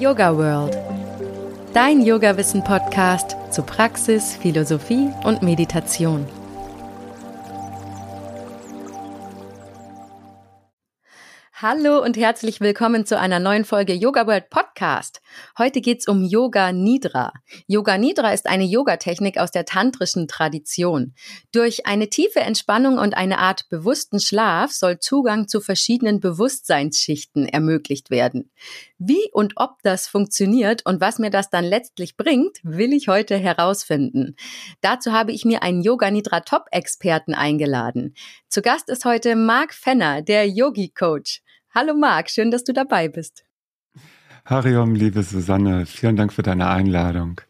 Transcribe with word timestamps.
Yoga 0.00 0.34
World. 0.34 0.78
Dein 1.74 2.00
Yoga-Wissen-Podcast 2.00 3.36
zu 3.50 3.62
Praxis, 3.62 4.34
Philosophie 4.34 5.10
und 5.24 5.42
Meditation. 5.42 6.26
Hallo 11.52 12.02
und 12.02 12.16
herzlich 12.16 12.62
willkommen 12.62 13.04
zu 13.04 13.18
einer 13.18 13.40
neuen 13.40 13.66
Folge 13.66 13.92
Yoga 13.92 14.26
World 14.26 14.48
Podcast. 14.48 15.20
Heute 15.58 15.80
geht's 15.80 16.08
um 16.08 16.24
Yoga 16.24 16.72
Nidra. 16.72 17.32
Yoga 17.66 17.98
Nidra 17.98 18.32
ist 18.32 18.46
eine 18.46 18.64
Yogatechnik 18.64 19.38
aus 19.38 19.50
der 19.50 19.64
tantrischen 19.64 20.28
Tradition. 20.28 21.14
Durch 21.52 21.86
eine 21.86 22.08
tiefe 22.08 22.40
Entspannung 22.40 22.98
und 22.98 23.16
eine 23.16 23.38
Art 23.38 23.68
bewussten 23.68 24.20
Schlaf 24.20 24.72
soll 24.72 24.98
Zugang 24.98 25.48
zu 25.48 25.60
verschiedenen 25.60 26.20
Bewusstseinsschichten 26.20 27.46
ermöglicht 27.46 28.10
werden. 28.10 28.50
Wie 28.98 29.30
und 29.32 29.54
ob 29.56 29.82
das 29.82 30.08
funktioniert 30.08 30.84
und 30.84 31.00
was 31.00 31.18
mir 31.18 31.30
das 31.30 31.50
dann 31.50 31.64
letztlich 31.64 32.16
bringt, 32.16 32.58
will 32.62 32.92
ich 32.92 33.08
heute 33.08 33.36
herausfinden. 33.36 34.36
Dazu 34.80 35.12
habe 35.12 35.32
ich 35.32 35.44
mir 35.44 35.62
einen 35.62 35.82
Yoga 35.82 36.10
Nidra 36.10 36.40
Top 36.40 36.66
Experten 36.70 37.34
eingeladen. 37.34 38.14
Zu 38.48 38.62
Gast 38.62 38.88
ist 38.88 39.04
heute 39.04 39.36
Marc 39.36 39.74
Fenner, 39.74 40.22
der 40.22 40.48
Yogi 40.48 40.90
Coach. 40.90 41.42
Hallo 41.72 41.94
Marc, 41.94 42.30
schön, 42.30 42.50
dass 42.50 42.64
du 42.64 42.72
dabei 42.72 43.08
bist. 43.08 43.44
Hariom, 44.44 44.94
liebe 44.94 45.22
Susanne, 45.22 45.86
vielen 45.86 46.16
Dank 46.16 46.32
für 46.32 46.42
deine 46.42 46.68
Einladung. 46.68 47.40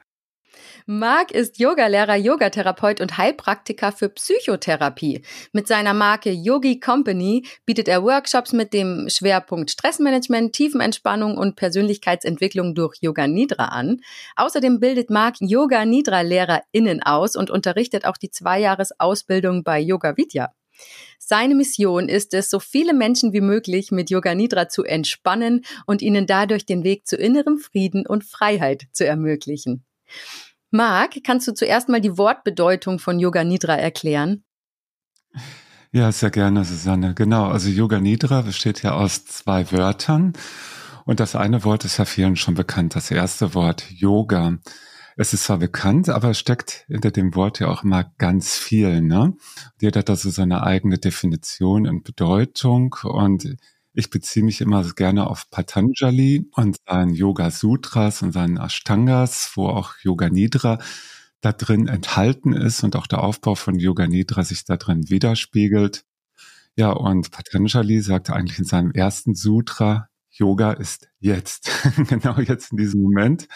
Marc 0.87 1.31
ist 1.31 1.61
Yogalehrer, 1.61 2.17
Yogatherapeut 2.17 3.01
und 3.01 3.17
Heilpraktiker 3.17 3.93
für 3.93 4.09
Psychotherapie. 4.09 5.23
Mit 5.53 5.69
seiner 5.69 5.95
Marke 5.95 6.31
Yogi 6.33 6.81
Company 6.81 7.47
bietet 7.65 7.87
er 7.87 8.03
Workshops 8.03 8.53
mit 8.53 8.73
dem 8.73 9.07
Schwerpunkt 9.09 9.71
Stressmanagement, 9.71 10.53
Tiefenentspannung 10.53 11.37
und 11.37 11.55
Persönlichkeitsentwicklung 11.55 12.75
durch 12.75 12.97
Yoga 13.01 13.29
Nidra 13.29 13.67
an. 13.67 14.01
Außerdem 14.37 14.81
bildet 14.81 15.11
Marc 15.11 15.37
Yoga 15.41 15.85
Nidra 15.85 16.23
LehrerInnen 16.23 17.03
aus 17.03 17.37
und 17.37 17.51
unterrichtet 17.51 18.05
auch 18.05 18.17
die 18.17 18.31
Zweijahresausbildung 18.31 19.63
bei 19.63 19.79
Yoga 19.79 20.17
Vidya. 20.17 20.53
Seine 21.19 21.55
Mission 21.55 22.09
ist 22.09 22.35
es, 22.35 22.51
so 22.51 22.59
viele 22.59 22.93
Menschen 22.93 23.33
wie 23.33 23.41
möglich 23.41 23.93
mit 23.93 24.11
Yoga 24.11 24.35
Nidra 24.35 24.69
zu 24.69 24.83
entspannen 24.83 25.65
und 25.87 26.03
ihnen 26.03 26.27
dadurch 26.27 26.67
den 26.67 26.83
Weg 26.83 27.07
zu 27.07 27.17
innerem 27.17 27.59
Frieden 27.59 28.07
und 28.07 28.25
Freiheit 28.25 28.89
zu 28.93 29.07
ermöglichen. 29.07 29.85
Marc, 30.71 31.23
kannst 31.25 31.47
du 31.47 31.55
zuerst 31.55 31.89
mal 31.89 32.01
die 32.01 32.17
Wortbedeutung 32.17 32.99
von 32.99 33.19
Yoga 33.19 33.45
Nidra 33.45 33.77
erklären? 33.77 34.45
Ja, 35.93 36.13
sehr 36.13 36.31
gerne, 36.31 36.65
Susanne. 36.65 37.15
Genau, 37.15 37.49
also 37.49 37.69
Yoga 37.69 38.01
Nidra 38.01 38.43
besteht 38.43 38.83
ja 38.83 38.93
aus 38.93 39.25
zwei 39.25 39.71
Wörtern. 39.73 40.33
Und 41.05 41.19
das 41.19 41.35
eine 41.35 41.65
Wort 41.65 41.85
ist 41.85 41.99
ja 41.99 42.05
vielen 42.05 42.37
schon 42.37 42.55
bekannt, 42.55 42.95
das 42.95 43.11
erste 43.11 43.55
Wort 43.55 43.85
Yoga. 43.91 44.59
Es 45.21 45.35
ist 45.35 45.45
zwar 45.45 45.59
bekannt, 45.59 46.09
aber 46.09 46.31
es 46.31 46.39
steckt 46.39 46.87
hinter 46.89 47.11
dem 47.11 47.35
Wort 47.35 47.61
ja 47.61 47.69
auch 47.69 47.85
immer 47.85 48.05
ganz 48.17 48.57
viel. 48.57 49.03
Ne? 49.03 49.37
Jeder 49.79 49.99
hat 49.99 50.09
also 50.09 50.31
seine 50.31 50.63
eigene 50.63 50.97
Definition 50.97 51.87
und 51.87 52.05
Bedeutung 52.05 52.97
und 53.03 53.57
ich 53.93 54.09
beziehe 54.09 54.43
mich 54.43 54.63
immer 54.63 54.83
gerne 54.95 55.27
auf 55.27 55.51
Patanjali 55.51 56.49
und 56.53 56.79
seinen 56.89 57.13
Yoga 57.13 57.51
Sutras 57.51 58.23
und 58.23 58.33
seinen 58.33 58.57
Ashtangas, 58.57 59.53
wo 59.57 59.67
auch 59.67 59.93
Yoga 60.03 60.31
Nidra 60.31 60.79
da 61.43 61.53
drin 61.53 61.87
enthalten 61.87 62.55
ist 62.55 62.83
und 62.83 62.97
auch 62.97 63.07
der 63.07 63.23
Aufbau 63.23 63.57
von 63.57 63.79
Yoga 63.79 64.07
Nidra 64.07 64.43
sich 64.43 64.65
da 64.65 64.79
drin 64.79 65.11
widerspiegelt. 65.11 66.07
Ja, 66.77 66.93
und 66.93 67.31
Patanjali 67.31 68.01
sagte 68.01 68.33
eigentlich 68.33 68.59
in 68.59 68.65
seinem 68.65 68.93
ersten 68.93 69.35
Sutra, 69.35 70.09
Yoga 70.33 70.73
ist 70.73 71.09
jetzt, 71.19 71.71
genau 72.09 72.39
jetzt 72.39 72.73
in 72.73 72.79
diesem 72.79 73.03
Moment. 73.03 73.49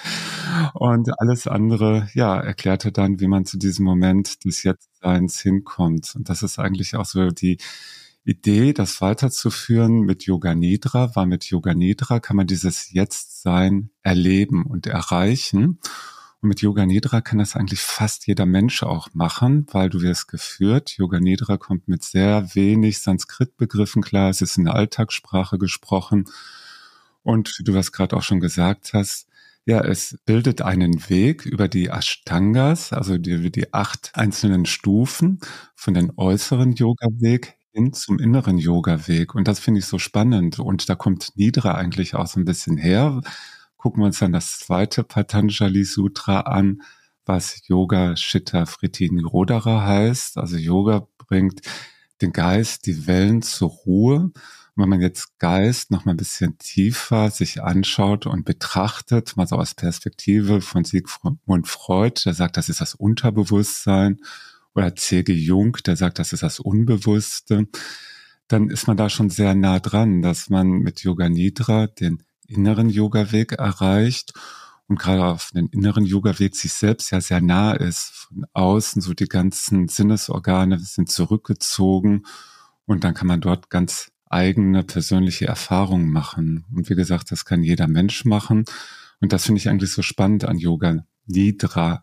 Und 0.75 1.09
alles 1.21 1.47
andere, 1.47 2.09
ja, 2.15 2.41
erklärte 2.41 2.93
dann, 2.93 3.21
wie 3.21 3.29
man 3.29 3.45
zu 3.45 3.59
diesem 3.59 3.85
Moment 3.85 4.45
des 4.45 4.63
Jetztseins 4.63 5.41
hinkommt. 5.41 6.15
Und 6.17 6.29
das 6.29 6.43
ist 6.43 6.59
eigentlich 6.59 6.97
auch 6.97 7.07
so 7.07 7.29
die 7.31 7.59
Idee, 8.25 8.73
das 8.73 9.01
weiterzuführen 9.01 10.01
mit 10.01 10.25
Yoga 10.25 10.55
Nidra, 10.55 11.15
weil 11.15 11.27
mit 11.27 11.45
Yoga 11.45 11.75
Nidra 11.75 12.21
kann 12.21 12.37
man 12.37 12.47
dieses 12.47 12.91
Jetztsein 12.91 13.91
erleben 14.03 14.65
und 14.65 14.87
erreichen. 14.87 15.79
Und 16.41 16.49
mit 16.49 16.63
Yoga 16.63 16.87
Nidra 16.87 17.21
kann 17.21 17.39
das 17.39 17.55
eigentlich 17.55 17.81
fast 17.81 18.27
jeder 18.27 18.47
Mensch 18.47 18.83
auch 18.83 19.09
machen, 19.13 19.67
weil 19.73 19.91
du 19.91 20.01
wirst 20.01 20.29
geführt. 20.29 20.97
Yoga 20.97 21.21
Nidra 21.21 21.59
kommt 21.59 21.87
mit 21.87 22.03
sehr 22.03 22.55
wenig 22.55 23.01
Sanskrit-Begriffen 23.01 24.03
klar. 24.03 24.31
Es 24.31 24.41
ist 24.41 24.57
in 24.57 24.65
der 24.65 24.75
Alltagssprache 24.75 25.59
gesprochen. 25.59 26.25
Und 27.25 27.59
wie 27.59 27.65
du 27.65 27.75
was 27.75 27.93
gerade 27.93 28.17
auch 28.17 28.23
schon 28.23 28.41
gesagt 28.41 28.93
hast, 28.95 29.27
ja, 29.67 29.81
es 29.83 30.19
bildet 30.27 30.61
einen 30.63 31.09
Weg 31.09 31.47
über 31.47 31.69
die 31.69 31.89
Ashtangas, 31.89 32.93
also 32.93 33.17
die, 33.19 33.51
die 33.51 33.73
acht 33.73 34.11
einzelnen 34.15 34.67
Stufen 34.67 35.41
von 35.75 35.95
den 35.95 36.13
äußeren 36.17 36.73
Yoga-Weg 36.75 37.57
hin 37.73 37.93
zum 37.95 38.19
inneren 38.19 38.59
Yoga-Weg. 38.59 39.35
Und 39.35 39.49
das 39.49 39.61
finde 39.61 39.81
ich 39.81 39.87
so 39.87 39.99
spannend. 39.99 40.59
Und 40.59 40.89
da 40.89 40.95
kommt 40.95 41.31
Nidra 41.37 41.75
eigentlich 41.75 42.15
auch 42.15 42.27
so 42.27 42.39
ein 42.41 42.45
bisschen 42.45 42.77
her. 42.77 43.23
Gucken 43.79 44.03
wir 44.03 44.07
uns 44.07 44.19
dann 44.19 44.33
das 44.33 44.59
zweite 44.59 45.03
Patanjali 45.03 45.85
Sutra 45.85 46.41
an, 46.41 46.83
was 47.25 47.67
Yoga 47.67 48.15
Chitta 48.15 48.67
Fritti 48.67 49.11
Nirodhara 49.11 49.87
heißt. 49.87 50.37
Also 50.37 50.57
Yoga 50.57 51.09
bringt 51.17 51.63
den 52.21 52.33
Geist, 52.33 52.87
die 52.87 53.07
Wellen 53.07 53.43
zur 53.43 53.71
Ruhe 53.71 54.31
wenn 54.77 54.89
man 54.89 55.01
jetzt 55.01 55.39
Geist 55.39 55.91
noch 55.91 56.05
mal 56.05 56.13
ein 56.13 56.17
bisschen 56.17 56.59
tiefer 56.59 57.31
sich 57.31 57.63
anschaut 57.63 58.27
und 58.27 58.45
betrachtet, 58.45 59.37
mal 59.37 59.47
so 59.47 59.57
aus 59.57 59.75
Perspektive 59.75 60.61
von 60.61 60.85
Sigmund 60.85 61.69
Freud, 61.69 62.23
der 62.25 62.35
sagt, 62.35 62.57
das 62.57 62.69
ist 62.69 62.81
das 62.81 62.95
Unterbewusstsein, 62.95 64.21
oder 64.75 64.97
C.G. 64.97 65.33
Jung, 65.33 65.77
der 65.87 65.97
sagt, 65.97 66.19
das 66.19 66.33
ist 66.33 66.43
das 66.43 66.59
Unbewusste, 66.59 67.69
dann 68.49 68.69
ist 68.69 68.87
man 68.87 68.97
da 68.97 69.09
schon 69.09 69.31
sehr 69.31 69.55
nah 69.55 69.79
dran, 69.79 70.21
dass 70.23 70.51
man 70.51 70.69
mit 70.69 71.01
Yoga 71.03 71.29
Nidra 71.29 71.87
den 71.87 72.23
inneren 72.47 72.91
Yoga-Weg 72.91 73.53
erreicht 73.53 74.33
und 74.87 74.99
gerade 74.99 75.25
auf 75.25 75.51
den 75.55 75.69
inneren 75.69 76.05
Yoga-Weg 76.05 76.57
sich 76.57 76.73
selbst 76.73 77.11
ja 77.11 77.21
sehr 77.21 77.41
nah 77.41 77.73
ist. 77.73 78.11
Von 78.29 78.47
außen 78.53 79.01
so 79.01 79.15
die 79.15 79.29
ganzen 79.29 79.89
Sinnesorgane 79.89 80.79
sind 80.79 81.11
zurückgezogen 81.11 82.27
und 82.85 83.05
dann 83.05 83.15
kann 83.15 83.29
man 83.29 83.41
dort 83.41 83.71
ganz 83.71 84.11
eigene 84.35 84.83
persönliche 84.83 85.47
Erfahrungen 85.47 86.11
machen. 86.11 86.65
Und 86.75 86.91
wie 86.91 86.95
gesagt, 86.95 87.31
das 87.31 87.45
kann 87.45 87.63
jeder 87.63 87.87
Mensch 87.87 88.25
machen. 88.25 88.65
Und 89.21 89.33
das 89.33 89.47
finde 89.47 89.61
ich 89.61 89.69
eigentlich 89.69 89.93
so 89.93 90.03
spannend 90.03 90.45
an 90.45 90.59
Yoga 90.59 91.07
Nidra, 91.27 92.03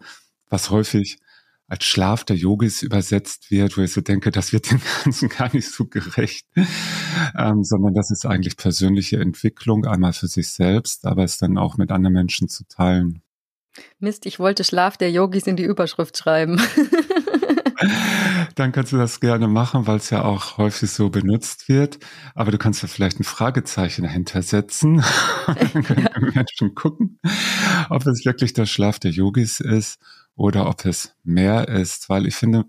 was 0.49 0.69
häufig 0.69 1.19
als 1.67 1.85
Schlaf 1.85 2.25
der 2.25 2.35
Yogis 2.35 2.81
übersetzt 2.81 3.51
wird, 3.51 3.77
wo 3.77 3.81
ich 3.81 3.93
so 3.93 4.01
denke, 4.01 4.31
das 4.31 4.51
wird 4.51 4.71
dem 4.71 4.81
Ganzen 5.03 5.29
gar 5.29 5.53
nicht 5.53 5.69
so 5.69 5.85
gerecht, 5.85 6.45
ähm, 7.37 7.63
sondern 7.63 7.93
das 7.93 8.11
ist 8.11 8.25
eigentlich 8.25 8.57
persönliche 8.57 9.19
Entwicklung, 9.19 9.85
einmal 9.85 10.11
für 10.11 10.27
sich 10.27 10.49
selbst, 10.49 11.05
aber 11.05 11.23
es 11.23 11.37
dann 11.37 11.57
auch 11.57 11.77
mit 11.77 11.91
anderen 11.91 12.13
Menschen 12.13 12.49
zu 12.49 12.65
teilen. 12.67 13.21
Mist, 13.99 14.25
ich 14.25 14.37
wollte 14.37 14.65
Schlaf 14.65 14.97
der 14.97 15.11
Yogis 15.11 15.47
in 15.47 15.55
die 15.55 15.63
Überschrift 15.63 16.17
schreiben. 16.17 16.61
Dann 18.55 18.71
kannst 18.71 18.91
du 18.91 18.97
das 18.97 19.19
gerne 19.19 19.47
machen, 19.47 19.87
weil 19.87 19.97
es 19.97 20.09
ja 20.09 20.23
auch 20.23 20.57
häufig 20.57 20.91
so 20.91 21.09
benutzt 21.09 21.69
wird. 21.69 21.99
Aber 22.35 22.51
du 22.51 22.57
kannst 22.57 22.81
ja 22.81 22.87
vielleicht 22.87 23.19
ein 23.19 23.23
Fragezeichen 23.23 24.03
dahinter 24.03 24.41
setzen. 24.41 25.03
Dann 25.47 25.83
können 25.83 26.07
ja. 26.13 26.31
Menschen 26.33 26.75
gucken, 26.75 27.19
ob 27.89 28.05
es 28.05 28.25
wirklich 28.25 28.53
der 28.53 28.65
Schlaf 28.65 28.99
der 28.99 29.11
Yogis 29.11 29.59
ist 29.59 29.99
oder 30.35 30.67
ob 30.67 30.85
es 30.85 31.15
mehr 31.23 31.67
ist. 31.67 32.09
Weil 32.09 32.27
ich 32.27 32.35
finde, 32.35 32.65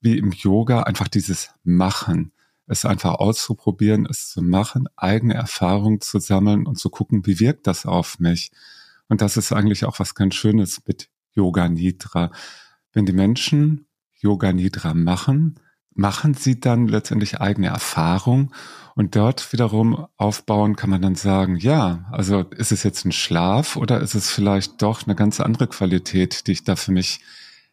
wie 0.00 0.18
im 0.18 0.32
Yoga 0.32 0.82
einfach 0.82 1.08
dieses 1.08 1.50
Machen, 1.62 2.32
es 2.66 2.84
einfach 2.84 3.14
auszuprobieren, 3.14 4.06
es 4.06 4.28
zu 4.30 4.42
machen, 4.42 4.88
eigene 4.96 5.34
Erfahrungen 5.34 6.00
zu 6.00 6.20
sammeln 6.20 6.66
und 6.66 6.78
zu 6.78 6.88
gucken, 6.88 7.26
wie 7.26 7.40
wirkt 7.40 7.66
das 7.66 7.84
auf 7.84 8.18
mich. 8.20 8.52
Und 9.08 9.22
das 9.22 9.36
ist 9.36 9.52
eigentlich 9.52 9.84
auch 9.84 9.98
was 9.98 10.14
ganz 10.14 10.36
Schönes 10.36 10.82
mit 10.86 11.08
Yoga 11.32 11.68
Nidra. 11.68 12.30
Wenn 12.92 13.06
die 13.06 13.12
Menschen 13.12 13.86
Yoga 14.20 14.52
Nidra 14.52 14.94
machen, 14.94 15.56
machen 15.94 16.34
sie 16.34 16.60
dann 16.60 16.88
letztendlich 16.88 17.40
eigene 17.40 17.68
Erfahrung 17.68 18.52
und 18.94 19.16
dort 19.16 19.52
wiederum 19.52 20.06
aufbauen 20.16 20.76
kann 20.76 20.90
man 20.90 21.02
dann 21.02 21.14
sagen, 21.14 21.56
ja, 21.56 22.06
also 22.12 22.40
ist 22.56 22.72
es 22.72 22.82
jetzt 22.82 23.04
ein 23.04 23.12
Schlaf 23.12 23.76
oder 23.76 24.00
ist 24.00 24.14
es 24.14 24.30
vielleicht 24.30 24.82
doch 24.82 25.04
eine 25.04 25.14
ganz 25.14 25.40
andere 25.40 25.66
Qualität, 25.66 26.46
die 26.46 26.52
ich 26.52 26.64
da 26.64 26.76
für 26.76 26.92
mich 26.92 27.20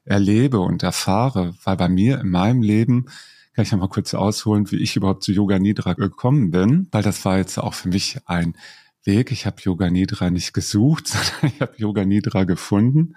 erlebe 0.05 0.59
und 0.59 0.83
erfahre, 0.83 1.53
weil 1.63 1.75
bei 1.75 1.89
mir 1.89 2.19
in 2.21 2.29
meinem 2.29 2.61
Leben 2.61 3.05
kann 3.53 3.63
ich 3.63 3.71
ja 3.71 3.77
mal 3.77 3.89
kurz 3.89 4.13
ausholen, 4.13 4.71
wie 4.71 4.77
ich 4.77 4.95
überhaupt 4.95 5.23
zu 5.23 5.31
Yoga 5.31 5.59
Nidra 5.59 5.93
gekommen 5.93 6.51
bin, 6.51 6.87
weil 6.91 7.03
das 7.03 7.25
war 7.25 7.37
jetzt 7.37 7.57
auch 7.57 7.73
für 7.73 7.89
mich 7.89 8.19
ein 8.25 8.55
Weg. 9.03 9.31
Ich 9.31 9.47
habe 9.47 9.61
Yoga 9.61 9.89
Nidra 9.89 10.29
nicht 10.29 10.53
gesucht, 10.53 11.07
sondern 11.09 11.55
ich 11.55 11.61
habe 11.61 11.73
Yoga 11.77 12.05
Nidra 12.05 12.43
gefunden. 12.43 13.15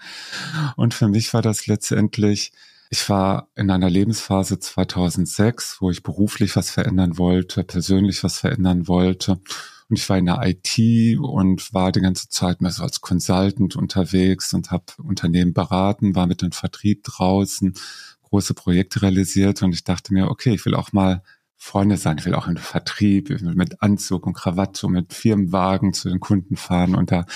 Und 0.77 0.95
für 0.95 1.09
mich 1.09 1.35
war 1.35 1.43
das 1.43 1.67
letztendlich 1.67 2.53
ich 2.93 3.09
war 3.09 3.49
in 3.55 3.71
einer 3.71 3.89
Lebensphase 3.89 4.59
2006, 4.59 5.77
wo 5.81 5.91
ich 5.91 6.03
beruflich 6.03 6.57
was 6.57 6.71
verändern 6.71 7.19
wollte, 7.19 7.63
persönlich 7.63 8.25
was 8.25 8.39
verändern 8.39 8.89
wollte. 8.89 9.41
Und 9.89 9.99
ich 9.99 10.09
war 10.09 10.19
in 10.19 10.27
der 10.27 10.41
IT 10.43 11.19
und 11.21 11.73
war 11.73 11.93
die 11.93 12.01
ganze 12.01 12.29
Zeit 12.29 12.61
mehr 12.61 12.73
so 12.73 12.83
als 12.83 13.01
Consultant 13.01 13.77
unterwegs 13.77 14.53
und 14.55 14.73
habe 14.73 14.85
Unternehmen 14.99 15.55
beraten, 15.55 16.17
war 16.17 16.27
mit 16.27 16.43
dem 16.43 16.51
Vertrieb 16.51 17.05
draußen, 17.05 17.75
große 18.23 18.55
Projekte 18.55 19.03
realisiert 19.03 19.63
und 19.63 19.73
ich 19.73 19.85
dachte 19.85 20.13
mir, 20.13 20.29
okay, 20.29 20.55
ich 20.55 20.65
will 20.67 20.75
auch 20.75 20.93
mal 20.93 21.23
vorne 21.57 21.97
sein, 21.97 22.19
ich 22.19 22.27
will 22.27 22.35
auch 22.35 22.49
im 22.49 22.57
Vertrieb, 22.57 23.31
mit 23.41 23.83
Anzug 23.83 24.27
und 24.27 24.35
Krawatte, 24.35 24.89
mit 24.89 25.13
Firmenwagen 25.13 25.93
zu 25.93 26.09
den 26.09 26.19
Kunden 26.19 26.57
fahren 26.57 26.97
und 26.97 27.13
da 27.13 27.27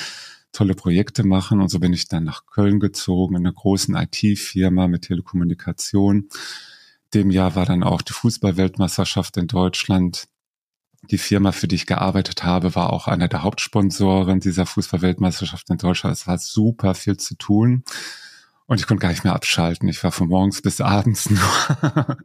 tolle 0.54 0.74
Projekte 0.74 1.24
machen. 1.24 1.60
Und 1.60 1.68
so 1.68 1.80
bin 1.80 1.92
ich 1.92 2.08
dann 2.08 2.24
nach 2.24 2.46
Köln 2.46 2.80
gezogen, 2.80 3.36
in 3.36 3.42
einer 3.42 3.52
großen 3.52 3.94
IT-Firma 3.94 4.88
mit 4.88 5.02
Telekommunikation. 5.02 6.28
Dem 7.12 7.30
Jahr 7.30 7.54
war 7.54 7.66
dann 7.66 7.82
auch 7.82 8.00
die 8.00 8.14
Fußballweltmeisterschaft 8.14 9.36
in 9.36 9.46
Deutschland 9.46 10.28
die 11.10 11.18
Firma, 11.18 11.52
für 11.52 11.68
die 11.68 11.76
ich 11.76 11.86
gearbeitet 11.86 12.44
habe, 12.44 12.74
war 12.74 12.92
auch 12.92 13.08
einer 13.08 13.28
der 13.28 13.42
Hauptsponsoren 13.42 14.40
dieser 14.40 14.66
Fußballweltmeisterschaft 14.66 15.68
in 15.70 15.76
Deutschland. 15.76 16.16
Es 16.16 16.26
war 16.26 16.38
super 16.38 16.94
viel 16.94 17.16
zu 17.16 17.36
tun. 17.36 17.84
Und 18.66 18.80
ich 18.80 18.86
konnte 18.86 19.02
gar 19.02 19.10
nicht 19.10 19.24
mehr 19.24 19.34
abschalten. 19.34 19.88
Ich 19.90 20.02
war 20.02 20.10
von 20.10 20.28
morgens 20.28 20.62
bis 20.62 20.80
abends 20.80 21.28
nur 21.30 22.18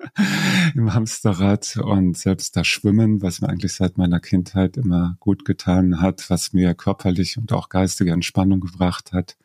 im 0.73 0.93
Hamsterrad 0.93 1.77
und 1.77 2.17
selbst 2.17 2.55
das 2.55 2.65
Schwimmen, 2.65 3.21
was 3.21 3.41
mir 3.41 3.49
eigentlich 3.49 3.73
seit 3.73 3.97
meiner 3.97 4.21
Kindheit 4.21 4.77
immer 4.77 5.17
gut 5.19 5.43
getan 5.43 6.01
hat, 6.01 6.29
was 6.29 6.53
mir 6.53 6.73
körperlich 6.75 7.37
und 7.37 7.51
auch 7.51 7.67
geistige 7.67 8.11
Entspannung 8.11 8.61
gebracht 8.61 9.11
hat, 9.11 9.35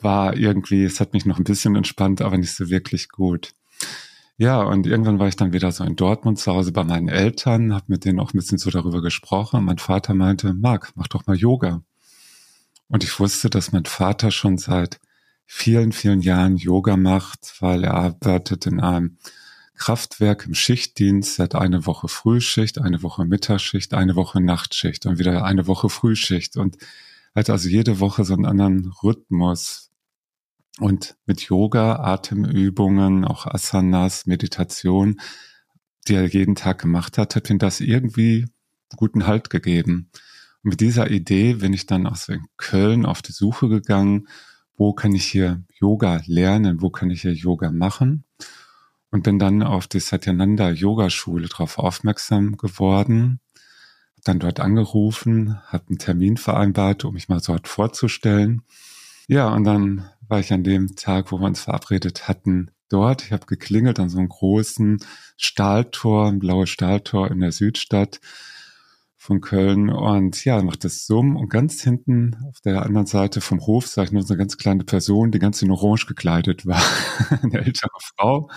war 0.00 0.36
irgendwie, 0.36 0.84
es 0.84 1.00
hat 1.00 1.12
mich 1.12 1.26
noch 1.26 1.38
ein 1.38 1.44
bisschen 1.44 1.74
entspannt, 1.74 2.22
aber 2.22 2.38
nicht 2.38 2.54
so 2.54 2.70
wirklich 2.70 3.08
gut. 3.08 3.50
Ja, 4.36 4.62
und 4.62 4.86
irgendwann 4.86 5.18
war 5.18 5.26
ich 5.26 5.34
dann 5.34 5.52
wieder 5.52 5.72
so 5.72 5.82
in 5.82 5.96
Dortmund 5.96 6.38
zu 6.38 6.52
Hause 6.52 6.70
bei 6.70 6.84
meinen 6.84 7.08
Eltern, 7.08 7.74
habe 7.74 7.86
mit 7.88 8.04
denen 8.04 8.20
auch 8.20 8.32
ein 8.32 8.38
bisschen 8.38 8.58
so 8.58 8.70
darüber 8.70 9.02
gesprochen. 9.02 9.64
mein 9.64 9.78
Vater 9.78 10.14
meinte, 10.14 10.54
Marc, 10.54 10.92
mach 10.94 11.08
doch 11.08 11.26
mal 11.26 11.36
Yoga. 11.36 11.82
Und 12.86 13.02
ich 13.02 13.18
wusste, 13.18 13.50
dass 13.50 13.72
mein 13.72 13.86
Vater 13.86 14.30
schon 14.30 14.56
seit 14.56 15.00
vielen, 15.50 15.92
vielen 15.92 16.20
Jahren 16.20 16.56
Yoga 16.56 16.96
macht, 16.96 17.54
weil 17.60 17.84
er 17.84 17.94
arbeitet 17.94 18.66
in 18.66 18.80
einem 18.80 19.18
Kraftwerk 19.76 20.46
im 20.46 20.54
Schichtdienst. 20.54 21.38
Er 21.40 21.44
hat 21.44 21.54
eine 21.54 21.86
Woche 21.86 22.08
Frühschicht, 22.08 22.78
eine 22.78 23.02
Woche 23.02 23.24
Mittagsschicht, 23.24 23.94
eine 23.94 24.14
Woche 24.14 24.40
Nachtschicht 24.40 25.06
und 25.06 25.18
wieder 25.18 25.44
eine 25.44 25.66
Woche 25.66 25.88
Frühschicht 25.88 26.56
und 26.56 26.76
hat 27.34 27.50
also 27.50 27.68
jede 27.68 27.98
Woche 27.98 28.24
so 28.24 28.34
einen 28.34 28.46
anderen 28.46 28.92
Rhythmus, 29.02 29.88
und 30.80 31.16
mit 31.26 31.40
Yoga, 31.42 31.96
Atemübungen, 31.96 33.24
auch 33.24 33.46
Asanas, 33.46 34.26
Meditation, 34.26 35.20
die 36.06 36.14
er 36.14 36.26
jeden 36.26 36.54
Tag 36.54 36.80
gemacht 36.80 37.18
hat, 37.18 37.36
hat 37.36 37.50
ihm 37.50 37.58
das 37.58 37.80
irgendwie 37.80 38.46
guten 38.96 39.26
Halt 39.26 39.50
gegeben. 39.50 40.10
Und 40.62 40.70
mit 40.70 40.80
dieser 40.80 41.10
Idee 41.10 41.54
bin 41.54 41.72
ich 41.72 41.86
dann 41.86 42.06
aus 42.06 42.28
Köln 42.56 43.06
auf 43.06 43.22
die 43.22 43.32
Suche 43.32 43.68
gegangen, 43.68 44.28
wo 44.78 44.94
kann 44.94 45.14
ich 45.14 45.26
hier 45.26 45.62
Yoga 45.78 46.22
lernen, 46.24 46.80
wo 46.80 46.88
kann 46.88 47.10
ich 47.10 47.22
hier 47.22 47.34
Yoga 47.34 47.70
machen? 47.70 48.24
Und 49.10 49.24
bin 49.24 49.38
dann 49.38 49.62
auf 49.62 49.86
die 49.86 50.00
Satyananda 50.00 50.70
Yoga 50.70 51.10
Schule 51.10 51.48
darauf 51.48 51.78
aufmerksam 51.78 52.56
geworden, 52.56 53.40
dann 54.24 54.38
dort 54.38 54.60
angerufen, 54.60 55.58
habe 55.66 55.88
einen 55.88 55.98
Termin 55.98 56.36
vereinbart, 56.36 57.04
um 57.04 57.14
mich 57.14 57.28
mal 57.28 57.40
dort 57.44 57.68
vorzustellen. 57.68 58.62
Ja, 59.26 59.52
und 59.52 59.64
dann 59.64 60.08
war 60.28 60.40
ich 60.40 60.52
an 60.52 60.62
dem 60.62 60.94
Tag, 60.94 61.32
wo 61.32 61.38
wir 61.38 61.46
uns 61.46 61.62
verabredet 61.62 62.28
hatten, 62.28 62.70
dort. 62.88 63.24
Ich 63.24 63.32
habe 63.32 63.46
geklingelt 63.46 63.98
an 63.98 64.08
so 64.08 64.18
einem 64.18 64.28
großen 64.28 64.98
Stahltor, 65.36 66.28
ein 66.28 66.38
blaues 66.38 66.70
Stahltor 66.70 67.30
in 67.30 67.40
der 67.40 67.52
Südstadt 67.52 68.20
von 69.28 69.42
Köln 69.42 69.90
und 69.90 70.42
ja, 70.46 70.62
macht 70.62 70.84
das 70.84 71.06
Summ 71.06 71.36
und 71.36 71.50
ganz 71.50 71.82
hinten 71.82 72.34
auf 72.48 72.62
der 72.62 72.86
anderen 72.86 73.06
Seite 73.06 73.42
vom 73.42 73.60
Hof 73.60 73.86
sah 73.86 74.02
ich 74.02 74.10
nur 74.10 74.22
so 74.22 74.32
eine 74.32 74.38
ganz 74.38 74.56
kleine 74.56 74.84
Person, 74.84 75.30
die 75.30 75.38
ganz 75.38 75.60
in 75.60 75.70
Orange 75.70 76.06
gekleidet 76.06 76.64
war, 76.64 76.80
eine 77.42 77.58
ältere 77.58 77.90
Frau. 78.00 78.48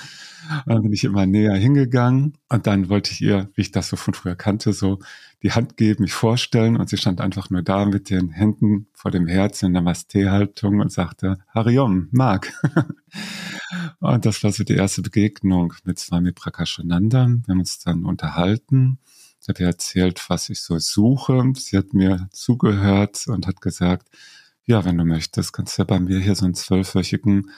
Und 0.66 0.74
dann 0.74 0.82
bin 0.82 0.94
ich 0.94 1.04
immer 1.04 1.26
näher 1.26 1.56
hingegangen 1.56 2.38
und 2.48 2.68
dann 2.68 2.88
wollte 2.88 3.12
ich 3.12 3.20
ihr, 3.20 3.50
wie 3.54 3.64
ich 3.64 3.72
das 3.72 3.90
so 3.90 3.98
von 3.98 4.14
früher 4.14 4.36
kannte, 4.36 4.72
so 4.72 5.00
die 5.44 5.52
Hand 5.52 5.76
geben, 5.76 6.04
mich 6.04 6.14
vorstellen 6.14 6.78
und 6.78 6.88
sie 6.88 6.96
stand 6.96 7.20
einfach 7.20 7.50
nur 7.50 7.64
da 7.64 7.84
mit 7.84 8.10
den 8.10 8.30
Händen 8.30 8.88
vor 8.94 9.12
dem 9.12 9.28
Herz 9.28 9.62
in 9.64 9.74
Namaste-Haltung 9.74 10.80
und 10.80 10.90
sagte, 10.90 11.40
Hariom, 11.54 12.08
Mark. 12.12 12.54
und 14.00 14.26
das 14.26 14.42
war 14.42 14.54
so 14.54 14.64
die 14.64 14.76
erste 14.76 15.02
Begegnung 15.02 15.74
mit 15.84 16.00
Swami 16.00 16.32
Prakashananda. 16.32 17.28
Wir 17.28 17.52
haben 17.52 17.60
uns 17.60 17.80
dann 17.80 18.06
unterhalten 18.06 19.00
habe 19.50 19.62
ihr 19.62 19.68
erzählt, 19.68 20.30
was 20.30 20.50
ich 20.50 20.62
so 20.62 20.78
suche. 20.78 21.42
Sie 21.56 21.78
hat 21.78 21.94
mir 21.94 22.28
zugehört 22.32 23.28
und 23.28 23.48
hat 23.48 23.62
gesagt, 23.62 24.10
ja, 24.66 24.86
wenn 24.86 24.98
du 24.98 25.06
möchtest, 25.06 25.54
kannst 25.54 25.78
du 25.78 25.82
ja 25.82 25.86
bei 25.86 26.00
mir 26.00 26.20
hier 26.20 26.36
so 26.36 26.46
einen 26.46 26.54
zwölfwöchigen 26.54 27.50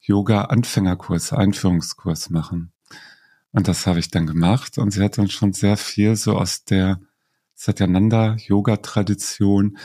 Yoga-Anfängerkurs, 0.00 1.32
Einführungskurs 1.32 2.30
machen. 2.30 2.72
Und 3.52 3.68
das 3.68 3.86
habe 3.86 4.00
ich 4.00 4.10
dann 4.10 4.26
gemacht 4.26 4.78
und 4.78 4.90
sie 4.90 5.02
hat 5.02 5.18
dann 5.18 5.30
schon 5.30 5.52
sehr 5.52 5.76
viel 5.76 6.16
so 6.16 6.36
aus 6.36 6.64
der 6.64 7.00
Satyananda-Yoga-Tradition 7.54 9.78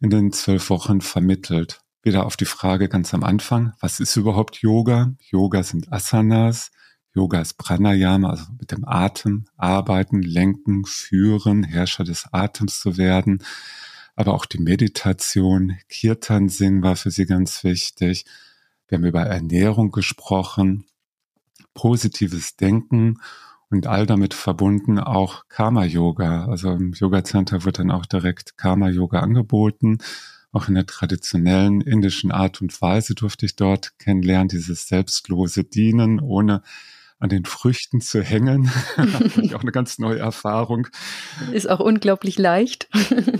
in 0.00 0.10
den 0.10 0.32
zwölf 0.32 0.70
Wochen 0.70 1.00
vermittelt. 1.00 1.82
Wieder 2.02 2.26
auf 2.26 2.36
die 2.36 2.44
Frage 2.44 2.88
ganz 2.88 3.14
am 3.14 3.22
Anfang, 3.24 3.72
was 3.80 4.00
ist 4.00 4.16
überhaupt 4.16 4.62
Yoga? 4.62 5.14
Yoga 5.30 5.62
sind 5.62 5.92
Asanas, 5.92 6.72
Yoga 7.14 7.40
ist 7.40 7.54
Pranayama, 7.54 8.30
also 8.30 8.44
mit 8.66 8.72
dem 8.72 8.84
Atem 8.84 9.44
arbeiten, 9.56 10.22
lenken, 10.22 10.84
führen, 10.86 11.62
Herrscher 11.62 12.02
des 12.02 12.26
Atems 12.32 12.80
zu 12.80 12.96
werden. 12.96 13.44
Aber 14.16 14.34
auch 14.34 14.44
die 14.44 14.58
Meditation, 14.58 15.76
Kirtan 15.88 16.48
singen 16.48 16.82
war 16.82 16.96
für 16.96 17.12
sie 17.12 17.26
ganz 17.26 17.62
wichtig. 17.62 18.24
Wir 18.88 18.98
haben 18.98 19.04
über 19.04 19.22
Ernährung 19.22 19.92
gesprochen, 19.92 20.84
positives 21.74 22.56
Denken 22.56 23.18
und 23.70 23.86
all 23.86 24.06
damit 24.06 24.34
verbunden 24.34 24.98
auch 24.98 25.44
Karma-Yoga. 25.48 26.46
Also 26.46 26.72
im 26.72 26.92
Yoga-Center 26.92 27.64
wird 27.64 27.78
dann 27.78 27.92
auch 27.92 28.06
direkt 28.06 28.56
Karma-Yoga 28.56 29.20
angeboten. 29.20 29.98
Auch 30.50 30.66
in 30.66 30.74
der 30.74 30.86
traditionellen 30.86 31.82
indischen 31.82 32.32
Art 32.32 32.60
und 32.62 32.80
Weise 32.82 33.14
durfte 33.14 33.46
ich 33.46 33.54
dort 33.54 33.96
kennenlernen, 34.00 34.48
dieses 34.48 34.88
selbstlose 34.88 35.62
Dienen 35.62 36.18
ohne 36.18 36.62
an 37.18 37.30
den 37.30 37.44
Früchten 37.46 38.00
zu 38.00 38.22
hängen. 38.22 38.70
ich 39.42 39.54
auch 39.54 39.62
eine 39.62 39.72
ganz 39.72 39.98
neue 39.98 40.18
Erfahrung. 40.18 40.88
Ist 41.52 41.68
auch 41.68 41.80
unglaublich 41.80 42.38
leicht. 42.38 42.88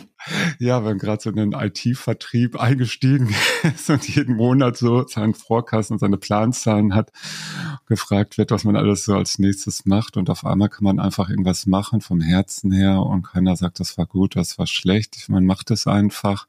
ja, 0.58 0.84
wenn 0.84 0.98
gerade 0.98 1.22
so 1.22 1.30
in 1.30 1.36
den 1.36 1.52
IT-Vertrieb 1.52 2.58
eingestiegen 2.58 3.34
ist 3.62 3.90
und 3.90 4.08
jeden 4.08 4.36
Monat 4.36 4.76
so 4.76 5.06
seinen 5.06 5.34
Vorkassen 5.34 5.94
und 5.94 5.98
seine 5.98 6.16
Planzahlen 6.16 6.94
hat, 6.94 7.12
gefragt 7.86 8.38
wird, 8.38 8.50
was 8.50 8.64
man 8.64 8.76
alles 8.76 9.04
so 9.04 9.14
als 9.14 9.38
nächstes 9.38 9.84
macht. 9.84 10.16
Und 10.16 10.30
auf 10.30 10.44
einmal 10.46 10.70
kann 10.70 10.84
man 10.84 10.98
einfach 10.98 11.28
irgendwas 11.28 11.66
machen 11.66 12.00
vom 12.00 12.20
Herzen 12.20 12.72
her 12.72 13.02
und 13.02 13.24
keiner 13.24 13.56
sagt, 13.56 13.80
das 13.80 13.98
war 13.98 14.06
gut, 14.06 14.36
das 14.36 14.58
war 14.58 14.66
schlecht. 14.66 15.28
Man 15.28 15.44
macht 15.44 15.70
es 15.70 15.86
einfach. 15.86 16.46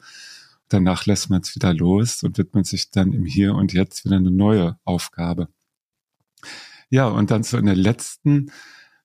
Danach 0.69 1.05
lässt 1.05 1.29
man 1.29 1.41
es 1.41 1.55
wieder 1.55 1.73
los 1.73 2.23
und 2.23 2.37
widmet 2.37 2.67
sich 2.67 2.91
dann 2.91 3.13
im 3.13 3.25
Hier 3.25 3.55
und 3.55 3.73
Jetzt 3.73 4.05
wieder 4.05 4.17
eine 4.17 4.31
neue 4.31 4.77
Aufgabe. 4.83 5.47
Ja, 6.89 7.07
und 7.07 7.31
dann 7.31 7.43
so 7.43 7.57
in 7.57 7.65
der 7.65 7.75
letzten 7.75 8.51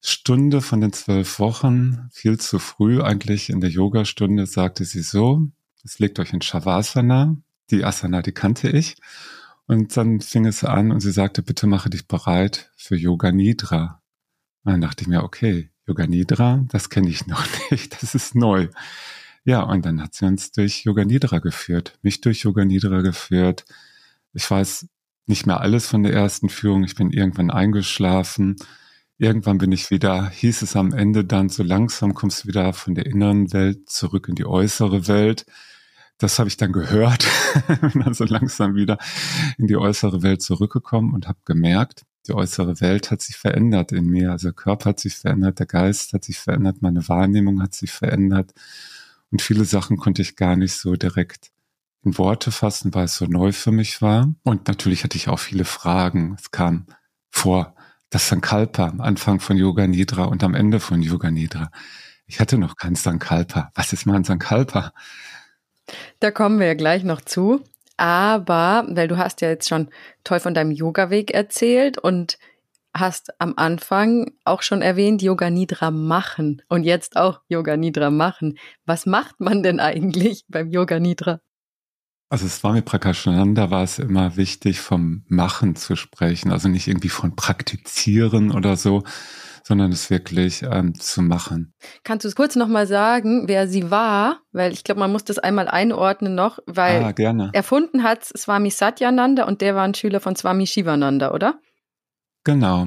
Stunde 0.00 0.60
von 0.60 0.80
den 0.80 0.92
zwölf 0.92 1.38
Wochen, 1.38 2.08
viel 2.12 2.38
zu 2.38 2.58
früh 2.58 3.00
eigentlich 3.02 3.50
in 3.50 3.60
der 3.60 3.70
Yogastunde, 3.70 4.46
sagte 4.46 4.84
sie 4.84 5.02
so, 5.02 5.48
es 5.84 5.98
legt 5.98 6.18
euch 6.18 6.32
in 6.32 6.42
Shavasana, 6.42 7.36
die 7.70 7.84
Asana, 7.84 8.22
die 8.22 8.32
kannte 8.32 8.68
ich. 8.68 8.96
Und 9.66 9.96
dann 9.96 10.20
fing 10.20 10.46
es 10.46 10.64
an 10.64 10.90
und 10.90 11.00
sie 11.00 11.12
sagte, 11.12 11.42
bitte 11.42 11.66
mache 11.66 11.90
dich 11.90 12.06
bereit 12.06 12.70
für 12.76 12.96
Yoga 12.96 13.32
Nidra. 13.32 14.02
Und 14.64 14.72
dann 14.72 14.80
dachte 14.80 15.02
ich 15.02 15.08
mir, 15.08 15.22
okay, 15.22 15.70
Yoga 15.86 16.06
Nidra, 16.06 16.64
das 16.68 16.90
kenne 16.90 17.08
ich 17.08 17.26
noch 17.26 17.44
nicht, 17.70 18.02
das 18.02 18.14
ist 18.14 18.34
neu. 18.34 18.68
Ja, 19.44 19.62
und 19.62 19.84
dann 19.84 20.00
hat 20.00 20.14
sie 20.14 20.26
uns 20.26 20.52
durch 20.52 20.84
Yoga 20.84 21.04
Nidra 21.04 21.40
geführt, 21.40 21.98
mich 22.02 22.20
durch 22.20 22.42
Yoga 22.42 22.64
Nidra 22.64 23.00
geführt. 23.00 23.64
Ich 24.32 24.48
weiß 24.48 24.88
nicht 25.26 25.47
mehr 25.47 25.61
alles 25.61 25.87
von 25.87 26.02
der 26.02 26.12
ersten 26.12 26.49
Führung. 26.49 26.85
Ich 26.85 26.95
bin 26.95 27.11
irgendwann 27.11 27.50
eingeschlafen. 27.50 28.57
Irgendwann 29.19 29.59
bin 29.59 29.71
ich 29.71 29.91
wieder, 29.91 30.31
hieß 30.31 30.62
es 30.62 30.75
am 30.75 30.93
Ende 30.93 31.25
dann, 31.25 31.49
so 31.49 31.62
langsam 31.62 32.12
kommst 32.12 32.43
du 32.43 32.49
wieder 32.49 32.73
von 32.73 32.95
der 32.95 33.07
inneren 33.07 33.52
Welt 33.52 33.88
zurück 33.88 34.29
in 34.29 34.35
die 34.35 34.47
äußere 34.47 35.07
Welt. 35.07 35.47
Das 36.19 36.38
habe 36.38 36.49
ich 36.49 36.57
dann 36.57 36.73
gehört, 36.73 37.26
bin 37.81 38.02
dann 38.02 38.14
so 38.14 38.25
langsam 38.25 38.75
wieder 38.75 38.99
in 39.59 39.69
die 39.69 39.76
äußere 39.76 40.23
Welt 40.23 40.43
zurückgekommen 40.43 41.14
und 41.14 41.29
habe 41.29 41.38
gemerkt, 41.45 42.02
die 42.26 42.33
äußere 42.33 42.81
Welt 42.81 43.11
hat 43.11 43.23
sich 43.23 43.37
verändert 43.37 43.93
in 43.93 44.07
mir. 44.07 44.33
Also 44.33 44.49
der 44.49 44.55
Körper 44.55 44.91
hat 44.91 45.00
sich 45.00 45.17
verändert, 45.17 45.59
der 45.59 45.67
Geist 45.67 46.12
hat 46.12 46.25
sich 46.25 46.38
verändert, 46.38 46.81
meine 46.81 47.09
Wahrnehmung 47.09 47.62
hat 47.62 47.75
sich 47.75 47.93
verändert. 47.93 48.52
Und 49.31 49.41
viele 49.41 49.64
Sachen 49.64 49.99
konnte 49.99 50.23
ich 50.23 50.37
gar 50.37 50.57
nicht 50.57 50.75
so 50.75 50.95
direkt 50.95 51.51
in 52.04 52.18
Worte 52.18 52.50
fassen, 52.50 52.94
weil 52.94 53.04
es 53.04 53.16
so 53.16 53.26
neu 53.26 53.52
für 53.52 53.73
mich 53.73 54.02
war. 54.02 54.32
Und 54.42 54.68
natürlich 54.68 55.04
hatte 55.04 55.16
ich 55.16 55.28
auch 55.28 55.38
viele 55.38 55.64
Fragen. 55.64 56.37
Es 56.38 56.50
kam 56.50 56.87
vor 57.30 57.75
das 58.11 58.28
Sankalpa 58.28 58.88
am 58.88 59.00
Anfang 59.00 59.40
von 59.40 59.56
Yoga 59.56 59.87
Nidra 59.87 60.25
und 60.25 60.44
am 60.44 60.54
Ende 60.54 60.80
von 60.80 61.00
Yoga 61.02 61.30
Nidra. 61.30 61.71
Ich 62.26 62.40
hatte 62.40 62.59
noch 62.59 62.76
keinen 62.76 62.97
Sankalpa. 62.97 63.71
Was 63.75 63.92
ist 63.92 64.06
mal 64.06 64.16
ein 64.16 64.25
Sankalpa? 64.25 64.92
Da 66.21 66.30
kommen 66.30 66.59
wir 66.59 66.66
ja 66.66 66.75
gleich 66.75 67.04
noch 67.04 67.21
zu. 67.21 67.62
Aber, 67.97 68.87
weil 68.88 69.09
du 69.09 69.16
hast 69.16 69.40
ja 69.40 69.49
jetzt 69.49 69.68
schon 69.68 69.88
toll 70.25 70.40
von 70.40 70.54
deinem 70.54 70.73
Yoga-Weg 70.73 71.30
erzählt 71.30 71.99
und 71.99 72.38
hast 72.94 73.40
am 73.40 73.54
Anfang 73.56 74.32
auch 74.44 74.62
schon 74.62 74.82
erwähnt, 74.82 75.23
Yoga 75.23 75.50
Nidra 75.50 75.90
machen 75.90 76.62
und 76.68 76.85
jetzt 76.85 77.16
auch 77.16 77.40
Yoga 77.49 77.76
Nidra 77.76 78.11
machen. 78.11 78.59
Was 78.85 79.06
macht 79.06 79.40
man 79.40 79.62
denn 79.62 79.80
eigentlich 79.80 80.44
beim 80.49 80.71
Yoga 80.71 81.00
Nidra? 81.00 81.40
Also 82.32 82.48
Swami 82.48 82.80
Prakashananda 82.80 83.70
war 83.70 83.82
es 83.82 83.98
immer 83.98 84.38
wichtig, 84.38 84.80
vom 84.80 85.22
Machen 85.28 85.76
zu 85.76 85.96
sprechen, 85.96 86.50
also 86.50 86.66
nicht 86.66 86.88
irgendwie 86.88 87.10
von 87.10 87.36
Praktizieren 87.36 88.52
oder 88.52 88.76
so, 88.78 89.02
sondern 89.62 89.92
es 89.92 90.08
wirklich 90.08 90.62
ähm, 90.62 90.94
zu 90.94 91.20
machen. 91.20 91.74
Kannst 92.04 92.24
du 92.24 92.28
es 92.28 92.34
kurz 92.34 92.56
nochmal 92.56 92.86
sagen, 92.86 93.48
wer 93.48 93.68
sie 93.68 93.90
war? 93.90 94.40
Weil 94.50 94.72
ich 94.72 94.82
glaube, 94.82 95.00
man 95.00 95.12
muss 95.12 95.24
das 95.24 95.38
einmal 95.38 95.68
einordnen 95.68 96.34
noch, 96.34 96.58
weil 96.64 97.04
ah, 97.04 97.12
gerne. 97.12 97.50
erfunden 97.52 98.02
hat 98.02 98.24
Swami 98.24 98.70
Satyananda 98.70 99.44
und 99.44 99.60
der 99.60 99.74
war 99.74 99.84
ein 99.84 99.92
Schüler 99.92 100.20
von 100.20 100.34
Swami 100.34 100.66
Shivananda, 100.66 101.34
oder? 101.34 101.60
Genau. 102.44 102.86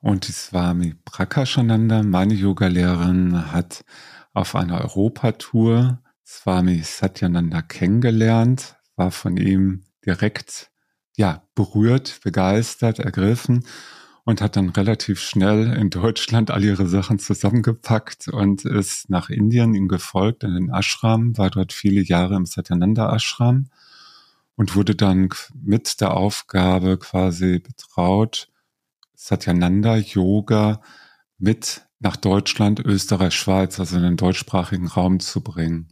Und 0.00 0.26
die 0.26 0.32
Swami 0.32 0.94
Prakashananda, 1.04 2.02
meine 2.02 2.32
Yogalehrerin, 2.32 3.52
hat 3.52 3.84
auf 4.32 4.56
einer 4.56 4.80
Europatour 4.80 5.98
Swami 6.32 6.80
Satyananda 6.84 7.60
kennengelernt, 7.60 8.76
war 8.94 9.10
von 9.10 9.36
ihm 9.36 9.82
direkt 10.06 10.70
ja, 11.16 11.42
berührt, 11.56 12.20
begeistert, 12.22 13.00
ergriffen 13.00 13.66
und 14.22 14.40
hat 14.40 14.54
dann 14.54 14.68
relativ 14.68 15.20
schnell 15.20 15.72
in 15.72 15.90
Deutschland 15.90 16.52
all 16.52 16.62
ihre 16.62 16.86
Sachen 16.86 17.18
zusammengepackt 17.18 18.28
und 18.28 18.64
ist 18.64 19.10
nach 19.10 19.28
Indien 19.28 19.74
ihm 19.74 19.88
gefolgt 19.88 20.44
in 20.44 20.54
den 20.54 20.70
Ashram, 20.70 21.36
war 21.36 21.50
dort 21.50 21.72
viele 21.72 22.00
Jahre 22.00 22.36
im 22.36 22.46
Satyananda 22.46 23.12
Ashram 23.12 23.68
und 24.54 24.76
wurde 24.76 24.94
dann 24.94 25.30
mit 25.60 26.00
der 26.00 26.16
Aufgabe 26.16 26.96
quasi 26.96 27.58
betraut, 27.58 28.48
Satyananda 29.16 29.96
Yoga 29.96 30.80
mit 31.38 31.82
nach 31.98 32.16
Deutschland, 32.16 32.78
Österreich, 32.78 33.34
Schweiz, 33.34 33.80
also 33.80 33.96
in 33.96 34.04
den 34.04 34.16
deutschsprachigen 34.16 34.86
Raum 34.86 35.18
zu 35.18 35.42
bringen. 35.42 35.88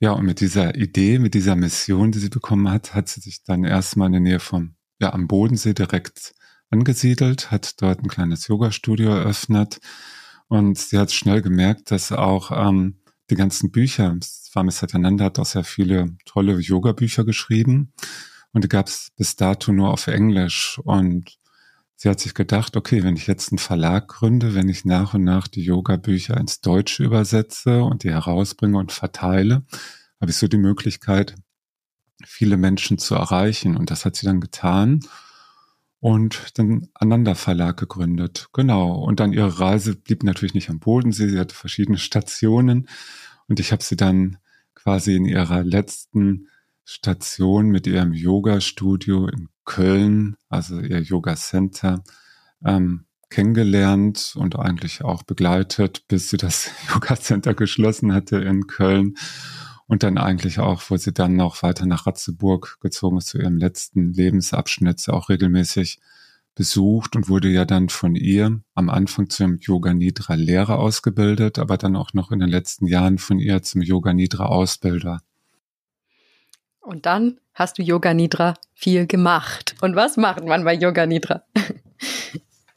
Ja, 0.00 0.12
und 0.12 0.24
mit 0.24 0.40
dieser 0.40 0.74
Idee, 0.76 1.18
mit 1.18 1.34
dieser 1.34 1.56
Mission, 1.56 2.10
die 2.10 2.18
sie 2.18 2.30
bekommen 2.30 2.70
hat, 2.70 2.94
hat 2.94 3.08
sie 3.08 3.20
sich 3.20 3.44
dann 3.44 3.64
erstmal 3.64 4.06
in 4.06 4.12
der 4.12 4.20
Nähe 4.20 4.40
von, 4.40 4.74
ja, 4.98 5.12
am 5.12 5.28
Bodensee 5.28 5.74
direkt 5.74 6.32
angesiedelt, 6.70 7.50
hat 7.50 7.80
dort 7.82 8.02
ein 8.02 8.08
kleines 8.08 8.48
Yoga-Studio 8.48 9.10
eröffnet. 9.10 9.78
Und 10.48 10.78
sie 10.78 10.98
hat 10.98 11.12
schnell 11.12 11.42
gemerkt, 11.42 11.90
dass 11.90 12.12
auch 12.12 12.50
ähm, 12.50 13.02
die 13.28 13.34
ganzen 13.36 13.70
Bücher, 13.70 14.16
Swami 14.22 14.72
Satyananda 14.72 15.26
hat 15.26 15.38
auch 15.38 15.46
sehr 15.46 15.64
viele 15.64 16.16
tolle 16.24 16.58
Yoga-Bücher 16.58 17.24
geschrieben 17.24 17.92
und 18.52 18.64
die 18.64 18.68
gab 18.68 18.88
es 18.88 19.10
bis 19.16 19.36
dato 19.36 19.72
nur 19.72 19.90
auf 19.90 20.06
Englisch. 20.06 20.80
Und 20.84 21.38
sie 22.00 22.08
hat 22.08 22.18
sich 22.18 22.32
gedacht, 22.32 22.78
okay, 22.78 23.04
wenn 23.04 23.16
ich 23.16 23.26
jetzt 23.26 23.52
einen 23.52 23.58
Verlag 23.58 24.08
gründe, 24.08 24.54
wenn 24.54 24.70
ich 24.70 24.86
nach 24.86 25.12
und 25.12 25.22
nach 25.22 25.48
die 25.48 25.62
Yoga-Bücher 25.62 26.34
ins 26.38 26.62
Deutsche 26.62 27.04
übersetze 27.04 27.82
und 27.84 28.04
die 28.04 28.10
herausbringe 28.10 28.78
und 28.78 28.90
verteile, 28.90 29.64
habe 30.18 30.30
ich 30.30 30.38
so 30.38 30.48
die 30.48 30.56
Möglichkeit, 30.56 31.34
viele 32.24 32.56
Menschen 32.56 32.96
zu 32.96 33.16
erreichen. 33.16 33.76
Und 33.76 33.90
das 33.90 34.06
hat 34.06 34.16
sie 34.16 34.24
dann 34.24 34.40
getan 34.40 35.00
und 35.98 36.56
den 36.56 36.88
Ananda 36.94 37.34
Verlag 37.34 37.76
gegründet. 37.76 38.48
Genau. 38.54 38.94
Und 38.94 39.20
dann 39.20 39.34
ihre 39.34 39.60
Reise 39.60 39.94
blieb 39.94 40.22
natürlich 40.22 40.54
nicht 40.54 40.70
am 40.70 40.80
Bodensee. 40.80 41.28
Sie 41.28 41.38
hatte 41.38 41.54
verschiedene 41.54 41.98
Stationen 41.98 42.88
und 43.46 43.60
ich 43.60 43.72
habe 43.72 43.82
sie 43.82 43.96
dann 43.96 44.38
quasi 44.74 45.16
in 45.16 45.26
ihrer 45.26 45.64
letzten 45.64 46.48
Station 46.86 47.68
mit 47.68 47.86
ihrem 47.86 48.14
Yoga-Studio 48.14 49.26
in 49.28 49.50
Köln, 49.70 50.36
also 50.48 50.80
ihr 50.80 51.00
Yoga 51.00 51.36
Center, 51.36 52.02
ähm, 52.64 53.04
kennengelernt 53.28 54.34
und 54.36 54.58
eigentlich 54.58 55.04
auch 55.04 55.22
begleitet, 55.22 56.08
bis 56.08 56.28
sie 56.28 56.38
das 56.38 56.72
Yoga 56.92 57.14
Center 57.14 57.54
geschlossen 57.54 58.12
hatte 58.12 58.38
in 58.38 58.66
Köln. 58.66 59.14
Und 59.86 60.02
dann 60.02 60.18
eigentlich 60.18 60.58
auch, 60.58 60.82
wo 60.88 60.96
sie 60.96 61.12
dann 61.12 61.36
noch 61.36 61.62
weiter 61.62 61.86
nach 61.86 62.06
Ratzeburg 62.06 62.78
gezogen 62.80 63.18
ist, 63.18 63.28
zu 63.28 63.38
ihrem 63.38 63.58
letzten 63.58 64.12
Lebensabschnitt, 64.12 65.08
auch 65.08 65.28
regelmäßig 65.28 66.00
besucht 66.56 67.14
und 67.14 67.28
wurde 67.28 67.48
ja 67.48 67.64
dann 67.64 67.90
von 67.90 68.16
ihr 68.16 68.60
am 68.74 68.90
Anfang 68.90 69.30
zum 69.30 69.58
Yoga 69.60 69.94
Nidra 69.94 70.34
Lehrer 70.34 70.80
ausgebildet, 70.80 71.60
aber 71.60 71.76
dann 71.76 71.94
auch 71.94 72.12
noch 72.12 72.32
in 72.32 72.40
den 72.40 72.48
letzten 72.48 72.86
Jahren 72.86 73.18
von 73.18 73.38
ihr 73.38 73.62
zum 73.62 73.82
Yoga 73.82 74.12
Nidra 74.12 74.46
Ausbilder. 74.46 75.20
Und 76.80 77.06
dann 77.06 77.38
hast 77.60 77.76
du 77.76 77.82
Yoga 77.82 78.14
Nidra 78.14 78.54
viel 78.72 79.06
gemacht. 79.06 79.74
Und 79.82 79.94
was 79.94 80.16
macht 80.16 80.44
man 80.46 80.64
bei 80.64 80.74
Yoga 80.74 81.04
Nidra? 81.06 81.42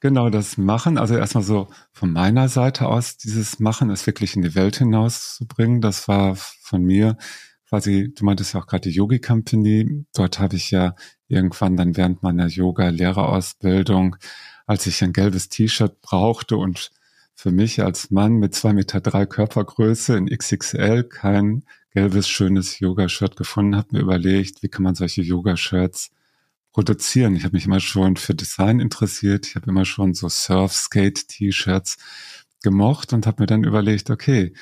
Genau, 0.01 0.29
das 0.29 0.57
Machen, 0.57 0.97
also 0.97 1.15
erstmal 1.15 1.45
so 1.45 1.69
von 1.93 2.11
meiner 2.11 2.49
Seite 2.49 2.89
aus, 2.89 3.15
dieses 3.15 3.61
Machen 3.61 3.89
ist 3.89 4.05
wirklich 4.05 4.35
in 4.35 4.41
die 4.41 4.53
Welt 4.53 4.75
hinauszubringen. 4.75 5.79
Das 5.79 6.09
war 6.09 6.35
von 6.35 6.83
mir 6.83 7.15
quasi, 7.69 8.13
du 8.13 8.25
meintest 8.25 8.53
ja 8.53 8.59
auch 8.59 8.67
gerade 8.67 8.89
die 8.89 8.93
Yogi 8.93 9.19
Company. 9.19 10.05
Dort 10.13 10.39
habe 10.39 10.57
ich 10.57 10.71
ja 10.71 10.95
irgendwann 11.29 11.77
dann 11.77 11.95
während 11.95 12.21
meiner 12.21 12.47
Yoga-Lehrerausbildung, 12.47 14.17
als 14.65 14.85
ich 14.87 15.01
ein 15.01 15.13
gelbes 15.13 15.47
T-Shirt 15.47 16.01
brauchte 16.01 16.57
und 16.57 16.91
für 17.33 17.51
mich 17.51 17.81
als 17.81 18.11
Mann 18.11 18.33
mit 18.33 18.53
zwei 18.53 18.73
Meter 18.73 18.99
drei 18.99 19.25
Körpergröße 19.25 20.17
in 20.17 20.27
XXL 20.27 21.03
kein 21.03 21.63
gelbes, 21.93 22.27
schönes 22.27 22.79
Yoga-Shirt 22.79 23.35
gefunden 23.35 23.75
habe, 23.75 23.89
mir 23.91 24.01
überlegt, 24.01 24.63
wie 24.63 24.69
kann 24.69 24.83
man 24.83 24.95
solche 24.95 25.21
Yoga-Shirts 25.21 26.11
produzieren. 26.71 27.35
Ich 27.35 27.43
habe 27.43 27.55
mich 27.55 27.65
immer 27.65 27.79
schon 27.79 28.17
für 28.17 28.33
Design 28.33 28.79
interessiert. 28.79 29.47
Ich 29.47 29.55
habe 29.55 29.69
immer 29.69 29.85
schon 29.85 30.13
so 30.13 30.27
Surf-Skate-T-Shirts 30.27 31.97
gemocht 32.63 33.13
und 33.13 33.27
habe 33.27 33.43
mir 33.43 33.47
dann 33.47 33.63
überlegt, 33.63 34.09
okay, 34.09 34.53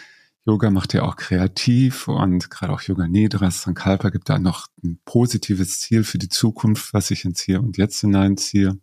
Yoga 0.45 0.71
macht 0.71 0.93
ja 0.93 1.03
auch 1.03 1.15
kreativ 1.15 2.07
und 2.07 2.49
gerade 2.49 2.73
auch 2.73 2.81
Yoga 2.81 3.07
Nidra, 3.07 3.51
Sankalpa 3.51 4.09
gibt 4.09 4.27
da 4.27 4.39
noch 4.39 4.67
ein 4.83 4.99
positives 5.05 5.79
Ziel 5.79 6.03
für 6.03 6.17
die 6.17 6.29
Zukunft, 6.29 6.93
was 6.93 7.11
ich 7.11 7.25
ins 7.25 7.41
Hier 7.41 7.61
und 7.61 7.77
Jetzt 7.77 8.01
hineinziehe. 8.01 8.77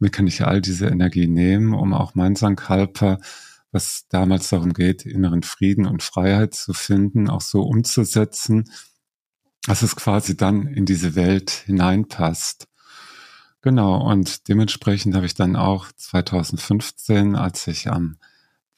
Wie 0.00 0.08
kann 0.08 0.26
ich 0.26 0.44
all 0.44 0.60
diese 0.60 0.86
Energie 0.86 1.28
nehmen, 1.28 1.74
um 1.74 1.92
auch 1.92 2.14
mein 2.14 2.34
Sankalpa 2.34 3.20
was 3.74 4.06
damals 4.08 4.48
darum 4.48 4.72
geht, 4.72 5.04
inneren 5.04 5.42
Frieden 5.42 5.84
und 5.84 6.02
Freiheit 6.02 6.54
zu 6.54 6.72
finden, 6.72 7.28
auch 7.28 7.40
so 7.40 7.62
umzusetzen, 7.62 8.70
dass 9.66 9.82
es 9.82 9.96
quasi 9.96 10.36
dann 10.36 10.68
in 10.68 10.86
diese 10.86 11.16
Welt 11.16 11.50
hineinpasst. 11.50 12.68
Genau, 13.62 14.08
und 14.08 14.48
dementsprechend 14.48 15.16
habe 15.16 15.26
ich 15.26 15.34
dann 15.34 15.56
auch 15.56 15.90
2015, 15.96 17.34
als 17.34 17.66
ich 17.66 17.90
am 17.90 18.18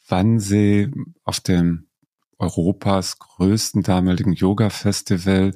Wannsee 0.09 0.91
auf 1.25 1.41
dem 1.41 1.89
Europas 2.39 3.19
größten 3.19 3.83
damaligen 3.83 4.33
Yoga-Festival 4.33 5.53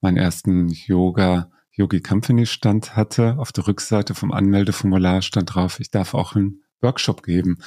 meinen 0.00 0.16
ersten 0.16 0.68
Yoga 0.68 1.50
Yogi 1.72 2.00
Company 2.00 2.46
Stand 2.46 2.96
hatte. 2.96 3.36
Auf 3.38 3.52
der 3.52 3.66
Rückseite 3.66 4.14
vom 4.14 4.32
Anmeldeformular 4.32 5.22
stand 5.22 5.54
drauf, 5.54 5.80
ich 5.80 5.90
darf 5.90 6.14
auch 6.14 6.36
einen 6.36 6.62
Workshop 6.80 7.22
geben. 7.22 7.58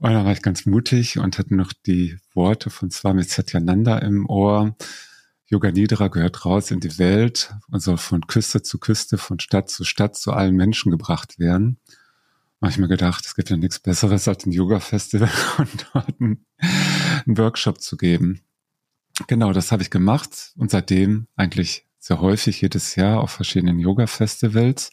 Und 0.00 0.12
da 0.12 0.24
war 0.24 0.32
ich 0.32 0.42
ganz 0.42 0.64
mutig 0.64 1.18
und 1.18 1.38
hatte 1.38 1.54
noch 1.54 1.72
die 1.72 2.18
Worte 2.32 2.70
von 2.70 2.90
Swami 2.90 3.24
Satyananda 3.24 3.98
im 3.98 4.28
Ohr. 4.28 4.76
Yoga 5.46 5.72
Nidra 5.72 6.08
gehört 6.08 6.44
raus 6.44 6.70
in 6.70 6.78
die 6.78 6.98
Welt 6.98 7.54
und 7.70 7.80
soll 7.80 7.96
von 7.96 8.26
Küste 8.26 8.62
zu 8.62 8.78
Küste, 8.78 9.18
von 9.18 9.40
Stadt 9.40 9.70
zu 9.70 9.84
Stadt 9.84 10.14
zu 10.14 10.32
allen 10.32 10.54
Menschen 10.54 10.90
gebracht 10.90 11.38
werden. 11.38 11.78
Habe 12.60 12.70
ich 12.70 12.78
mir 12.78 12.88
gedacht, 12.88 13.24
es 13.24 13.34
gibt 13.34 13.50
ja 13.50 13.56
nichts 13.56 13.78
Besseres 13.80 14.28
als 14.28 14.44
ein 14.44 14.52
Yoga-Festival 14.52 15.30
und 15.58 15.86
dort 15.92 16.20
einen, 16.20 16.44
einen 17.26 17.38
Workshop 17.38 17.80
zu 17.80 17.96
geben. 17.96 18.42
Genau, 19.26 19.52
das 19.52 19.72
habe 19.72 19.82
ich 19.82 19.90
gemacht 19.90 20.52
und 20.56 20.70
seitdem 20.70 21.26
eigentlich 21.34 21.86
sehr 21.98 22.20
häufig 22.20 22.60
jedes 22.60 22.94
Jahr 22.94 23.20
auf 23.20 23.30
verschiedenen 23.30 23.80
Yoga-Festivals. 23.80 24.90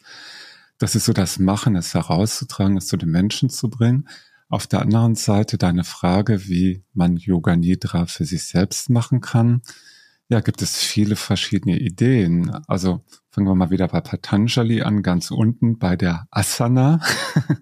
Das 0.78 0.94
ist 0.96 1.04
so 1.04 1.12
das 1.12 1.38
Machen, 1.38 1.76
es 1.76 1.94
herauszutragen, 1.94 2.76
es 2.76 2.86
zu 2.88 2.96
den 2.96 3.10
Menschen 3.10 3.50
zu 3.50 3.70
bringen. 3.70 4.08
Auf 4.48 4.66
der 4.68 4.80
anderen 4.80 5.16
Seite 5.16 5.58
deine 5.58 5.82
Frage, 5.82 6.48
wie 6.48 6.84
man 6.94 7.16
Yoga 7.16 7.56
Nidra 7.56 8.06
für 8.06 8.24
sich 8.24 8.44
selbst 8.44 8.90
machen 8.90 9.20
kann. 9.20 9.62
Ja, 10.28 10.40
gibt 10.40 10.62
es 10.62 10.78
viele 10.78 11.16
verschiedene 11.16 11.78
Ideen. 11.78 12.50
Also 12.66 13.04
fangen 13.30 13.48
wir 13.48 13.54
mal 13.54 13.70
wieder 13.70 13.88
bei 13.88 14.00
Patanjali 14.00 14.82
an, 14.82 15.02
ganz 15.02 15.30
unten 15.30 15.78
bei 15.78 15.96
der 15.96 16.26
Asana. 16.30 17.00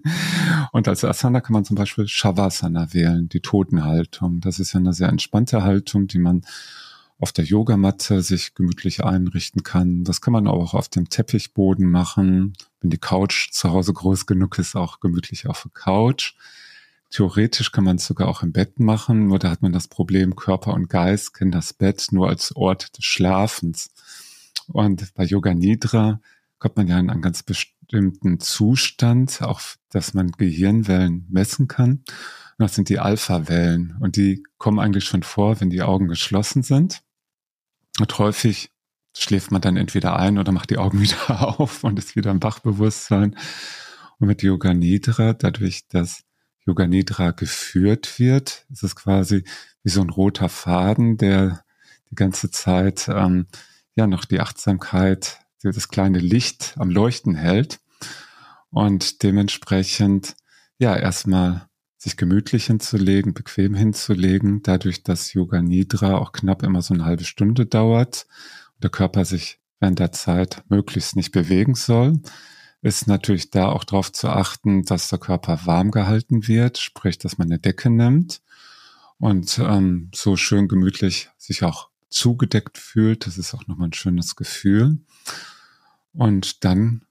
Und 0.73 0.88
als 0.88 1.05
Asana 1.05 1.41
kann 1.41 1.55
man 1.55 1.64
zum 1.64 1.76
Beispiel 1.76 2.07
Shavasana 2.07 2.93
wählen, 2.93 3.29
die 3.29 3.41
Totenhaltung. 3.41 4.41
Das 4.41 4.59
ist 4.59 4.75
ja 4.75 4.81
eine 4.81 4.93
sehr 4.93 5.09
entspannte 5.09 5.62
Haltung, 5.62 6.07
die 6.07 6.19
man 6.19 6.43
auf 7.19 7.33
der 7.33 7.45
Yogamatte 7.45 8.21
sich 8.21 8.55
gemütlich 8.55 9.05
einrichten 9.05 9.62
kann. 9.62 10.05
Das 10.05 10.21
kann 10.21 10.33
man 10.33 10.47
auch 10.47 10.75
auf 10.75 10.88
dem 10.88 11.09
Teppichboden 11.09 11.91
machen. 11.91 12.55
Wenn 12.81 12.91
die 12.91 12.99
Couch 12.99 13.50
zu 13.53 13.71
Hause 13.71 13.95
groß 13.95 14.26
genug 14.26 14.59
ist, 14.59 14.76
auch 14.76 15.00
gemütlich 15.00 15.47
auf 15.47 15.62
der 15.62 15.73
Couch. 15.73 16.35
Theoretisch 17.14 17.71
kann 17.71 17.85
man 17.85 17.94
es 17.94 18.06
sogar 18.06 18.26
auch 18.26 18.42
im 18.42 18.50
Bett 18.50 18.80
machen, 18.80 19.28
nur 19.28 19.38
da 19.38 19.49
hat 19.49 19.62
man 19.62 19.73
das 19.73 19.87
Problem, 19.87 20.35
Körper 20.35 20.75
und 20.75 20.88
Geist 20.88 21.33
kennen 21.33 21.52
das 21.52 21.73
Bett 21.73 22.09
nur 22.11 22.28
als 22.28 22.56
Ort 22.56 22.99
des 22.99 23.04
Schlafens. 23.04 23.94
Und 24.66 25.14
bei 25.14 25.23
Yoga 25.23 25.54
Nidra 25.54 26.21
kommt 26.59 26.76
man 26.76 26.88
ja 26.88 26.99
in 26.99 27.11
einen 27.11 27.23
ganz 27.23 27.44
bestimmten 27.44 28.40
Zustand, 28.40 29.42
auch 29.42 29.61
dass 29.90 30.12
man 30.12 30.33
Gehirnwellen 30.33 31.28
messen 31.30 31.68
kann. 31.68 31.90
Und 31.92 32.04
das 32.59 32.75
sind 32.75 32.88
die 32.88 32.99
Alpha-Wellen. 32.99 33.97
Und 34.00 34.16
die 34.16 34.42
kommen 34.59 34.80
eigentlich 34.80 35.04
schon 35.04 35.23
vor, 35.23 35.61
wenn 35.61 35.71
die 35.71 35.83
Augen 35.83 36.09
geschlossen 36.09 36.64
sind. 36.64 37.04
Und 38.00 38.18
häufig 38.18 38.73
schläft 39.16 39.52
man 39.52 39.61
dann 39.61 39.76
entweder 39.76 40.18
ein 40.18 40.37
oder 40.37 40.50
macht 40.50 40.71
die 40.71 40.78
Augen 40.78 41.00
wieder 41.00 41.61
auf 41.61 41.85
und 41.85 41.97
ist 41.97 42.16
wieder 42.16 42.33
im 42.33 42.42
Wachbewusstsein. 42.42 43.37
Und 44.18 44.26
mit 44.26 44.42
Yoga 44.42 44.75
Nidra, 44.75 45.33
dadurch, 45.33 45.87
dass 45.87 46.25
Yoga 46.66 46.87
Nidra 46.87 47.33
geführt 47.33 48.18
wird. 48.18 48.66
Es 48.73 48.83
ist 48.83 48.97
quasi 48.97 49.44
wie 49.83 49.90
so 49.90 50.00
ein 50.00 50.11
roter 50.11 50.49
Faden, 50.49 51.16
der 51.16 51.64
die 52.11 52.14
ganze 52.14 52.50
Zeit 52.50 53.09
ähm, 53.09 53.47
ja 53.94 54.06
noch 54.06 54.25
die 54.25 54.40
Achtsamkeit, 54.40 55.38
das 55.62 55.88
kleine 55.88 56.18
Licht 56.18 56.75
am 56.76 56.90
Leuchten 56.90 57.35
hält 57.35 57.80
und 58.71 59.23
dementsprechend 59.23 60.37
ja 60.78 60.94
erstmal 60.94 61.68
sich 61.97 62.18
gemütlich 62.18 62.66
hinzulegen, 62.66 63.33
bequem 63.33 63.75
hinzulegen, 63.75 64.62
dadurch, 64.62 65.02
dass 65.04 65.33
Yoga 65.33 65.62
Nidra 65.62 66.18
auch 66.18 66.33
knapp 66.33 66.62
immer 66.62 66.83
so 66.83 66.92
eine 66.92 67.06
halbe 67.06 67.25
Stunde 67.25 67.64
dauert 67.64 68.26
und 68.75 68.85
der 68.85 68.90
Körper 68.90 69.25
sich 69.25 69.59
während 69.80 69.99
der 69.99 70.12
Zeit 70.12 70.62
möglichst 70.68 71.16
nicht 71.16 71.33
bewegen 71.33 71.75
soll 71.75 72.21
ist 72.85 73.07
natürlich 73.07 73.50
da 73.50 73.71
auch 73.71 73.83
darauf 73.83 74.12
zu 74.12 74.29
achten, 74.29 74.85
dass 74.85 75.09
der 75.09 75.19
Körper 75.19 75.64
warm 75.64 75.91
gehalten 75.91 76.47
wird, 76.47 76.76
sprich, 76.76 77.17
dass 77.17 77.38
man 77.38 77.49
eine 77.49 77.59
Decke 77.59 77.88
nimmt 77.88 78.43
und 79.19 79.59
ähm, 79.59 80.11
so 80.14 80.37
schön 80.37 80.69
gemütlich 80.69 81.31
sich 81.38 81.62
auch 81.62 81.88
zugedeckt 82.11 82.76
fühlt. 82.76 83.26
Das 83.26 83.38
ist 83.38 83.55
auch 83.55 83.67
nochmal 83.67 83.88
ein 83.88 83.95
schönes 83.95 84.37
Gefühl. 84.37 84.99
Und 86.12 86.62
dann 86.64 87.07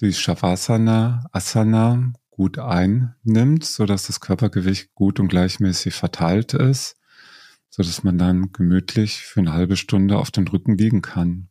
die 0.00 0.12
Shavasana, 0.12 1.26
Asana 1.32 2.12
gut 2.30 2.60
einnimmt, 2.60 3.64
so 3.64 3.84
dass 3.84 4.06
das 4.06 4.20
Körpergewicht 4.20 4.94
gut 4.94 5.18
und 5.18 5.26
gleichmäßig 5.26 5.92
verteilt 5.94 6.54
ist, 6.54 6.98
so 7.68 7.82
dass 7.82 8.04
man 8.04 8.16
dann 8.16 8.52
gemütlich 8.52 9.22
für 9.22 9.40
eine 9.40 9.54
halbe 9.54 9.76
Stunde 9.76 10.18
auf 10.18 10.30
den 10.30 10.46
Rücken 10.46 10.78
liegen 10.78 11.02
kann. 11.02 11.48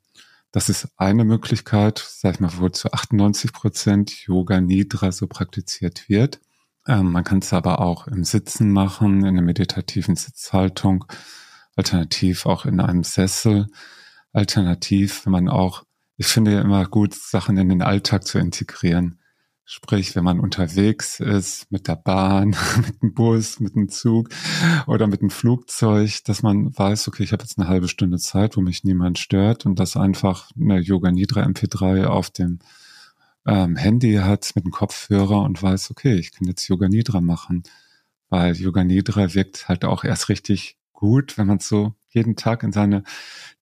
Das 0.56 0.70
ist 0.70 0.88
eine 0.96 1.26
Möglichkeit, 1.26 2.02
sag 2.08 2.36
ich 2.36 2.40
mal, 2.40 2.50
wo 2.60 2.70
zu 2.70 2.94
98 2.94 3.52
Prozent 3.52 4.26
Yoga 4.26 4.62
Nidra 4.62 5.12
so 5.12 5.28
praktiziert 5.28 6.08
wird. 6.08 6.40
Ähm, 6.88 7.12
man 7.12 7.26
kann 7.26 7.40
es 7.40 7.52
aber 7.52 7.82
auch 7.82 8.08
im 8.08 8.24
Sitzen 8.24 8.72
machen, 8.72 9.20
in 9.20 9.28
einer 9.28 9.42
meditativen 9.42 10.16
Sitzhaltung, 10.16 11.04
alternativ 11.76 12.46
auch 12.46 12.64
in 12.66 12.80
einem 12.80 13.04
Sessel, 13.04 13.68
alternativ, 14.32 15.26
wenn 15.26 15.34
man 15.34 15.50
auch, 15.50 15.84
ich 16.16 16.28
finde 16.28 16.54
ja 16.54 16.62
immer 16.62 16.86
gut, 16.86 17.16
Sachen 17.16 17.58
in 17.58 17.68
den 17.68 17.82
Alltag 17.82 18.26
zu 18.26 18.40
integrieren. 18.40 19.20
Sprich, 19.68 20.16
wenn 20.16 20.24
man 20.24 20.40
unterwegs 20.40 21.20
ist 21.20 21.72
mit 21.72 21.88
der 21.88 21.96
Bahn, 21.96 22.50
mit 22.86 23.02
dem 23.02 23.16
Bus, 23.16 23.60
mit 23.60 23.76
dem 23.76 23.90
Zug 23.90 24.30
oder 24.86 25.08
mit 25.08 25.22
dem 25.22 25.32
Flugzeug, 25.32 26.24
dass 26.26 26.44
man 26.44 26.78
weiß, 26.78 27.08
okay, 27.08 27.24
ich 27.24 27.32
habe 27.32 27.42
jetzt 27.42 27.58
eine 27.58 27.68
halbe 27.68 27.88
Stunde 27.88 28.20
Zeit, 28.20 28.58
wo 28.58 28.62
mich 28.62 28.84
niemand 28.84 29.18
stört 29.18 29.66
und 29.66 29.80
das 29.80 29.98
einfach 29.98 30.52
eine 30.56 30.80
Yoga 30.80 31.12
Nidra 31.12 31.42
MP3 31.42 32.06
auf 32.06 32.30
dem 32.30 32.60
ähm, 33.48 33.76
Handy 33.76 34.14
hat 34.14 34.52
mit 34.54 34.66
dem 34.66 34.72
Kopfhörer 34.72 35.42
und 35.42 35.62
weiß, 35.62 35.90
okay, 35.90 36.14
ich 36.14 36.32
kann 36.32 36.48
jetzt 36.48 36.68
Yoga 36.68 36.88
Nidra 36.88 37.20
machen, 37.20 37.64
weil 38.30 38.56
Yoga 38.56 38.84
Nidra 38.84 39.34
wirkt 39.34 39.68
halt 39.68 39.84
auch 39.84 40.04
erst 40.04 40.30
richtig 40.30 40.78
gut, 40.94 41.40
wenn 41.40 41.48
man 41.48 41.58
es 41.58 41.68
so 41.68 41.96
jeden 42.10 42.36
Tag 42.36 42.62
in 42.62 42.72
seine 42.72 43.04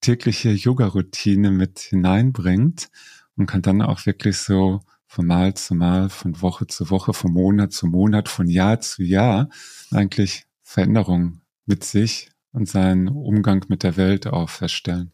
tägliche 0.01 0.51
Yoga-Routine 0.51 1.49
mit 1.51 1.79
hineinbringt 1.79 2.89
und 3.37 3.45
kann 3.45 3.61
dann 3.61 3.81
auch 3.81 4.05
wirklich 4.05 4.37
so 4.37 4.81
von 5.13 5.27
Mal 5.27 5.53
zu 5.53 5.75
Mal, 5.75 6.09
von 6.09 6.41
Woche 6.41 6.65
zu 6.65 6.89
Woche, 6.89 7.13
von 7.13 7.33
Monat 7.33 7.71
zu 7.71 7.85
Monat, 7.85 8.29
von 8.29 8.47
Jahr 8.47 8.81
zu 8.81 9.03
Jahr 9.03 9.47
eigentlich 9.91 10.47
Veränderungen 10.63 11.43
mit 11.67 11.83
sich 11.83 12.31
und 12.51 12.67
seinen 12.67 13.09
Umgang 13.09 13.63
mit 13.67 13.83
der 13.83 13.95
Welt 13.95 14.25
auch 14.25 14.49
feststellen. 14.49 15.11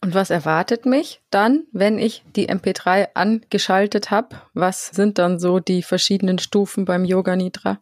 Und 0.00 0.14
was 0.14 0.30
erwartet 0.30 0.86
mich 0.86 1.20
dann, 1.30 1.66
wenn 1.70 2.00
ich 2.00 2.24
die 2.34 2.50
MP3 2.50 3.10
angeschaltet 3.14 4.10
habe? 4.10 4.34
Was 4.54 4.88
sind 4.88 5.18
dann 5.18 5.38
so 5.38 5.60
die 5.60 5.84
verschiedenen 5.84 6.40
Stufen 6.40 6.84
beim 6.84 7.04
Yoga 7.04 7.36
Nidra? 7.36 7.78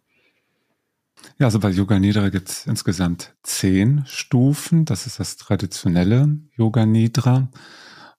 Ja, 1.39 1.47
also 1.47 1.59
bei 1.59 1.71
Yoga 1.71 1.99
Nidra 1.99 2.29
gibt 2.29 2.51
es 2.51 2.67
insgesamt 2.67 3.35
zehn 3.43 4.05
Stufen. 4.07 4.85
Das 4.85 5.07
ist 5.07 5.21
das 5.21 5.39
traditionelle 5.39 6.37
Yoga 6.55 6.85
Nidra. 6.85 7.49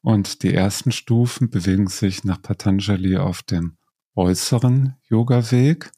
Und 0.06 0.44
die 0.44 0.54
ersten 0.54 0.91
Stufen 0.91 1.50
bewegen 1.50 1.88
sich 1.88 2.24
nach 2.24 2.39
Patanjali 2.39 3.18
auf 3.18 3.41
dem 3.41 3.76
äußeren 4.13 4.94
Yoga-Weg 5.10 5.91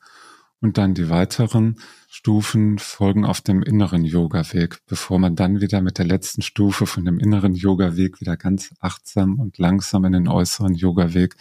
und 0.61 0.77
dann 0.77 0.93
die 0.93 1.09
weiteren 1.09 1.81
Stufen 2.07 2.79
folgen 2.79 3.25
auf 3.25 3.41
dem 3.41 3.61
inneren 3.61 4.05
Yoga-Weg, 4.05 4.79
bevor 4.85 5.19
man 5.19 5.35
dann 5.35 5.59
wieder 5.59 5.81
mit 5.81 5.97
der 5.97 6.05
letzten 6.05 6.41
Stufe 6.41 6.85
von 6.85 7.03
dem 7.03 7.19
inneren 7.19 7.53
Yoga-Weg 7.53 8.21
wieder 8.21 8.37
ganz 8.37 8.73
achtsam 8.79 9.41
und 9.41 9.57
langsam 9.57 10.05
in 10.05 10.13
den 10.13 10.29
äußeren 10.29 10.73
Yoga-Weg 10.73 11.35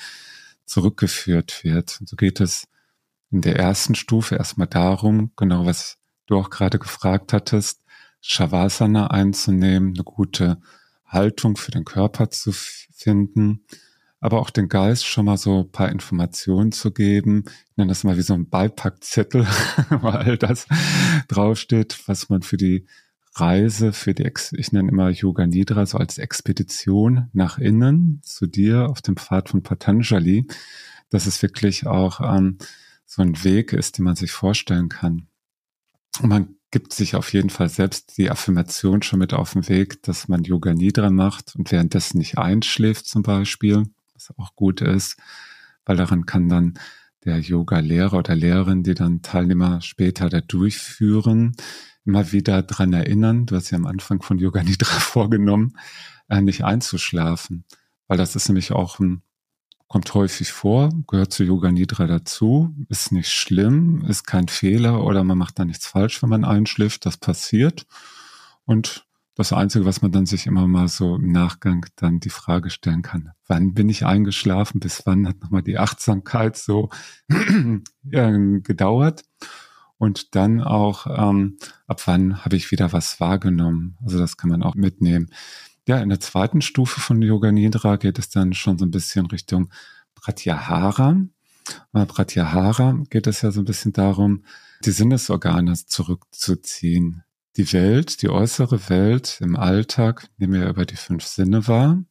zurückgeführt 0.64 1.62
wird. 1.62 1.98
Und 2.00 2.08
so 2.08 2.16
geht 2.16 2.40
es 2.40 2.66
in 3.30 3.42
der 3.42 3.54
ersten 3.60 3.94
Stufe 3.94 4.34
erstmal 4.34 4.66
darum, 4.66 5.30
genau 5.36 5.66
was 5.66 5.98
du 6.26 6.36
auch 6.36 6.50
gerade 6.50 6.80
gefragt 6.80 7.32
hattest, 7.32 7.84
Shavasana 8.22 9.06
einzunehmen, 9.06 9.94
eine 9.94 10.02
gute 10.02 10.60
Haltung 11.06 11.56
für 11.56 11.70
den 11.70 11.84
Körper 11.84 12.30
zu 12.30 12.52
finden, 12.52 13.64
aber 14.20 14.40
auch 14.40 14.50
den 14.50 14.68
Geist 14.68 15.06
schon 15.06 15.26
mal 15.26 15.36
so 15.36 15.60
ein 15.60 15.70
paar 15.70 15.90
Informationen 15.90 16.72
zu 16.72 16.92
geben. 16.92 17.44
Ich 17.70 17.76
nenne 17.76 17.88
das 17.88 18.04
mal 18.04 18.16
wie 18.16 18.22
so 18.22 18.34
ein 18.34 18.48
Beipackzettel, 18.48 19.46
weil 19.90 20.16
all 20.16 20.38
das 20.38 20.66
draufsteht, 21.28 22.02
was 22.06 22.28
man 22.28 22.42
für 22.42 22.56
die 22.56 22.86
Reise, 23.34 23.92
für 23.92 24.14
die, 24.14 24.24
Ex 24.24 24.52
ich 24.52 24.72
nenne 24.72 24.90
immer 24.90 25.10
Yoga 25.10 25.46
Nidra 25.46 25.84
so 25.84 25.98
als 25.98 26.16
Expedition 26.16 27.28
nach 27.32 27.58
innen 27.58 28.20
zu 28.22 28.46
dir 28.46 28.88
auf 28.88 29.02
dem 29.02 29.16
Pfad 29.16 29.50
von 29.50 29.62
Patanjali, 29.62 30.46
dass 31.10 31.26
es 31.26 31.42
wirklich 31.42 31.86
auch 31.86 32.20
ähm, 32.20 32.56
so 33.04 33.22
ein 33.22 33.44
Weg 33.44 33.72
ist, 33.72 33.98
den 33.98 34.06
man 34.06 34.16
sich 34.16 34.32
vorstellen 34.32 34.88
kann. 34.88 35.28
Und 36.20 36.30
man 36.30 36.55
gibt 36.76 36.92
sich 36.92 37.14
auf 37.14 37.32
jeden 37.32 37.48
Fall 37.48 37.70
selbst 37.70 38.18
die 38.18 38.30
Affirmation 38.30 39.00
schon 39.00 39.18
mit 39.18 39.32
auf 39.32 39.54
den 39.54 39.66
Weg, 39.66 40.02
dass 40.02 40.28
man 40.28 40.44
Yoga 40.44 40.74
Nidra 40.74 41.08
macht 41.08 41.56
und 41.56 41.72
währenddessen 41.72 42.18
nicht 42.18 42.36
einschläft 42.36 43.06
zum 43.06 43.22
Beispiel, 43.22 43.84
was 44.12 44.34
auch 44.36 44.54
gut 44.56 44.82
ist, 44.82 45.16
weil 45.86 45.96
daran 45.96 46.26
kann 46.26 46.50
dann 46.50 46.74
der 47.24 47.38
Yoga-Lehrer 47.38 48.18
oder 48.18 48.34
Lehrerin, 48.34 48.82
die 48.82 48.92
dann 48.92 49.22
Teilnehmer 49.22 49.80
später 49.80 50.28
da 50.28 50.42
durchführen, 50.42 51.56
immer 52.04 52.30
wieder 52.32 52.62
dran 52.62 52.92
erinnern, 52.92 53.46
du 53.46 53.56
hast 53.56 53.70
ja 53.70 53.78
am 53.78 53.86
Anfang 53.86 54.20
von 54.20 54.38
Yoga 54.38 54.62
Nidra 54.62 54.84
vorgenommen, 55.00 55.78
äh, 56.28 56.42
nicht 56.42 56.62
einzuschlafen, 56.62 57.64
weil 58.06 58.18
das 58.18 58.36
ist 58.36 58.50
nämlich 58.50 58.72
auch 58.72 58.98
ein 58.98 59.22
kommt 59.88 60.12
häufig 60.14 60.52
vor, 60.52 60.90
gehört 61.06 61.32
zu 61.32 61.44
Yoga 61.44 61.70
Nidra 61.70 62.06
dazu, 62.06 62.74
ist 62.88 63.12
nicht 63.12 63.30
schlimm, 63.30 64.04
ist 64.06 64.26
kein 64.26 64.48
Fehler 64.48 65.04
oder 65.04 65.22
man 65.24 65.38
macht 65.38 65.58
da 65.58 65.64
nichts 65.64 65.86
falsch, 65.86 66.22
wenn 66.22 66.30
man 66.30 66.44
einschläft, 66.44 67.06
das 67.06 67.16
passiert. 67.16 67.86
Und 68.64 69.06
das 69.36 69.52
Einzige, 69.52 69.84
was 69.84 70.02
man 70.02 70.12
dann 70.12 70.26
sich 70.26 70.46
immer 70.46 70.66
mal 70.66 70.88
so 70.88 71.16
im 71.16 71.30
Nachgang 71.30 71.86
dann 71.96 72.20
die 72.20 72.30
Frage 72.30 72.70
stellen 72.70 73.02
kann, 73.02 73.32
wann 73.46 73.74
bin 73.74 73.88
ich 73.88 74.06
eingeschlafen, 74.06 74.80
bis 74.80 75.02
wann 75.04 75.28
hat 75.28 75.40
nochmal 75.40 75.62
die 75.62 75.78
Achtsamkeit 75.78 76.56
so 76.56 76.88
gedauert 78.02 79.24
und 79.98 80.34
dann 80.34 80.62
auch, 80.62 81.06
ähm, 81.06 81.58
ab 81.86 82.00
wann 82.06 82.44
habe 82.44 82.56
ich 82.56 82.70
wieder 82.70 82.92
was 82.92 83.20
wahrgenommen. 83.20 83.96
Also 84.02 84.18
das 84.18 84.36
kann 84.36 84.50
man 84.50 84.62
auch 84.62 84.74
mitnehmen. 84.74 85.30
Ja, 85.88 85.98
in 85.98 86.08
der 86.08 86.18
zweiten 86.18 86.62
Stufe 86.62 87.00
von 87.00 87.22
Yoga 87.22 87.52
Nidra 87.52 87.94
geht 87.94 88.18
es 88.18 88.28
dann 88.28 88.54
schon 88.54 88.76
so 88.76 88.84
ein 88.84 88.90
bisschen 88.90 89.26
Richtung 89.26 89.70
Pratyahara. 90.16 91.16
Bei 91.92 92.04
Pratyahara 92.04 93.04
geht 93.08 93.28
es 93.28 93.42
ja 93.42 93.52
so 93.52 93.60
ein 93.60 93.66
bisschen 93.66 93.92
darum, 93.92 94.44
die 94.84 94.90
Sinnesorgane 94.90 95.74
zurückzuziehen. 95.74 97.22
Die 97.56 97.72
Welt, 97.72 98.20
die 98.22 98.28
äußere 98.28 98.88
Welt 98.88 99.38
im 99.40 99.54
Alltag 99.54 100.28
nehmen 100.38 100.54
wir 100.54 100.68
über 100.68 100.86
die 100.86 100.96
fünf 100.96 101.24
Sinne 101.24 101.68
wahr. 101.68 102.02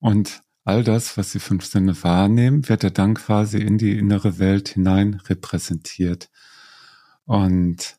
Und 0.00 0.42
all 0.64 0.84
das, 0.84 1.16
was 1.16 1.32
die 1.32 1.40
fünf 1.40 1.64
Sinne 1.64 2.00
wahrnehmen, 2.04 2.68
wird 2.68 2.82
ja 2.82 2.90
dann 2.90 3.14
quasi 3.14 3.56
in 3.56 3.78
die 3.78 3.98
innere 3.98 4.38
Welt 4.38 4.68
hinein 4.68 5.14
repräsentiert. 5.14 6.28
Und 7.24 7.96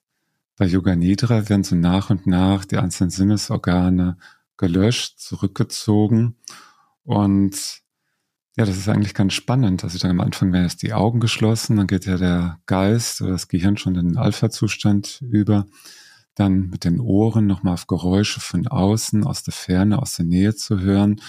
bei 0.55 0.65
Yoga 0.65 0.95
Nidra 0.95 1.49
werden 1.49 1.63
so 1.63 1.75
nach 1.75 2.11
und 2.11 2.27
nach 2.27 2.63
die 2.65 2.77
einzelnen 2.77 3.09
Sinnesorgane 3.09 4.17
gelöscht, 4.59 5.19
zurückgezogen 5.19 6.35
und 7.03 7.81
Ja, 8.57 8.65
das 8.65 8.77
ist 8.77 8.89
eigentlich 8.89 9.13
ganz 9.13 9.33
spannend. 9.33 9.85
Also 9.85 9.97
dann 9.99 10.11
am 10.11 10.19
Anfang 10.19 10.51
werden 10.51 10.65
jetzt 10.65 10.81
die 10.81 10.91
Augen 10.93 11.21
geschlossen, 11.21 11.77
dann 11.77 11.87
geht 11.87 12.05
ja 12.05 12.17
der 12.17 12.59
Geist 12.65 13.21
oder 13.21 13.31
das 13.31 13.47
Gehirn 13.47 13.77
schon 13.77 13.95
in 13.95 14.09
den 14.09 14.17
Alpha-Zustand 14.17 15.21
über. 15.21 15.65
Dann 16.35 16.69
mit 16.69 16.83
den 16.83 16.99
Ohren 16.99 17.47
nochmal 17.47 17.75
auf 17.75 17.87
Geräusche 17.87 18.41
von 18.41 18.67
außen, 18.67 19.25
aus 19.25 19.43
der 19.43 19.53
Ferne, 19.53 20.01
aus 20.01 20.17
der 20.17 20.25
Nähe 20.25 20.55
zu 20.55 20.79
hören, 20.81 21.21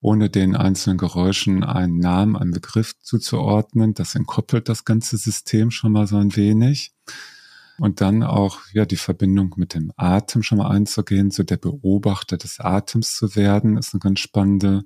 ohne 0.00 0.28
den 0.28 0.54
einzelnen 0.56 0.98
Geräuschen 0.98 1.64
einen 1.64 1.98
Namen, 1.98 2.36
einen 2.36 2.50
Begriff 2.52 2.92
zuzuordnen. 3.00 3.94
Das 3.94 4.14
entkoppelt 4.14 4.68
das 4.68 4.84
ganze 4.84 5.16
System 5.16 5.70
schon 5.70 5.92
mal 5.92 6.06
so 6.06 6.18
ein 6.18 6.36
wenig. 6.36 6.92
Und 7.78 8.00
dann 8.00 8.22
auch, 8.22 8.60
ja, 8.72 8.84
die 8.84 8.96
Verbindung 8.96 9.54
mit 9.56 9.74
dem 9.74 9.92
Atem 9.96 10.42
schon 10.42 10.58
mal 10.58 10.70
einzugehen, 10.70 11.30
so 11.30 11.42
der 11.42 11.56
Beobachter 11.56 12.36
des 12.36 12.60
Atems 12.60 13.16
zu 13.16 13.34
werden, 13.34 13.76
ist 13.76 13.94
eine 13.94 14.00
ganz 14.00 14.20
spannende 14.20 14.84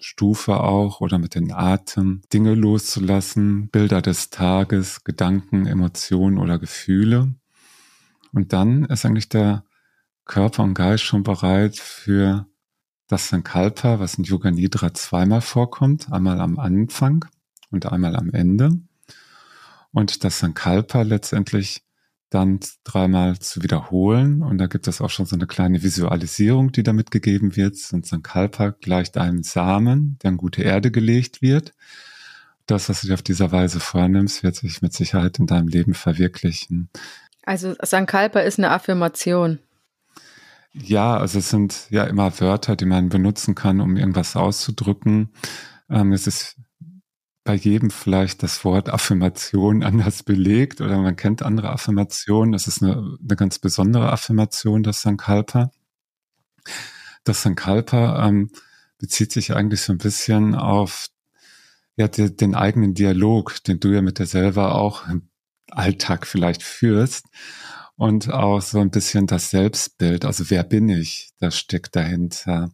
Stufe 0.00 0.60
auch 0.60 1.00
oder 1.00 1.18
mit 1.18 1.34
dem 1.34 1.52
Atem 1.52 2.22
Dinge 2.32 2.54
loszulassen, 2.54 3.68
Bilder 3.68 4.00
des 4.00 4.30
Tages, 4.30 5.02
Gedanken, 5.02 5.66
Emotionen 5.66 6.38
oder 6.38 6.58
Gefühle. 6.58 7.34
Und 8.32 8.52
dann 8.52 8.84
ist 8.84 9.04
eigentlich 9.04 9.28
der 9.28 9.64
Körper 10.24 10.62
und 10.62 10.74
Geist 10.74 11.02
schon 11.02 11.24
bereit 11.24 11.76
für 11.76 12.46
das 13.08 13.28
Sankalpa, 13.28 13.98
was 13.98 14.14
in 14.14 14.24
Yoga 14.24 14.50
Nidra 14.50 14.94
zweimal 14.94 15.40
vorkommt, 15.40 16.12
einmal 16.12 16.40
am 16.40 16.58
Anfang 16.58 17.24
und 17.70 17.86
einmal 17.86 18.14
am 18.14 18.30
Ende. 18.30 18.78
Und 19.90 20.22
das 20.22 20.38
Sankalpa 20.38 21.02
letztendlich 21.02 21.82
dann 22.30 22.60
dreimal 22.84 23.38
zu 23.38 23.62
wiederholen. 23.62 24.42
Und 24.42 24.58
da 24.58 24.66
gibt 24.66 24.86
es 24.86 25.00
auch 25.00 25.10
schon 25.10 25.26
so 25.26 25.36
eine 25.36 25.46
kleine 25.46 25.82
Visualisierung, 25.82 26.72
die 26.72 26.82
damit 26.82 27.10
gegeben 27.10 27.56
wird. 27.56 27.76
Und 27.92 28.06
Sankalpa 28.06 28.70
gleicht 28.80 29.16
einem 29.16 29.42
Samen, 29.42 30.18
der 30.22 30.32
in 30.32 30.36
gute 30.36 30.62
Erde 30.62 30.90
gelegt 30.90 31.42
wird. 31.42 31.72
Das, 32.66 32.88
was 32.88 33.00
du 33.00 33.06
dir 33.08 33.14
auf 33.14 33.22
dieser 33.22 33.50
Weise 33.50 33.80
vornimmst, 33.80 34.42
wird 34.42 34.56
sich 34.56 34.82
mit 34.82 34.92
Sicherheit 34.92 35.38
in 35.38 35.46
deinem 35.46 35.68
Leben 35.68 35.94
verwirklichen. 35.94 36.90
Also 37.44 37.74
Sankalpa 37.80 38.40
ist 38.40 38.58
eine 38.58 38.70
Affirmation. 38.70 39.58
Ja, 40.72 41.16
also 41.16 41.38
es 41.38 41.48
sind 41.48 41.86
ja 41.88 42.04
immer 42.04 42.38
Wörter, 42.40 42.76
die 42.76 42.84
man 42.84 43.08
benutzen 43.08 43.54
kann, 43.54 43.80
um 43.80 43.96
irgendwas 43.96 44.36
auszudrücken. 44.36 45.30
Ähm, 45.88 46.12
es 46.12 46.26
ist 46.26 46.56
bei 47.48 47.54
jedem 47.54 47.90
vielleicht 47.90 48.42
das 48.42 48.62
Wort 48.62 48.90
Affirmation 48.90 49.82
anders 49.82 50.22
belegt 50.22 50.82
oder 50.82 50.98
man 50.98 51.16
kennt 51.16 51.42
andere 51.42 51.70
Affirmationen. 51.70 52.52
Das 52.52 52.68
ist 52.68 52.82
eine, 52.82 53.16
eine 53.24 53.36
ganz 53.36 53.58
besondere 53.58 54.12
Affirmation, 54.12 54.82
das 54.82 55.00
Sankalpa. 55.00 55.70
Das 57.24 57.40
Sankalpa 57.40 58.28
ähm, 58.28 58.50
bezieht 58.98 59.32
sich 59.32 59.54
eigentlich 59.54 59.80
so 59.80 59.94
ein 59.94 59.98
bisschen 59.98 60.54
auf 60.54 61.08
ja, 61.96 62.06
die, 62.06 62.36
den 62.36 62.54
eigenen 62.54 62.92
Dialog, 62.92 63.64
den 63.64 63.80
du 63.80 63.94
ja 63.94 64.02
mit 64.02 64.18
dir 64.18 64.26
selber 64.26 64.74
auch 64.74 65.08
im 65.08 65.30
Alltag 65.70 66.26
vielleicht 66.26 66.62
führst. 66.62 67.28
Und 67.96 68.30
auch 68.30 68.60
so 68.60 68.78
ein 68.78 68.90
bisschen 68.90 69.26
das 69.26 69.48
Selbstbild, 69.48 70.26
also 70.26 70.50
wer 70.50 70.64
bin 70.64 70.90
ich, 70.90 71.30
das 71.38 71.56
steckt 71.56 71.96
dahinter. 71.96 72.72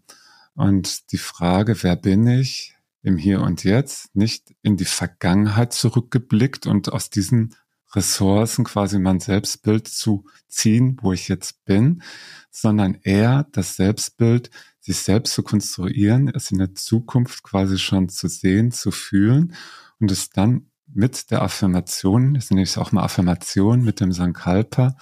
Und 0.57 1.13
die 1.13 1.19
Frage, 1.19 1.81
wer 1.85 1.95
bin 1.95 2.27
ich, 2.27 2.74
im 3.05 3.19
Hier 3.19 3.43
und 3.43 3.62
Jetzt, 3.62 4.14
nicht 4.17 4.55
in 4.62 4.77
die 4.77 4.87
Vergangenheit 4.87 5.73
zurückgeblickt 5.73 6.67
und 6.67 6.93
aus 6.93 7.11
diesen 7.11 7.55
Ressourcen 7.95 8.64
quasi 8.64 8.99
mein 8.99 9.21
Selbstbild 9.21 9.87
zu 9.87 10.25
ziehen, 10.49 10.97
wo 11.01 11.12
ich 11.12 11.29
jetzt 11.29 11.64
bin, 11.64 12.03
sondern 12.51 12.95
eher 13.03 13.47
das 13.53 13.77
Selbstbild, 13.77 14.51
sich 14.81 14.99
selbst 14.99 15.35
zu 15.35 15.43
konstruieren, 15.43 16.29
es 16.29 16.51
in 16.51 16.59
der 16.59 16.75
Zukunft 16.75 17.43
quasi 17.43 17.79
schon 17.79 18.09
zu 18.09 18.27
sehen, 18.29 18.73
zu 18.73 18.90
fühlen 18.90 19.55
und 20.01 20.11
es 20.11 20.31
dann 20.31 20.71
mit 20.87 21.31
der 21.31 21.43
Affirmation, 21.43 22.35
das 22.35 22.51
nenne 22.51 22.62
ich 22.62 22.77
auch 22.79 22.93
mal 22.93 23.05
Affirmation 23.05 23.83
mit 23.83 24.01
dem 24.01 24.12
Sankalpa, 24.12 24.97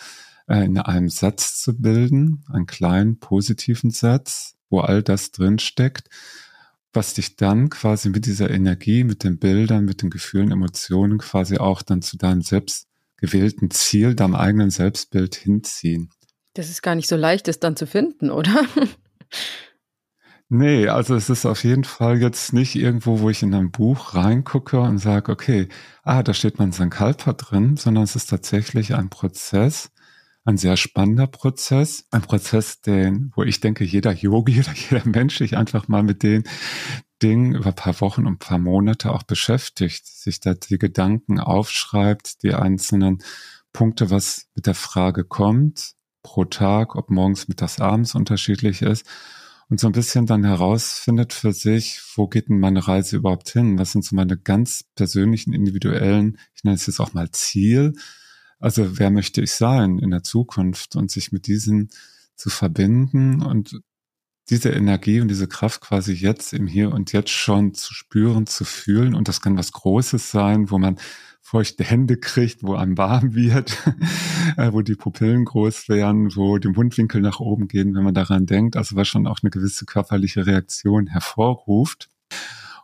äh, 0.48 0.64
in 0.64 0.78
einem 0.78 1.08
Satz 1.08 1.60
zu 1.60 1.80
bilden, 1.80 2.44
einen 2.50 2.66
kleinen 2.66 3.18
positiven 3.18 3.90
Satz, 3.90 4.56
wo 4.70 4.80
all 4.80 5.02
das 5.02 5.30
drin 5.30 5.58
steckt, 5.58 6.08
was 6.92 7.14
dich 7.14 7.36
dann 7.36 7.70
quasi 7.70 8.10
mit 8.10 8.26
dieser 8.26 8.50
Energie, 8.50 9.04
mit 9.04 9.24
den 9.24 9.38
Bildern, 9.38 9.84
mit 9.84 10.02
den 10.02 10.10
Gefühlen, 10.10 10.50
Emotionen 10.50 11.18
quasi 11.18 11.58
auch 11.58 11.82
dann 11.82 12.02
zu 12.02 12.16
deinem 12.16 12.42
selbst 12.42 12.86
gewählten 13.16 13.70
Ziel, 13.70 14.14
deinem 14.14 14.34
eigenen 14.34 14.70
Selbstbild 14.70 15.34
hinziehen. 15.34 16.10
Das 16.54 16.68
ist 16.68 16.82
gar 16.82 16.94
nicht 16.94 17.08
so 17.08 17.16
leicht, 17.16 17.48
es 17.48 17.60
dann 17.60 17.76
zu 17.76 17.86
finden, 17.86 18.30
oder? 18.30 18.64
Nee, 20.54 20.88
also 20.88 21.14
es 21.14 21.30
ist 21.30 21.46
auf 21.46 21.64
jeden 21.64 21.84
Fall 21.84 22.20
jetzt 22.20 22.52
nicht 22.52 22.74
irgendwo, 22.74 23.20
wo 23.20 23.30
ich 23.30 23.42
in 23.42 23.54
ein 23.54 23.70
Buch 23.70 24.14
reingucke 24.14 24.78
und 24.80 24.98
sage, 24.98 25.32
okay, 25.32 25.70
ah, 26.02 26.22
da 26.22 26.34
steht 26.34 26.58
man 26.58 26.72
Sankalpa 26.72 27.32
drin, 27.32 27.78
sondern 27.78 28.04
es 28.04 28.16
ist 28.16 28.28
tatsächlich 28.28 28.94
ein 28.94 29.08
Prozess, 29.08 29.91
ein 30.44 30.56
sehr 30.56 30.76
spannender 30.76 31.26
Prozess, 31.26 32.06
ein 32.10 32.22
Prozess, 32.22 32.80
den, 32.80 33.32
wo 33.36 33.42
ich 33.42 33.60
denke, 33.60 33.84
jeder 33.84 34.12
Yogi 34.12 34.60
oder 34.60 34.72
jeder 34.74 35.06
Mensch 35.08 35.38
sich 35.38 35.56
einfach 35.56 35.88
mal 35.88 36.02
mit 36.02 36.22
den 36.22 36.44
Dingen 37.22 37.54
über 37.54 37.66
ein 37.66 37.76
paar 37.76 38.00
Wochen 38.00 38.26
und 38.26 38.34
ein 38.34 38.38
paar 38.38 38.58
Monate 38.58 39.12
auch 39.12 39.22
beschäftigt, 39.22 40.06
sich 40.06 40.40
da 40.40 40.54
die 40.54 40.78
Gedanken 40.78 41.38
aufschreibt, 41.38 42.42
die 42.42 42.54
einzelnen 42.54 43.22
Punkte, 43.72 44.10
was 44.10 44.48
mit 44.54 44.66
der 44.66 44.74
Frage 44.74 45.24
kommt, 45.24 45.92
pro 46.22 46.44
Tag, 46.44 46.96
ob 46.96 47.10
morgens, 47.10 47.48
mittags, 47.48 47.80
abends 47.80 48.14
unterschiedlich 48.14 48.82
ist 48.82 49.06
und 49.68 49.80
so 49.80 49.86
ein 49.86 49.92
bisschen 49.92 50.26
dann 50.26 50.44
herausfindet 50.44 51.32
für 51.32 51.52
sich, 51.52 52.00
wo 52.16 52.26
geht 52.26 52.48
denn 52.48 52.60
meine 52.60 52.86
Reise 52.86 53.16
überhaupt 53.16 53.48
hin? 53.48 53.78
Was 53.78 53.92
sind 53.92 54.04
so 54.04 54.14
meine 54.14 54.36
ganz 54.36 54.84
persönlichen, 54.96 55.52
individuellen, 55.52 56.38
ich 56.54 56.64
nenne 56.64 56.74
es 56.74 56.86
jetzt 56.86 57.00
auch 57.00 57.14
mal 57.14 57.30
Ziel. 57.30 57.94
Also 58.62 58.98
wer 58.98 59.10
möchte 59.10 59.42
ich 59.42 59.52
sein 59.52 59.98
in 59.98 60.10
der 60.10 60.22
Zukunft 60.22 60.94
und 60.94 61.10
sich 61.10 61.32
mit 61.32 61.48
diesen 61.48 61.90
zu 62.36 62.48
verbinden 62.48 63.42
und 63.42 63.80
diese 64.50 64.70
Energie 64.70 65.20
und 65.20 65.28
diese 65.28 65.48
Kraft 65.48 65.80
quasi 65.80 66.12
jetzt 66.12 66.52
im 66.52 66.68
Hier 66.68 66.92
und 66.92 67.12
Jetzt 67.12 67.30
schon 67.30 67.74
zu 67.74 67.92
spüren, 67.92 68.46
zu 68.46 68.64
fühlen. 68.64 69.14
Und 69.14 69.26
das 69.26 69.40
kann 69.40 69.56
was 69.56 69.72
Großes 69.72 70.30
sein, 70.30 70.70
wo 70.70 70.78
man 70.78 70.98
feuchte 71.40 71.82
Hände 71.82 72.16
kriegt, 72.16 72.62
wo 72.62 72.74
einem 72.74 72.96
warm 72.96 73.34
wird, 73.34 73.76
äh, 74.56 74.72
wo 74.72 74.82
die 74.82 74.94
Pupillen 74.94 75.44
groß 75.44 75.88
werden, 75.88 76.36
wo 76.36 76.58
die 76.58 76.68
Mundwinkel 76.68 77.20
nach 77.20 77.40
oben 77.40 77.66
gehen, 77.66 77.94
wenn 77.94 78.04
man 78.04 78.14
daran 78.14 78.46
denkt. 78.46 78.76
Also 78.76 78.94
was 78.94 79.08
schon 79.08 79.26
auch 79.26 79.40
eine 79.42 79.50
gewisse 79.50 79.86
körperliche 79.86 80.46
Reaktion 80.46 81.08
hervorruft. 81.08 82.08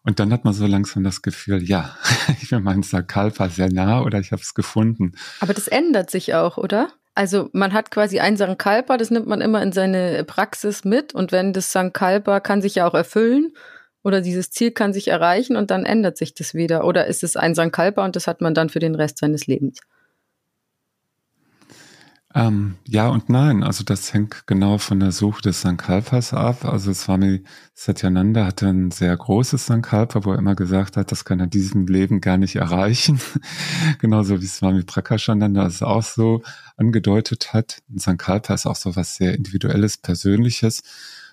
Und 0.02 0.20
dann 0.20 0.32
hat 0.32 0.44
man 0.44 0.54
so 0.54 0.66
langsam 0.66 1.04
das 1.04 1.22
Gefühl, 1.22 1.62
ja, 1.62 1.96
ich 2.40 2.50
bin 2.50 2.62
meinem 2.62 2.82
Sakalpa 2.82 3.48
sehr 3.48 3.70
nah 3.70 4.02
oder 4.02 4.18
ich 4.20 4.32
habe 4.32 4.42
es 4.42 4.54
gefunden. 4.54 5.12
Aber 5.40 5.54
das 5.54 5.68
ändert 5.68 6.11
sich 6.11 6.34
auch, 6.34 6.56
oder? 6.56 6.90
Also 7.14 7.50
man 7.52 7.72
hat 7.72 7.90
quasi 7.90 8.20
ein 8.20 8.37
Sankalpa, 8.37 8.96
das 8.96 9.11
nimmt 9.11 9.26
man 9.26 9.40
immer 9.40 9.61
in 9.62 9.72
seine 9.72 10.22
Praxis 10.24 10.84
mit 10.84 11.14
und 11.14 11.32
wenn 11.32 11.52
das 11.52 11.72
Sankalpa 11.72 12.38
kann 12.38 12.62
sich 12.62 12.76
ja 12.76 12.87
auch 12.87 12.94
erfüllen 12.94 13.52
oder 14.04 14.20
dieses 14.20 14.50
Ziel 14.50 14.70
kann 14.70 14.92
sich 14.92 15.08
erreichen 15.08 15.56
und 15.56 15.72
dann 15.72 15.84
ändert 15.84 16.16
sich 16.16 16.34
das 16.34 16.54
wieder. 16.54 16.84
Oder 16.84 17.06
ist 17.06 17.24
es 17.24 17.37
ein 17.37 17.54
Sankalpa 17.54 18.04
und 18.04 18.14
das 18.14 18.26
hat 18.26 18.40
man 18.40 18.54
dann 18.54 18.68
für 18.68 18.78
den 18.78 18.94
Rest 18.94 19.18
seines 19.18 19.46
Lebens? 19.46 19.80
Ähm, 22.34 22.76
ja 22.86 23.08
und 23.08 23.30
nein. 23.30 23.62
Also 23.62 23.84
das 23.84 24.12
hängt 24.12 24.46
genau 24.46 24.76
von 24.78 25.00
der 25.00 25.12
Suche 25.12 25.40
des 25.40 25.62
Sankalpas 25.62 26.34
ab. 26.34 26.64
Also 26.66 26.92
Swami 26.92 27.42
Satyananda 27.74 28.44
hatte 28.44 28.66
ein 28.68 28.90
sehr 28.90 29.16
großes 29.16 29.64
Sankalpa, 29.66 30.24
wo 30.24 30.32
er 30.32 30.38
immer 30.38 30.54
gesagt 30.54 30.98
hat, 30.98 31.10
das 31.10 31.24
kann 31.24 31.40
er 31.40 31.46
diesem 31.46 31.86
Leben 31.86 32.20
gar 32.20 32.36
nicht 32.36 32.56
erreichen. 32.56 33.18
Genauso 33.98 34.42
wie 34.42 34.46
Swami 34.46 34.82
Prakashananda 34.82 35.66
es 35.66 35.82
auch 35.82 36.02
so 36.02 36.42
angedeutet 36.76 37.54
hat. 37.54 37.78
Ein 37.88 37.98
Sankalpa 37.98 38.52
ist 38.54 38.66
auch 38.66 38.76
so 38.76 38.94
was 38.94 39.16
sehr 39.16 39.34
Individuelles, 39.34 39.96
Persönliches, 39.96 40.82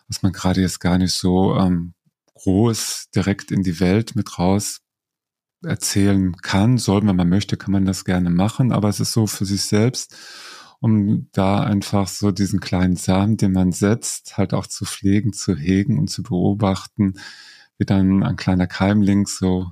was 0.07 0.23
man 0.23 0.31
gerade 0.31 0.61
jetzt 0.61 0.79
gar 0.79 0.97
nicht 0.97 1.13
so 1.13 1.57
ähm, 1.57 1.93
groß 2.35 3.09
direkt 3.13 3.51
in 3.51 3.63
die 3.63 3.81
Welt 3.81 4.15
mit 4.15 4.39
raus 4.39 4.81
erzählen 5.61 6.37
kann. 6.37 6.77
Soll, 6.77 7.05
wenn 7.05 7.15
man 7.15 7.27
möchte, 7.29 7.57
kann 7.57 7.71
man 7.71 7.85
das 7.85 8.05
gerne 8.05 8.29
machen, 8.29 8.71
aber 8.71 8.87
es 8.87 8.99
ist 9.01 9.11
so 9.13 9.27
für 9.27 9.45
sich 9.45 9.63
selbst, 9.63 10.15
um 10.79 11.27
da 11.31 11.61
einfach 11.61 12.07
so 12.07 12.31
diesen 12.31 12.59
kleinen 12.59 12.95
Samen, 12.95 13.37
den 13.37 13.51
man 13.51 13.71
setzt, 13.71 14.37
halt 14.37 14.53
auch 14.53 14.67
zu 14.67 14.85
pflegen, 14.85 15.33
zu 15.33 15.55
hegen 15.55 15.99
und 15.99 16.09
zu 16.09 16.23
beobachten, 16.23 17.15
wie 17.77 17.85
dann 17.85 18.23
ein 18.23 18.35
kleiner 18.35 18.67
Keimling 18.67 19.27
so 19.27 19.71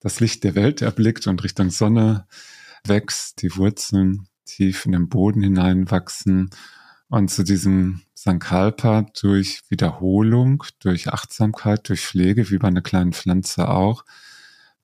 das 0.00 0.20
Licht 0.20 0.44
der 0.44 0.54
Welt 0.54 0.82
erblickt 0.82 1.26
und 1.26 1.42
Richtung 1.44 1.70
Sonne 1.70 2.26
wächst, 2.84 3.42
die 3.42 3.56
Wurzeln 3.56 4.28
tief 4.44 4.86
in 4.86 4.92
den 4.92 5.08
Boden 5.08 5.42
hineinwachsen 5.42 6.50
und 7.08 7.30
zu 7.30 7.44
diesem 7.44 8.02
Sankalpa 8.14 9.06
durch 9.20 9.62
Wiederholung, 9.68 10.64
durch 10.78 11.08
Achtsamkeit, 11.08 11.88
durch 11.88 12.06
Pflege, 12.06 12.50
wie 12.50 12.58
bei 12.58 12.68
einer 12.68 12.82
kleinen 12.82 13.12
Pflanze 13.12 13.68
auch, 13.68 14.04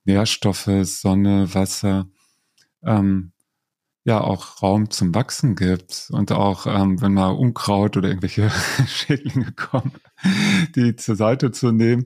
Nährstoffe, 0.05 0.71
Sonne, 0.83 1.55
Wasser, 1.55 2.09
ähm, 2.83 3.33
ja 4.09 4.23
auch 4.23 4.63
Raum 4.63 4.91
zum 4.91 5.15
Wachsen 5.15 5.55
gibt 5.55 6.09
und 6.11 6.33
auch 6.33 6.67
ähm, 6.67 7.01
wenn 7.03 7.13
mal 7.13 7.29
Unkraut 7.29 7.97
oder 7.97 8.09
irgendwelche 8.09 8.51
Schädlinge 8.87 9.53
kommen, 9.53 9.93
die 10.75 10.97
zur 10.97 11.15
Seite 11.15 11.53
zu 11.53 11.73
nehmen. 11.73 12.05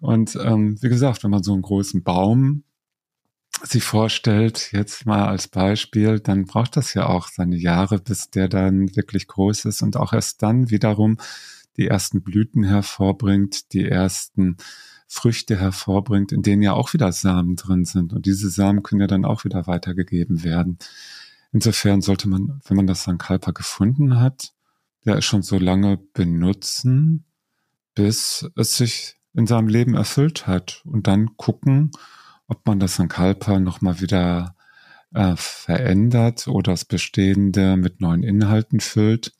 Und 0.00 0.34
ähm, 0.42 0.82
wie 0.82 0.88
gesagt, 0.88 1.22
wenn 1.22 1.30
man 1.30 1.42
so 1.42 1.52
einen 1.52 1.62
großen 1.62 2.02
Baum 2.02 2.64
sich 3.62 3.84
vorstellt, 3.84 4.70
jetzt 4.72 5.04
mal 5.04 5.26
als 5.26 5.46
Beispiel, 5.46 6.20
dann 6.20 6.46
braucht 6.46 6.76
das 6.76 6.94
ja 6.94 7.06
auch 7.06 7.28
seine 7.28 7.56
Jahre, 7.56 7.98
bis 7.98 8.30
der 8.30 8.48
dann 8.48 8.96
wirklich 8.96 9.28
groß 9.28 9.66
ist 9.66 9.82
und 9.82 9.96
auch 9.96 10.14
erst 10.14 10.42
dann 10.42 10.70
wiederum 10.70 11.18
die 11.76 11.86
ersten 11.86 12.22
Blüten 12.22 12.64
hervorbringt, 12.64 13.74
die 13.74 13.86
ersten 13.86 14.56
Früchte 15.06 15.58
hervorbringt, 15.58 16.32
in 16.32 16.40
denen 16.40 16.62
ja 16.62 16.72
auch 16.72 16.94
wieder 16.94 17.12
Samen 17.12 17.56
drin 17.56 17.84
sind. 17.84 18.14
Und 18.14 18.24
diese 18.24 18.48
Samen 18.48 18.82
können 18.82 19.02
ja 19.02 19.06
dann 19.06 19.26
auch 19.26 19.44
wieder 19.44 19.66
weitergegeben 19.66 20.42
werden. 20.44 20.78
Insofern 21.52 22.00
sollte 22.00 22.28
man, 22.28 22.60
wenn 22.66 22.76
man 22.76 22.86
das 22.86 23.04
Sankalpa 23.04 23.50
gefunden 23.52 24.18
hat, 24.18 24.52
der 25.04 25.16
es 25.16 25.24
schon 25.24 25.42
so 25.42 25.58
lange 25.58 25.98
benutzen, 25.98 27.24
bis 27.94 28.48
es 28.56 28.76
sich 28.76 29.16
in 29.34 29.46
seinem 29.46 29.68
Leben 29.68 29.94
erfüllt 29.94 30.46
hat 30.46 30.82
und 30.84 31.06
dann 31.06 31.36
gucken, 31.36 31.90
ob 32.46 32.66
man 32.66 32.80
das 32.80 32.96
Sankalpa 32.96 33.60
nochmal 33.60 34.00
wieder 34.00 34.56
äh, 35.12 35.34
verändert 35.36 36.48
oder 36.48 36.72
das 36.72 36.84
Bestehende 36.84 37.76
mit 37.76 38.00
neuen 38.00 38.22
Inhalten 38.22 38.80
füllt, 38.80 39.32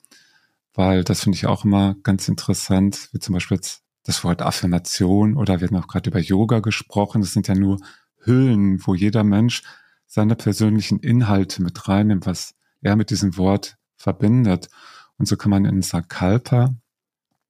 weil 0.73 1.03
das 1.03 1.23
finde 1.23 1.37
ich 1.37 1.47
auch 1.47 1.65
immer 1.65 1.95
ganz 2.03 2.27
interessant, 2.27 3.09
wie 3.11 3.19
zum 3.19 3.33
Beispiel 3.33 3.55
jetzt 3.55 3.81
das 4.03 4.23
Wort 4.23 4.41
Affirmation 4.41 5.35
oder 5.35 5.61
wir 5.61 5.67
haben 5.67 5.77
auch 5.77 5.87
gerade 5.87 6.09
über 6.09 6.19
Yoga 6.19 6.59
gesprochen, 6.59 7.21
das 7.21 7.31
sind 7.31 7.47
ja 7.47 7.55
nur 7.55 7.79
Hüllen, 8.17 8.85
wo 8.85 8.95
jeder 8.95 9.23
Mensch 9.23 9.63
seine 10.13 10.35
persönlichen 10.35 10.99
Inhalte 10.99 11.63
mit 11.63 11.87
reinnimmt, 11.89 12.27
was 12.27 12.53
er 12.81 12.95
mit 12.95 13.09
diesem 13.09 13.35
Wort 13.35 13.77
verbindet. 13.97 14.69
Und 15.17 15.27
so 15.27 15.37
kann 15.37 15.49
man 15.49 15.65
in 15.65 15.81
Sakalpa 15.81 16.75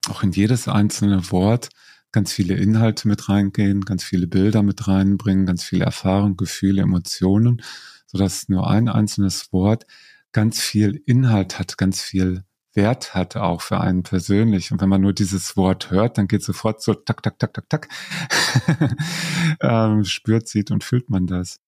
auch 0.07 0.23
in 0.23 0.31
jedes 0.31 0.69
einzelne 0.69 1.29
Wort 1.29 1.67
ganz 2.13 2.31
viele 2.31 2.55
Inhalte 2.55 3.09
mit 3.09 3.27
reingehen, 3.27 3.81
ganz 3.81 4.05
viele 4.05 4.27
Bilder 4.27 4.63
mit 4.63 4.87
reinbringen, 4.87 5.45
ganz 5.45 5.65
viele 5.65 5.83
Erfahrungen, 5.83 6.37
Gefühle, 6.37 6.83
Emotionen, 6.83 7.61
sodass 8.05 8.47
nur 8.47 8.69
ein 8.69 8.87
einzelnes 8.87 9.51
Wort 9.51 9.85
ganz 10.31 10.61
viel 10.61 11.03
Inhalt 11.05 11.59
hat, 11.59 11.77
ganz 11.77 11.99
viel 11.99 12.45
Wert 12.73 13.13
hat 13.13 13.35
auch 13.35 13.59
für 13.59 13.81
einen 13.81 14.03
persönlich. 14.03 14.71
Und 14.71 14.79
wenn 14.79 14.87
man 14.87 15.01
nur 15.01 15.11
dieses 15.11 15.57
Wort 15.57 15.91
hört, 15.91 16.17
dann 16.17 16.29
geht 16.29 16.43
sofort 16.43 16.81
so 16.81 16.93
tak, 16.93 17.21
tak, 17.23 17.37
tak, 17.39 17.53
tak, 17.53 17.69
tak, 17.69 17.89
ähm, 19.59 20.05
spürt, 20.05 20.47
sieht 20.47 20.71
und 20.71 20.85
fühlt 20.85 21.09
man 21.09 21.27
das. 21.27 21.59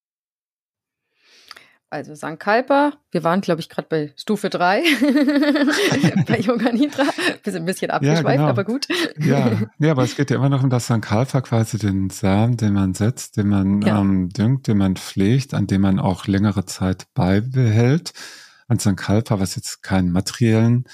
Also 1.91 2.15
Sankalpa, 2.15 2.93
wir 3.11 3.23
waren, 3.23 3.41
glaube 3.41 3.61
ich, 3.61 3.69
gerade 3.69 3.87
bei 3.87 4.13
Stufe 4.17 4.49
3 4.49 4.81
bei 6.27 6.39
Yoga 6.39 6.71
Nidra. 6.71 7.03
Wir 7.43 7.53
sind 7.53 7.61
ein 7.61 7.65
bisschen 7.65 7.91
abgeschweift, 7.91 8.25
ja, 8.25 8.35
genau. 8.35 8.47
aber 8.47 8.63
gut. 8.63 8.87
ja. 9.19 9.51
ja, 9.79 9.91
aber 9.91 10.03
es 10.03 10.15
geht 10.15 10.31
ja 10.31 10.37
immer 10.37 10.49
noch 10.49 10.63
um 10.63 10.69
das 10.69 10.87
Sankalpa, 10.87 11.41
quasi 11.41 11.77
den 11.77 12.09
Samen, 12.09 12.57
den 12.57 12.73
man 12.73 12.95
setzt, 12.95 13.37
den 13.37 13.49
man 13.49 13.81
ja. 13.81 14.01
ähm, 14.01 14.29
düngt, 14.29 14.67
den 14.67 14.79
man 14.79 14.95
pflegt, 14.95 15.53
an 15.53 15.67
dem 15.67 15.81
man 15.81 15.99
auch 15.99 16.27
längere 16.27 16.65
Zeit 16.65 17.05
beibehält. 17.13 18.13
An 18.67 18.79
Sankalpa, 18.79 19.39
was 19.39 19.55
jetzt 19.55 19.83
keinen 19.83 20.11
materiellen 20.11 20.85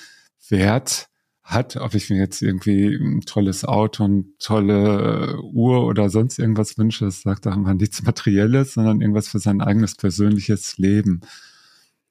Wert 0.49 1.08
hat, 1.51 1.75
ob 1.75 1.93
ich 1.93 2.09
mir 2.09 2.17
jetzt 2.17 2.41
irgendwie 2.41 2.95
ein 2.95 3.21
tolles 3.21 3.65
Auto, 3.65 4.03
eine 4.03 4.25
tolle 4.39 5.35
äh, 5.35 5.41
Uhr 5.41 5.85
oder 5.85 6.09
sonst 6.09 6.39
irgendwas 6.39 6.77
wünsche, 6.77 7.05
das 7.05 7.21
sagt 7.21 7.47
auch 7.47 7.55
immer 7.55 7.73
nichts 7.73 8.01
Materielles, 8.03 8.73
sondern 8.73 9.01
irgendwas 9.01 9.27
für 9.27 9.39
sein 9.39 9.61
eigenes 9.61 9.95
persönliches 9.95 10.77
Leben. 10.77 11.21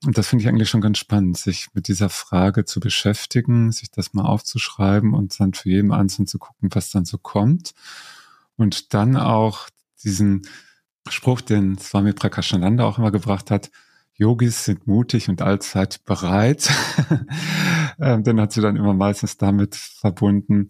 Und 0.07 0.17
das 0.17 0.29
finde 0.29 0.43
ich 0.43 0.49
eigentlich 0.49 0.71
schon 0.71 0.81
ganz 0.81 0.99
spannend, 0.99 1.37
sich 1.37 1.69
mit 1.75 1.89
dieser 1.89 2.09
Frage 2.09 2.65
zu 2.65 2.81
beschäftigen, 2.81 3.71
sich 3.71 3.91
das 3.91 4.15
mal 4.15 4.25
aufzuschreiben 4.25 5.13
und 5.13 5.39
dann 5.39 5.53
für 5.53 5.69
jeden 5.69 5.93
Einzelnen 5.93 6.27
zu 6.27 6.39
gucken, 6.39 6.71
was 6.73 6.91
dann 6.91 7.05
so 7.05 7.19
kommt. 7.19 7.75
Und 8.57 8.95
dann 8.95 9.17
auch 9.17 9.69
diesen 10.03 10.47
Spruch, 11.09 11.41
den 11.41 11.77
Swami 11.79 12.13
Prakashananda 12.13 12.85
auch 12.85 12.99
immer 12.99 13.11
gebracht 13.11 13.51
hat, 13.51 13.71
Yogis 14.21 14.67
sind 14.67 14.87
mutig 14.87 15.31
und 15.31 15.41
allzeit 15.41 16.05
bereit. 16.05 16.71
ähm, 17.99 18.23
den 18.23 18.39
hat 18.39 18.53
sie 18.53 18.61
dann 18.61 18.77
immer 18.77 18.93
meistens 18.93 19.39
damit 19.39 19.75
verbunden, 19.75 20.67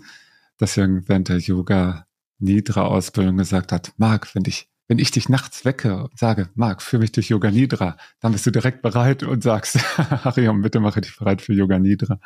dass 0.57 0.75
sie 0.75 1.09
während 1.09 1.29
der 1.29 1.39
Yoga 1.39 2.07
Nidra 2.39 2.83
Ausbildung 2.83 3.37
gesagt 3.37 3.73
hat, 3.73 3.93
Marc, 3.97 4.35
wenn 4.37 4.45
ich 4.47 4.69
wenn 4.87 4.99
ich 4.99 5.13
dich 5.13 5.29
nachts 5.29 5.65
wecke 5.65 6.03
und 6.03 6.19
sage, 6.19 6.49
Marc, 6.55 6.83
führe 6.83 7.03
mich 7.03 7.13
durch 7.13 7.29
Yoga 7.29 7.53
Nidra, 7.53 7.97
dann 8.19 8.33
bist 8.33 8.45
du 8.45 8.51
direkt 8.51 8.83
bereit 8.83 9.23
und 9.23 9.41
sagst, 9.41 9.79
Hariom, 10.25 10.63
bitte 10.63 10.81
mache 10.81 11.01
dich 11.01 11.17
bereit 11.17 11.43
für 11.43 11.53
Yoga 11.53 11.79
Nidra. 11.79 12.19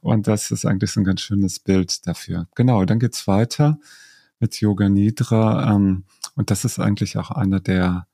Und 0.00 0.28
das 0.28 0.52
ist 0.52 0.64
eigentlich 0.64 0.92
so 0.92 1.00
ein 1.00 1.04
ganz 1.04 1.22
schönes 1.22 1.58
Bild 1.58 2.06
dafür. 2.06 2.46
Genau, 2.54 2.84
dann 2.84 3.00
geht's 3.00 3.26
weiter 3.26 3.80
mit 4.38 4.60
Yoga 4.60 4.88
Nidra. 4.88 5.74
Ähm, 5.74 6.04
und 6.36 6.52
das 6.52 6.64
ist 6.64 6.78
eigentlich 6.78 7.18
auch 7.18 7.32
einer 7.32 7.58
der 7.58 8.06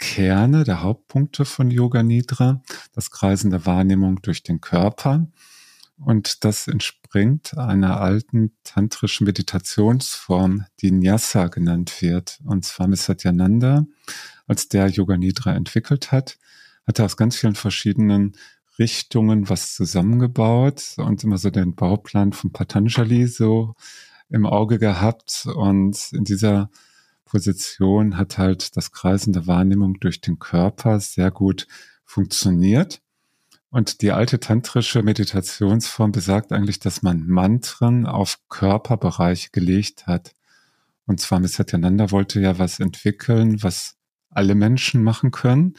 Kerne, 0.00 0.64
der 0.64 0.82
Hauptpunkte 0.82 1.44
von 1.44 1.70
Yoga 1.70 2.02
Nidra, 2.02 2.62
das 2.92 3.10
Kreisen 3.10 3.50
der 3.50 3.66
Wahrnehmung 3.66 4.20
durch 4.22 4.42
den 4.42 4.60
Körper. 4.60 5.28
Und 5.98 6.44
das 6.44 6.66
entspringt 6.66 7.56
einer 7.58 8.00
alten 8.00 8.52
tantrischen 8.64 9.26
Meditationsform, 9.26 10.64
die 10.80 10.90
Nyasa 10.90 11.48
genannt 11.48 12.00
wird. 12.00 12.40
Und 12.44 12.64
zwar 12.64 12.88
mit 12.88 12.98
Satyananda, 12.98 13.84
als 14.46 14.68
der 14.68 14.88
Yoga 14.88 15.18
Nidra 15.18 15.54
entwickelt 15.54 16.10
hat, 16.10 16.38
hat 16.86 16.98
er 16.98 17.04
aus 17.04 17.18
ganz 17.18 17.36
vielen 17.36 17.54
verschiedenen 17.54 18.32
Richtungen 18.78 19.50
was 19.50 19.74
zusammengebaut 19.74 20.94
und 20.96 21.22
immer 21.22 21.36
so 21.36 21.50
den 21.50 21.74
Bauplan 21.74 22.32
von 22.32 22.50
Patanjali 22.50 23.26
so 23.26 23.74
im 24.30 24.46
Auge 24.46 24.78
gehabt. 24.78 25.46
Und 25.54 25.98
in 26.12 26.24
dieser 26.24 26.70
Position 27.24 28.16
hat 28.16 28.38
halt 28.38 28.76
das 28.76 28.92
Kreisen 28.92 29.32
der 29.32 29.46
Wahrnehmung 29.46 30.00
durch 30.00 30.20
den 30.20 30.38
Körper 30.38 31.00
sehr 31.00 31.30
gut 31.30 31.66
funktioniert. 32.04 33.00
Und 33.70 34.02
die 34.02 34.10
alte 34.10 34.40
tantrische 34.40 35.02
Meditationsform 35.02 36.10
besagt 36.10 36.52
eigentlich, 36.52 36.80
dass 36.80 37.02
man 37.02 37.26
Mantren 37.28 38.04
auf 38.04 38.38
Körperbereiche 38.48 39.50
gelegt 39.52 40.08
hat. 40.08 40.32
Und 41.06 41.20
zwar 41.20 41.46
Satyananda 41.46 42.10
wollte 42.10 42.40
ja 42.40 42.58
was 42.58 42.80
entwickeln, 42.80 43.62
was 43.62 43.96
alle 44.28 44.56
Menschen 44.56 45.04
machen 45.04 45.30
können. 45.30 45.74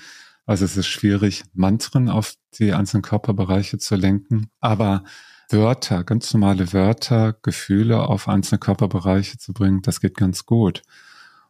Also 0.46 0.66
es 0.66 0.78
ist 0.78 0.88
schwierig, 0.88 1.44
Mantren 1.54 2.10
auf 2.10 2.36
die 2.60 2.74
einzelnen 2.74 3.04
Körperbereiche 3.04 3.78
zu 3.78 3.96
lenken. 3.96 4.50
Aber 4.60 5.04
Wörter, 5.50 6.04
ganz 6.04 6.34
normale 6.34 6.72
Wörter, 6.74 7.34
Gefühle 7.42 8.08
auf 8.08 8.28
einzelne 8.28 8.60
Körperbereiche 8.60 9.38
zu 9.38 9.54
bringen, 9.54 9.82
das 9.82 10.00
geht 10.00 10.16
ganz 10.16 10.46
gut. 10.46 10.82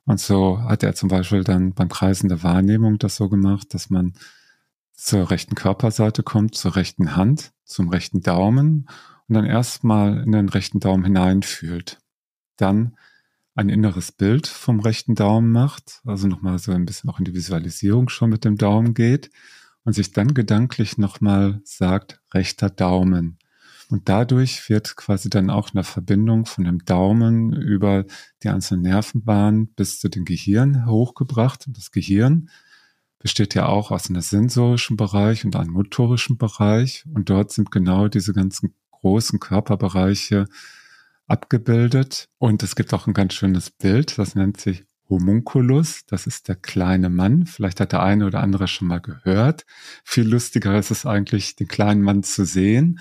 Und 0.06 0.20
so 0.20 0.62
hat 0.64 0.84
er 0.84 0.96
zum 0.96 1.10
Beispiel 1.10 1.44
dann 1.44 1.74
beim 1.74 1.90
Kreisen 1.90 2.30
der 2.30 2.44
Wahrnehmung 2.44 2.98
das 2.98 3.16
so 3.16 3.30
gemacht, 3.30 3.74
dass 3.74 3.90
man 3.90 4.14
zur 4.94 5.32
rechten 5.32 5.56
Körperseite 5.56 6.24
kommt, 6.24 6.56
zur 6.56 6.76
rechten 6.76 7.16
Hand, 7.16 7.52
zum 7.64 7.90
rechten 7.90 8.22
Daumen 8.22 8.88
und 9.28 9.36
dann 9.36 9.46
erstmal 9.46 10.24
in 10.24 10.32
den 10.32 10.50
rechten 10.50 10.80
Daumen 10.80 11.04
hineinfühlt. 11.04 12.00
Dann 12.58 12.96
ein 13.56 13.70
inneres 13.70 14.12
Bild 14.12 14.48
vom 14.48 14.80
rechten 14.80 15.16
Daumen 15.16 15.52
macht, 15.52 16.02
also 16.06 16.28
nochmal 16.28 16.60
so 16.60 16.72
ein 16.72 16.86
bisschen 16.86 17.10
auch 17.10 17.20
in 17.20 17.26
die 17.26 17.34
Visualisierung 17.34 18.10
schon 18.10 18.30
mit 18.30 18.46
dem 18.46 18.58
Daumen 18.58 18.94
geht 18.94 19.30
und 19.84 19.94
sich 19.94 20.12
dann 20.12 20.34
gedanklich 20.34 20.98
nochmal 20.98 21.62
sagt, 21.64 22.22
rechter 22.34 22.70
Daumen. 22.70 23.38
Und 23.92 24.08
dadurch 24.08 24.70
wird 24.70 24.96
quasi 24.96 25.30
dann 25.30 25.50
auch 25.50 25.72
eine 25.74 25.84
Verbindung 25.84 26.46
von 26.46 26.64
dem 26.64 26.86
Daumen 26.86 27.54
über 27.54 28.06
die 28.42 28.50
einzelnen 28.50 28.84
Nervenbahnen 28.84 29.68
bis 29.76 30.00
zu 30.00 30.10
dem 30.10 30.26
Gehirn 30.26 30.86
hochgebracht. 30.86 31.68
Und 31.68 31.78
das 31.78 31.92
Gehirn 31.92 32.50
besteht 33.20 33.54
ja 33.54 33.68
auch 33.68 33.92
aus 33.92 34.10
einem 34.10 34.22
sensorischen 34.22 34.98
Bereich 34.98 35.46
und 35.46 35.56
einem 35.56 35.74
motorischen 35.74 36.38
Bereich. 36.38 37.06
Und 37.14 37.30
dort 37.30 37.52
sind 37.52 37.70
genau 37.70 38.08
diese 38.08 38.34
ganzen 38.34 38.74
großen 38.92 39.40
Körperbereiche 39.40 40.48
abgebildet. 41.28 42.30
Und 42.38 42.64
es 42.64 42.76
gibt 42.76 42.94
auch 42.94 43.08
ein 43.08 43.14
ganz 43.14 43.34
schönes 43.34 43.70
Bild, 43.70 44.18
das 44.18 44.36
nennt 44.36 44.60
sich 44.60 44.86
Homunculus, 45.12 46.06
das 46.08 46.26
ist 46.26 46.48
der 46.48 46.56
kleine 46.56 47.10
Mann. 47.10 47.46
Vielleicht 47.46 47.80
hat 47.80 47.92
der 47.92 48.02
eine 48.02 48.26
oder 48.26 48.40
andere 48.40 48.68
schon 48.68 48.88
mal 48.88 49.02
gehört. 49.02 49.66
Viel 50.04 50.28
lustiger 50.28 50.80
ist 50.80 50.90
es 50.90 51.06
eigentlich, 51.06 51.56
den 51.56 51.68
kleinen 51.68 52.02
Mann 52.02 52.24
zu 52.24 52.46
sehen, 52.46 53.00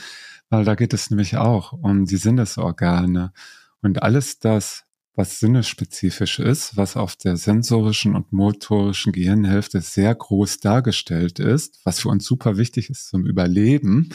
weil 0.50 0.64
da 0.64 0.74
geht 0.74 0.92
es 0.92 1.08
nämlich 1.08 1.38
auch 1.38 1.72
um 1.72 2.04
die 2.04 2.16
Sinnesorgane 2.16 3.32
und 3.80 4.02
alles 4.02 4.40
das, 4.40 4.84
was 5.14 5.40
sinnesspezifisch 5.40 6.38
ist, 6.40 6.76
was 6.76 6.96
auf 6.96 7.16
der 7.16 7.36
sensorischen 7.36 8.14
und 8.14 8.32
motorischen 8.32 9.12
Gehirnhälfte 9.12 9.80
sehr 9.80 10.14
groß 10.14 10.60
dargestellt 10.60 11.38
ist, 11.38 11.80
was 11.84 12.00
für 12.00 12.08
uns 12.08 12.24
super 12.24 12.56
wichtig 12.56 12.90
ist 12.90 13.08
zum 13.08 13.24
Überleben 13.24 14.10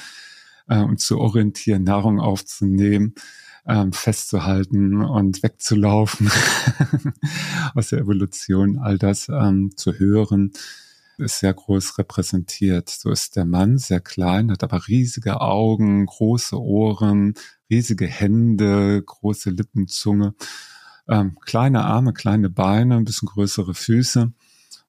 äh, 0.67 0.79
und 0.79 0.99
zu 0.99 1.19
orientieren, 1.19 1.83
Nahrung 1.83 2.19
aufzunehmen, 2.19 3.15
ähm, 3.67 3.93
festzuhalten 3.93 5.03
und 5.03 5.41
wegzulaufen 5.43 6.29
aus 7.75 7.89
der 7.89 7.99
Evolution, 7.99 8.77
all 8.77 8.97
das 8.97 9.29
ähm, 9.29 9.71
zu 9.75 9.93
hören, 9.93 10.51
ist 11.17 11.39
sehr 11.39 11.53
groß 11.53 11.97
repräsentiert. 11.97 12.89
So 12.89 13.09
ist 13.09 13.35
der 13.35 13.45
Mann 13.45 13.77
sehr 13.77 14.01
klein, 14.01 14.51
hat 14.51 14.63
aber 14.63 14.87
riesige 14.87 15.41
Augen, 15.41 16.05
große 16.05 16.59
Ohren, 16.61 17.35
riesige 17.69 18.05
Hände, 18.05 19.01
große 19.01 19.49
Lippenzunge, 19.49 20.35
ähm, 21.07 21.37
kleine 21.45 21.83
Arme, 21.83 22.13
kleine 22.13 22.49
Beine, 22.49 22.97
ein 22.97 23.05
bisschen 23.05 23.27
größere 23.27 23.73
Füße. 23.73 24.33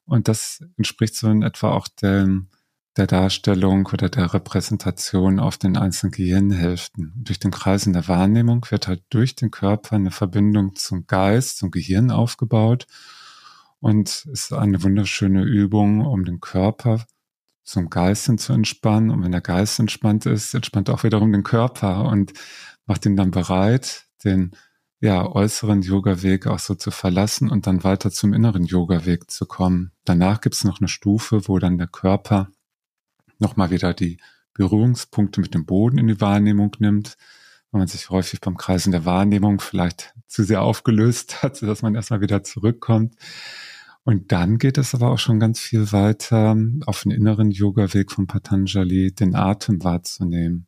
Und 0.05 0.27
das 0.27 0.63
entspricht 0.77 1.15
so 1.15 1.29
in 1.29 1.43
etwa 1.43 1.71
auch 1.71 1.87
dem, 1.87 2.47
der 2.97 3.07
Darstellung 3.07 3.87
oder 3.93 4.09
der 4.09 4.33
Repräsentation 4.33 5.39
auf 5.39 5.57
den 5.57 5.77
einzelnen 5.77 6.11
Gehirnhälften. 6.11 7.13
Durch 7.15 7.39
den 7.39 7.51
Kreisen 7.51 7.93
der 7.93 8.07
Wahrnehmung 8.07 8.65
wird 8.69 8.87
halt 8.87 9.03
durch 9.09 9.35
den 9.35 9.51
Körper 9.51 9.95
eine 9.95 10.11
Verbindung 10.11 10.75
zum 10.75 11.05
Geist, 11.07 11.57
zum 11.59 11.71
Gehirn 11.71 12.11
aufgebaut 12.11 12.87
und 13.79 14.25
ist 14.31 14.53
eine 14.53 14.81
wunderschöne 14.83 15.43
Übung, 15.43 16.05
um 16.05 16.25
den 16.25 16.39
Körper 16.39 17.05
zum 17.63 17.89
Geist 17.89 18.25
hin 18.25 18.37
zu 18.37 18.53
entspannen. 18.53 19.11
Und 19.11 19.23
wenn 19.23 19.31
der 19.31 19.41
Geist 19.41 19.79
entspannt 19.79 20.25
ist, 20.25 20.53
entspannt 20.53 20.89
auch 20.89 21.03
wiederum 21.03 21.31
den 21.31 21.43
Körper 21.43 22.05
und 22.05 22.33
macht 22.85 23.05
ihn 23.05 23.15
dann 23.15 23.31
bereit, 23.31 24.05
den 24.23 24.51
ja, 24.99 25.27
äußeren 25.27 25.83
Yoga-Weg 25.83 26.47
auch 26.47 26.59
so 26.59 26.73
zu 26.73 26.89
verlassen 26.89 27.51
und 27.51 27.67
dann 27.67 27.83
weiter 27.83 28.09
zum 28.09 28.33
inneren 28.33 28.63
Yoga-Weg 28.63 29.29
zu 29.29 29.45
kommen. 29.45 29.91
Danach 30.05 30.41
gibt's 30.41 30.63
noch 30.63 30.79
eine 30.79 30.87
Stufe, 30.87 31.47
wo 31.47 31.59
dann 31.59 31.77
der 31.77 31.87
Körper 31.87 32.49
nochmal 33.39 33.71
wieder 33.71 33.93
die 33.93 34.17
Berührungspunkte 34.53 35.41
mit 35.41 35.53
dem 35.53 35.65
Boden 35.65 35.97
in 35.97 36.07
die 36.07 36.19
Wahrnehmung 36.21 36.75
nimmt, 36.79 37.17
wenn 37.71 37.79
man 37.79 37.87
sich 37.87 38.09
häufig 38.09 38.41
beim 38.41 38.57
Kreisen 38.57 38.91
der 38.91 39.05
Wahrnehmung 39.05 39.59
vielleicht 39.59 40.13
zu 40.27 40.43
sehr 40.43 40.61
aufgelöst 40.61 41.43
hat, 41.43 41.61
dass 41.61 41.81
man 41.81 41.95
erstmal 41.95 42.21
wieder 42.21 42.43
zurückkommt. 42.43 43.15
Und 44.03 44.31
dann 44.31 44.57
geht 44.57 44.77
es 44.77 44.95
aber 44.95 45.11
auch 45.11 45.19
schon 45.19 45.39
ganz 45.39 45.59
viel 45.59 45.91
weiter 45.91 46.55
auf 46.85 47.03
den 47.03 47.11
inneren 47.11 47.51
Yoga-Weg 47.51 48.11
von 48.11 48.25
Patanjali, 48.25 49.11
den 49.11 49.35
Atem 49.35 49.83
wahrzunehmen. 49.83 50.65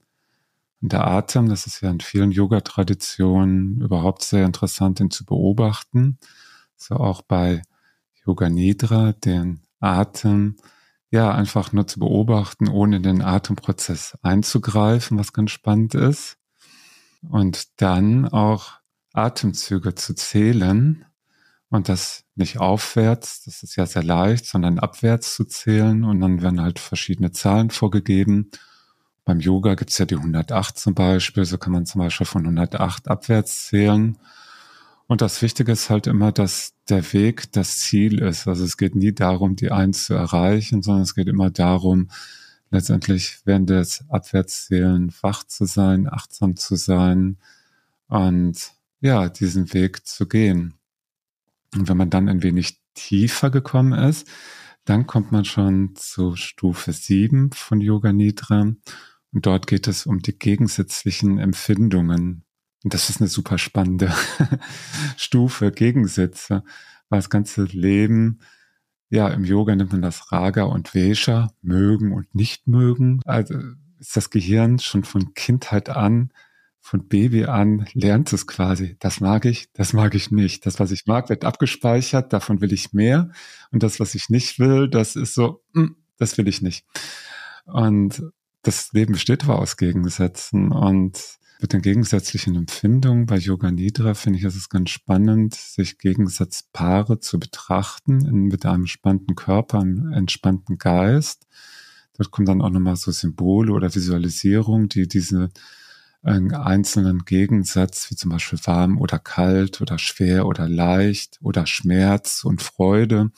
Und 0.81 0.91
der 0.91 1.07
Atem, 1.07 1.47
das 1.47 1.65
ist 1.65 1.81
ja 1.81 1.89
in 1.89 2.01
vielen 2.01 2.31
Yoga-Traditionen 2.31 3.81
überhaupt 3.81 4.23
sehr 4.23 4.45
interessant, 4.45 4.99
den 4.99 5.09
zu 5.09 5.25
beobachten. 5.25 6.17
So 6.75 6.95
auch 6.95 7.21
bei 7.21 7.61
Yoga 8.25 8.49
Nidra, 8.49 9.13
den 9.13 9.61
Atem, 9.79 10.57
ja, 11.11 11.31
einfach 11.31 11.71
nur 11.73 11.87
zu 11.87 11.99
beobachten, 11.99 12.67
ohne 12.67 12.97
in 12.97 13.03
den 13.03 13.21
Atemprozess 13.21 14.17
einzugreifen, 14.21 15.17
was 15.17 15.33
ganz 15.33 15.51
spannend 15.51 15.95
ist. 15.95 16.37
Und 17.27 17.81
dann 17.81 18.27
auch 18.27 18.73
Atemzüge 19.13 19.95
zu 19.95 20.13
zählen 20.13 21.05
und 21.69 21.89
das 21.89 22.23
nicht 22.35 22.59
aufwärts, 22.59 23.43
das 23.43 23.63
ist 23.63 23.75
ja 23.75 23.85
sehr 23.85 24.03
leicht, 24.03 24.45
sondern 24.45 24.79
abwärts 24.79 25.35
zu 25.35 25.45
zählen 25.45 26.03
und 26.03 26.21
dann 26.21 26.41
werden 26.41 26.61
halt 26.61 26.79
verschiedene 26.79 27.31
Zahlen 27.31 27.69
vorgegeben. 27.69 28.49
Beim 29.25 29.39
Yoga 29.39 29.75
gibt's 29.75 29.97
ja 29.97 30.05
die 30.05 30.15
108 30.15 30.77
zum 30.77 30.95
Beispiel, 30.95 31.45
so 31.45 31.57
kann 31.57 31.73
man 31.73 31.85
zum 31.85 31.99
Beispiel 31.99 32.25
von 32.25 32.43
108 32.43 33.07
abwärts 33.07 33.67
zählen. 33.67 34.17
Und 35.09 35.21
das 35.21 35.41
Wichtige 35.41 35.71
ist 35.71 35.89
halt 35.89 36.05
immer, 36.05 36.31
dass 36.31 36.75
der 36.87 37.13
Weg 37.13 37.51
das 37.51 37.79
Ziel 37.79 38.19
ist. 38.19 38.47
Also 38.47 38.63
es 38.63 38.77
geht 38.77 38.93
nie 38.93 39.11
darum, 39.11 39.55
die 39.55 39.71
Eins 39.71 40.05
zu 40.05 40.13
erreichen, 40.13 40.83
sondern 40.83 41.01
es 41.01 41.15
geht 41.15 41.27
immer 41.27 41.49
darum, 41.49 42.11
letztendlich 42.69 43.39
während 43.43 43.71
des 43.71 44.05
Abwärtszählen 44.07 45.11
wach 45.21 45.43
zu 45.45 45.65
sein, 45.65 46.07
achtsam 46.07 46.57
zu 46.57 46.75
sein 46.75 47.39
und 48.07 48.71
ja, 49.01 49.29
diesen 49.29 49.73
Weg 49.73 50.05
zu 50.05 50.27
gehen. 50.27 50.75
Und 51.73 51.89
wenn 51.89 51.97
man 51.97 52.11
dann 52.11 52.29
ein 52.29 52.43
wenig 52.43 52.79
tiefer 52.93 53.49
gekommen 53.49 53.93
ist, 53.93 54.27
dann 54.85 55.07
kommt 55.07 55.31
man 55.31 55.43
schon 55.43 55.95
zu 55.95 56.35
Stufe 56.35 56.93
7 56.93 57.49
von 57.51 57.81
Yoga 57.81 58.13
Nidra. 58.13 58.61
Und 58.61 59.45
dort 59.45 59.65
geht 59.65 59.87
es 59.87 60.05
um 60.05 60.19
die 60.19 60.37
gegensätzlichen 60.37 61.39
Empfindungen. 61.39 62.43
Und 62.83 62.93
das 62.93 63.09
ist 63.09 63.19
eine 63.19 63.27
super 63.27 63.57
spannende 63.57 64.13
Stufe, 65.17 65.71
Gegensätze, 65.71 66.63
weil 67.09 67.19
das 67.19 67.29
ganze 67.29 67.63
Leben, 67.63 68.39
ja, 69.09 69.27
im 69.29 69.43
Yoga 69.43 69.75
nennt 69.75 69.91
man 69.91 70.01
das 70.01 70.31
Raga 70.31 70.63
und 70.63 70.89
Vesha, 70.89 71.51
mögen 71.61 72.13
und 72.13 72.33
nicht 72.33 72.67
mögen. 72.67 73.21
Also 73.25 73.55
ist 73.99 74.15
das 74.15 74.29
Gehirn 74.29 74.79
schon 74.79 75.03
von 75.03 75.33
Kindheit 75.33 75.89
an 75.89 76.31
von 76.81 77.07
Baby 77.07 77.45
an 77.45 77.85
lernt 77.93 78.33
es 78.33 78.47
quasi. 78.47 78.95
Das 78.99 79.19
mag 79.19 79.45
ich, 79.45 79.71
das 79.73 79.93
mag 79.93 80.15
ich 80.15 80.31
nicht. 80.31 80.65
Das, 80.65 80.79
was 80.79 80.91
ich 80.91 81.05
mag, 81.05 81.29
wird 81.29 81.45
abgespeichert, 81.45 82.33
davon 82.33 82.61
will 82.61 82.73
ich 82.73 82.93
mehr. 82.93 83.29
Und 83.71 83.83
das, 83.83 83.99
was 83.99 84.15
ich 84.15 84.29
nicht 84.29 84.59
will, 84.59 84.89
das 84.89 85.15
ist 85.15 85.35
so, 85.35 85.61
mm, 85.73 85.89
das 86.17 86.37
will 86.37 86.47
ich 86.47 86.61
nicht. 86.61 86.85
Und 87.65 88.23
das 88.69 88.93
Leben 88.93 89.13
besteht 89.13 89.43
aber 89.45 89.57
aus 89.57 89.77
Gegensätzen 89.77 90.71
und 90.71 91.39
mit 91.59 91.73
den 91.73 91.81
gegensätzlichen 91.81 92.55
Empfindungen 92.55 93.25
bei 93.25 93.37
Yoga 93.37 93.71
Nidra 93.71 94.13
finde 94.13 94.37
ich, 94.37 94.45
ist 94.45 94.55
es 94.55 94.69
ganz 94.69 94.91
spannend, 94.91 95.55
sich 95.55 95.97
Gegensatzpaare 95.97 97.19
zu 97.19 97.39
betrachten 97.39 98.17
mit 98.47 98.67
einem 98.67 98.81
entspannten 98.81 99.35
Körper, 99.35 99.79
einem 99.79 100.13
entspannten 100.13 100.77
Geist. 100.77 101.47
Dort 102.15 102.29
kommen 102.29 102.45
dann 102.45 102.61
auch 102.61 102.69
nochmal 102.69 102.95
so 102.95 103.11
Symbole 103.11 103.73
oder 103.73 103.93
Visualisierungen, 103.95 104.87
die 104.87 105.07
diese 105.07 105.49
einen 106.21 106.53
einzelnen 106.53 107.25
Gegensatz, 107.25 108.11
wie 108.11 108.15
zum 108.15 108.29
Beispiel 108.29 108.59
warm 108.65 108.99
oder 108.99 109.17
kalt 109.17 109.81
oder 109.81 109.97
schwer 109.97 110.45
oder 110.45 110.69
leicht 110.69 111.39
oder 111.41 111.65
Schmerz 111.65 112.43
und 112.43 112.61
Freude 112.61 113.31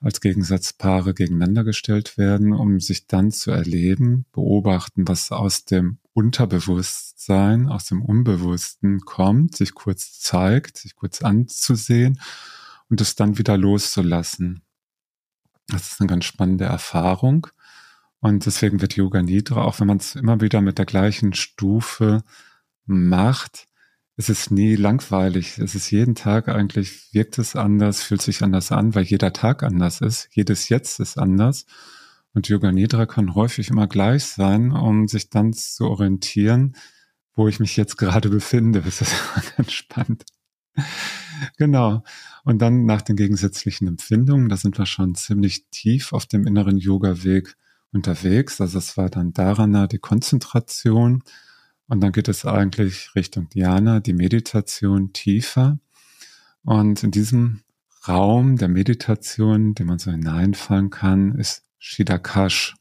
als 0.00 0.20
Gegensatzpaare 0.20 1.12
gegeneinander 1.12 1.62
gestellt 1.62 2.16
werden, 2.16 2.52
um 2.52 2.80
sich 2.80 3.06
dann 3.06 3.30
zu 3.30 3.50
erleben, 3.50 4.24
beobachten, 4.32 5.06
was 5.06 5.30
aus 5.30 5.66
dem 5.66 5.98
Unterbewusstsein, 6.14 7.68
aus 7.68 7.84
dem 7.86 8.02
Unbewussten 8.02 9.00
kommt, 9.00 9.56
sich 9.56 9.74
kurz 9.74 10.18
zeigt, 10.18 10.78
sich 10.78 10.96
kurz 10.96 11.22
anzusehen 11.22 12.20
und 12.88 13.00
es 13.00 13.14
dann 13.14 13.36
wieder 13.38 13.58
loszulassen. 13.58 14.62
Das 15.68 15.92
ist 15.92 16.00
eine 16.00 16.08
ganz 16.08 16.24
spannende 16.24 16.64
Erfahrung. 16.64 17.46
Und 18.20 18.44
deswegen 18.44 18.80
wird 18.80 18.96
Yoga 18.96 19.22
Nidra, 19.22 19.62
auch 19.62 19.80
wenn 19.80 19.86
man 19.86 19.98
es 19.98 20.14
immer 20.14 20.40
wieder 20.40 20.60
mit 20.60 20.78
der 20.78 20.86
gleichen 20.86 21.32
Stufe 21.32 22.22
macht, 22.86 23.66
es 24.20 24.28
ist 24.28 24.50
nie 24.50 24.76
langweilig. 24.76 25.56
Es 25.56 25.74
ist 25.74 25.90
jeden 25.90 26.14
Tag 26.14 26.48
eigentlich, 26.48 27.14
wirkt 27.14 27.38
es 27.38 27.56
anders, 27.56 28.02
fühlt 28.02 28.20
sich 28.20 28.42
anders 28.42 28.70
an, 28.70 28.94
weil 28.94 29.04
jeder 29.04 29.32
Tag 29.32 29.62
anders 29.62 30.02
ist. 30.02 30.28
Jedes 30.32 30.68
Jetzt 30.68 31.00
ist 31.00 31.16
anders. 31.16 31.64
Und 32.34 32.46
Yoga 32.46 32.70
Nidra 32.70 33.06
kann 33.06 33.34
häufig 33.34 33.70
immer 33.70 33.86
gleich 33.86 34.24
sein, 34.24 34.72
um 34.72 35.08
sich 35.08 35.30
dann 35.30 35.54
zu 35.54 35.86
orientieren, 35.86 36.76
wo 37.34 37.48
ich 37.48 37.60
mich 37.60 37.78
jetzt 37.78 37.96
gerade 37.96 38.28
befinde. 38.38 38.82
Das 38.82 39.00
ist 39.00 39.14
ganz 39.56 39.72
spannend. 39.72 40.26
Genau. 41.56 42.04
Und 42.44 42.60
dann 42.60 42.84
nach 42.84 43.00
den 43.00 43.16
gegensätzlichen 43.16 43.88
Empfindungen, 43.88 44.50
da 44.50 44.58
sind 44.58 44.76
wir 44.76 44.84
schon 44.84 45.14
ziemlich 45.14 45.64
tief 45.70 46.12
auf 46.12 46.26
dem 46.26 46.46
inneren 46.46 46.76
Yoga-Weg 46.76 47.56
unterwegs. 47.90 48.60
Also 48.60 48.76
es 48.76 48.98
war 48.98 49.08
dann 49.08 49.32
Dharana, 49.32 49.86
die 49.86 49.98
Konzentration. 49.98 51.22
Und 51.90 52.00
dann 52.02 52.12
geht 52.12 52.28
es 52.28 52.46
eigentlich 52.46 53.16
Richtung 53.16 53.48
Dhyana, 53.48 53.98
die 53.98 54.12
Meditation 54.12 55.12
tiefer. 55.12 55.80
Und 56.62 57.02
in 57.02 57.10
diesem 57.10 57.62
Raum 58.06 58.56
der 58.56 58.68
Meditation, 58.68 59.74
den 59.74 59.88
man 59.88 59.98
so 59.98 60.12
hineinfallen 60.12 60.90
kann, 60.90 61.34
ist 61.34 61.64
Shidakash. 61.78 62.76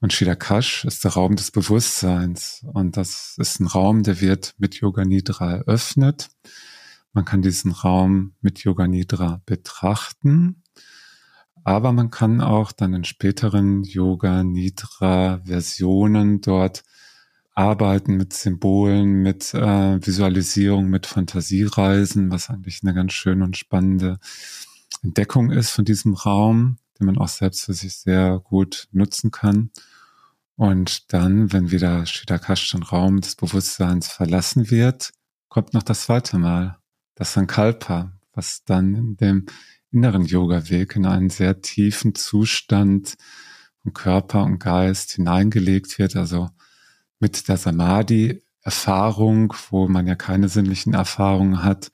Und 0.00 0.12
Shidakash 0.12 0.84
ist 0.84 1.04
der 1.04 1.12
Raum 1.12 1.36
des 1.36 1.52
Bewusstseins. 1.52 2.66
Und 2.74 2.98
das 2.98 3.36
ist 3.38 3.60
ein 3.60 3.66
Raum, 3.66 4.02
der 4.02 4.20
wird 4.20 4.56
mit 4.58 4.74
Yoga 4.74 5.06
Nidra 5.06 5.50
eröffnet. 5.50 6.28
Man 7.14 7.24
kann 7.24 7.40
diesen 7.40 7.72
Raum 7.72 8.34
mit 8.42 8.58
Yoga 8.58 8.88
Nidra 8.88 9.40
betrachten. 9.46 10.62
Aber 11.64 11.92
man 11.92 12.10
kann 12.10 12.42
auch 12.42 12.72
dann 12.72 12.92
in 12.92 13.04
späteren 13.04 13.84
Yoga 13.84 14.44
Nidra 14.44 15.40
Versionen 15.46 16.42
dort 16.42 16.84
arbeiten 17.54 18.16
mit 18.16 18.32
Symbolen, 18.32 19.22
mit 19.22 19.52
äh, 19.54 20.06
Visualisierung, 20.06 20.88
mit 20.88 21.06
Fantasiereisen, 21.06 22.30
was 22.30 22.50
eigentlich 22.50 22.80
eine 22.82 22.94
ganz 22.94 23.12
schöne 23.12 23.44
und 23.44 23.56
spannende 23.56 24.18
Entdeckung 25.02 25.50
ist 25.50 25.70
von 25.70 25.84
diesem 25.84 26.14
Raum, 26.14 26.78
den 26.98 27.06
man 27.06 27.18
auch 27.18 27.28
selbst 27.28 27.64
für 27.64 27.74
sich 27.74 27.96
sehr 27.96 28.40
gut 28.42 28.88
nutzen 28.92 29.30
kann. 29.30 29.70
Und 30.56 31.12
dann, 31.12 31.52
wenn 31.52 31.70
wieder 31.70 32.06
Shidakash 32.06 32.70
den 32.72 32.82
Raum 32.82 33.20
des 33.20 33.36
Bewusstseins 33.36 34.08
verlassen 34.08 34.70
wird, 34.70 35.10
kommt 35.48 35.74
noch 35.74 35.82
das 35.82 36.02
zweite 36.02 36.38
Mal, 36.38 36.78
das 37.14 37.34
Sankalpa, 37.34 38.12
was 38.32 38.64
dann 38.64 38.94
in 38.94 39.16
dem 39.16 39.46
inneren 39.90 40.24
Yoga-Weg 40.24 40.96
in 40.96 41.04
einen 41.04 41.30
sehr 41.30 41.60
tiefen 41.60 42.14
Zustand 42.14 43.16
von 43.82 43.92
Körper 43.92 44.44
und 44.44 44.58
Geist 44.58 45.12
hineingelegt 45.12 45.98
wird, 45.98 46.16
also 46.16 46.48
mit 47.22 47.48
der 47.48 47.56
Samadhi-Erfahrung, 47.56 49.54
wo 49.70 49.88
man 49.88 50.06
ja 50.08 50.16
keine 50.16 50.48
sinnlichen 50.48 50.92
Erfahrungen 50.92 51.62
hat, 51.62 51.92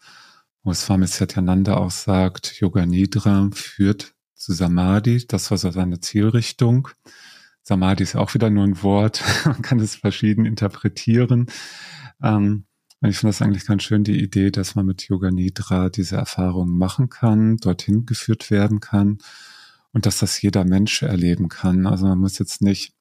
wo 0.64 0.72
Swami 0.72 1.06
Satyananda 1.06 1.76
auch 1.76 1.90
sagt, 1.90 2.58
Yoga 2.60 2.86
Nidra 2.86 3.50
führt 3.52 4.14
zu 4.34 4.54
Samadhi. 4.54 5.26
Das 5.28 5.50
war 5.50 5.58
so 5.58 5.70
seine 5.70 6.00
Zielrichtung. 6.00 6.88
Samadhi 7.62 8.04
ist 8.04 8.16
auch 8.16 8.32
wieder 8.32 8.48
nur 8.48 8.64
ein 8.64 8.82
Wort. 8.82 9.22
Man 9.44 9.60
kann 9.60 9.78
es 9.80 9.96
verschieden 9.96 10.46
interpretieren. 10.46 11.46
Ähm, 12.22 12.64
ich 13.02 13.18
finde 13.18 13.34
das 13.34 13.42
eigentlich 13.42 13.66
ganz 13.66 13.82
schön, 13.82 14.02
die 14.02 14.20
Idee, 14.20 14.50
dass 14.50 14.74
man 14.74 14.84
mit 14.84 15.02
Yoga 15.04 15.30
Nidra 15.30 15.88
diese 15.88 16.16
Erfahrungen 16.16 16.76
machen 16.76 17.08
kann, 17.08 17.56
dorthin 17.58 18.06
geführt 18.06 18.50
werden 18.50 18.80
kann 18.80 19.18
und 19.92 20.04
dass 20.04 20.18
das 20.18 20.42
jeder 20.42 20.64
Mensch 20.64 21.02
erleben 21.02 21.48
kann. 21.48 21.86
Also 21.86 22.06
man 22.06 22.18
muss 22.18 22.40
jetzt 22.40 22.60
nicht 22.60 22.97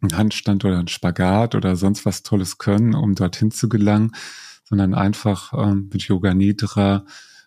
einen 0.00 0.16
Handstand 0.16 0.64
oder 0.64 0.78
einen 0.78 0.88
Spagat 0.88 1.54
oder 1.54 1.76
sonst 1.76 2.04
was 2.04 2.22
Tolles 2.22 2.58
können, 2.58 2.94
um 2.94 3.14
dorthin 3.14 3.50
zu 3.50 3.68
gelangen, 3.68 4.12
sondern 4.64 4.94
einfach 4.94 5.52
ähm, 5.54 5.88
mit 5.92 6.02
Yoga 6.02 6.34
Nidra 6.34 7.04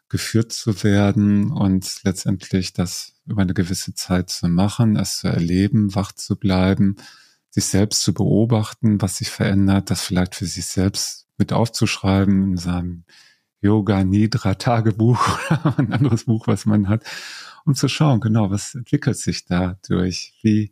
geführt 0.10 0.52
zu 0.52 0.84
werden 0.84 1.52
und 1.52 2.02
letztendlich 2.04 2.74
das 2.74 3.14
über 3.26 3.43
eine 3.43 3.54
gewisse 3.54 3.93
Zeit 3.93 4.30
zu 4.30 4.49
machen, 4.49 4.97
es 4.97 5.20
zu 5.20 5.28
erleben, 5.28 5.95
wach 5.95 6.12
zu 6.12 6.36
bleiben, 6.36 6.97
sich 7.49 7.66
selbst 7.66 8.02
zu 8.02 8.14
beobachten, 8.14 9.02
was 9.02 9.18
sich 9.18 9.30
verändert, 9.30 9.89
das 9.89 10.02
vielleicht 10.02 10.36
für 10.36 10.45
sich 10.45 10.66
selbst 10.66 11.28
mit 11.38 11.54
aufzuschreiben 11.54 12.52
in 12.52 12.58
seinem 12.58 13.04
Yoga 13.62 14.04
Nidra 14.04 14.56
Tagebuch 14.56 15.39
oder 15.49 15.80
ein 15.80 15.93
anderes 15.93 16.26
Buch, 16.26 16.47
was 16.47 16.66
man 16.66 16.89
hat, 16.89 17.04
um 17.66 17.76
zu 17.76 17.88
schauen, 17.88 18.20
genau, 18.20 18.52
was 18.52 18.76
entwickelt 18.76 19.18
sich 19.18 19.45
dadurch, 19.45 20.34
wie 20.41 20.72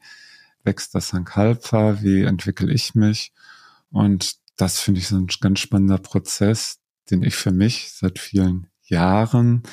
wächst 0.70 0.94
das 0.94 1.08
Sankalpa, 1.08 2.04
wie 2.04 2.22
entwickle 2.22 2.72
ich 2.72 2.94
mich? 2.94 3.34
Und 3.90 4.36
das 4.56 4.80
finde 4.80 5.00
ich 5.00 5.08
so 5.08 5.16
ein 5.18 5.26
ganz 5.42 5.60
spannender 5.60 5.98
Prozess, 5.98 6.78
den 7.10 7.24
ich 7.24 7.36
für 7.36 7.52
mich 7.52 7.92
seit 7.92 8.20
vielen 8.20 8.68
Jahren 8.84 9.64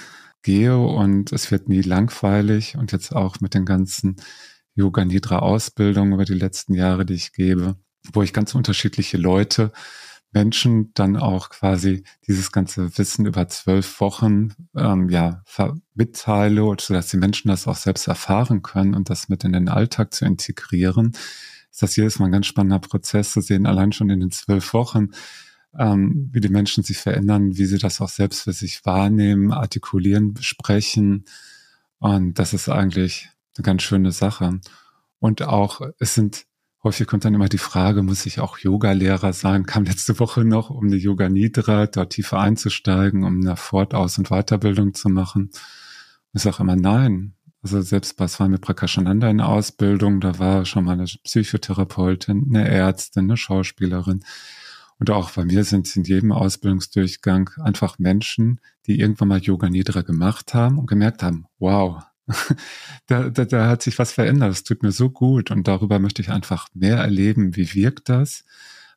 gehe 0.43 0.79
und 0.79 1.33
es 1.33 1.51
wird 1.51 1.69
nie 1.69 1.83
langweilig 1.83 2.77
und 2.79 2.93
jetzt 2.93 3.15
auch 3.15 3.41
mit 3.41 3.53
den 3.53 3.67
ganzen 3.67 4.17
Yoga 4.75 5.05
Nidra 5.05 5.41
Ausbildungen 5.41 6.15
über 6.15 6.25
die 6.25 6.35
letzten 6.35 6.73
Jahre, 6.73 7.05
die 7.05 7.15
ich 7.15 7.33
gebe, 7.35 7.77
wo 8.15 8.23
ich 8.23 8.33
ganz 8.33 8.55
unterschiedliche 8.55 9.19
Leute, 9.19 9.73
Menschen 10.33 10.93
dann 10.95 11.17
auch 11.17 11.49
quasi 11.49 12.05
dieses 12.27 12.53
ganze 12.53 12.99
Wissen 12.99 13.27
über 13.27 13.49
zwölf 13.49 14.01
Wochen 14.01 14.55
ähm, 14.77 15.09
ja 15.09 15.43
mitteile, 15.95 16.77
sodass 16.79 17.09
die 17.09 17.17
Menschen 17.17 17.49
das 17.49 17.67
auch 17.67 17.77
selbst 17.77 18.07
erfahren 18.07 18.63
können 18.63 18.95
und 18.95 19.09
das 19.09 19.29
mit 19.29 19.45
in 19.45 19.53
den 19.53 19.69
Alltag 19.69 20.13
zu 20.13 20.25
integrieren, 20.25 21.13
ist 21.71 21.83
das 21.83 21.97
jedes 21.97 22.19
Mal 22.19 22.27
ein 22.27 22.33
ganz 22.33 22.47
spannender 22.47 22.79
Prozess 22.79 23.33
zu 23.33 23.41
sehen, 23.41 23.67
allein 23.67 23.93
schon 23.93 24.11
in 24.11 24.21
den 24.21 24.31
zwölf 24.31 24.73
Wochen, 24.75 25.11
ähm, 25.79 26.31
wie 26.33 26.41
die 26.41 26.49
Menschen 26.49 26.83
sich 26.83 26.99
verändern, 26.99 27.57
wie 27.57 27.67
sie 27.67 27.79
das 27.79 28.01
auch 28.01 28.09
selbst 28.09 28.43
für 28.43 28.53
sich 28.53 28.85
wahrnehmen, 28.85 29.53
artikulieren, 29.53 30.35
besprechen. 30.35 31.25
Und 31.99 32.39
das 32.39 32.55
ist 32.55 32.69
eigentlich 32.69 33.29
eine 33.57 33.63
ganz 33.63 33.83
schöne 33.83 34.13
Sache. 34.13 34.61
Und 35.19 35.43
auch, 35.43 35.81
es 35.99 36.15
sind, 36.15 36.47
häufig 36.87 37.09
kommt 37.09 37.25
dann 37.25 37.35
immer 37.35 37.49
die 37.49 37.59
Frage, 37.59 38.03
muss 38.03 38.27
ich 38.27 38.39
auch 38.39 38.59
Yoga-Lehrer 38.59 39.33
sein? 39.33 39.67
Kam 39.67 39.83
letzte 39.83 40.21
Woche 40.21 40.45
noch, 40.45 40.71
um 40.71 40.89
die 40.89 40.99
Yoga 40.99 41.29
Nidra 41.29 41.89
dort 41.89 42.13
tiefer 42.13 42.39
einzusteigen, 42.39 43.25
um 43.25 43.41
eine 43.41 43.57
Fort-, 43.57 43.93
Aus- 43.93 44.19
und 44.19 44.29
Weiterbildung 44.29 44.95
zu 44.95 45.09
machen. 45.09 45.51
Ich 46.33 46.43
sage 46.43 46.59
immer 46.61 46.77
nein. 46.77 47.35
Also 47.61 47.83
selbst 47.83 48.17
bei 48.17 48.29
Swami 48.29 48.59
Prakashananda 48.59 49.29
in 49.29 49.39
der 49.39 49.49
Ausbildung, 49.49 50.21
da 50.21 50.39
war 50.39 50.65
schon 50.65 50.85
mal 50.85 50.93
eine 50.93 51.07
Psychotherapeutin, 51.07 52.47
eine 52.51 52.69
Ärztin, 52.69 53.25
eine 53.25 53.37
Schauspielerin. 53.37 54.23
Und 55.01 55.11
auch 55.11 55.33
bei 55.33 55.45
mir 55.45 55.65
sind 55.65 55.89
es 55.89 55.97
in 55.97 56.05
jedem 56.05 56.31
Ausbildungsdurchgang 56.31 57.51
einfach 57.61 57.99
Menschen, 57.99 58.61
die 58.87 59.01
irgendwann 59.01 59.27
mal 59.27 59.41
Yoga 59.41 59.69
Nidra 59.69 60.03
gemacht 60.03 60.55
haben 60.55 60.79
und 60.79 60.87
gemerkt 60.87 61.25
haben, 61.25 61.47
wow, 61.59 62.05
da, 63.07 63.31
da, 63.31 63.45
da 63.45 63.69
hat 63.69 63.83
sich 63.83 63.99
was 63.99 64.13
verändert, 64.13 64.53
es 64.53 64.65
tut 64.65 64.83
mir 64.83 64.93
so 64.93 65.11
gut 65.11 65.51
und 65.51 65.69
darüber 65.69 65.99
möchte 65.99 66.23
ich 66.23 66.31
einfach 66.31 66.69
mehr 66.75 66.97
erleben, 66.99 67.57
wie 67.57 67.75
wirkt 67.75 68.09
das. 68.09 68.45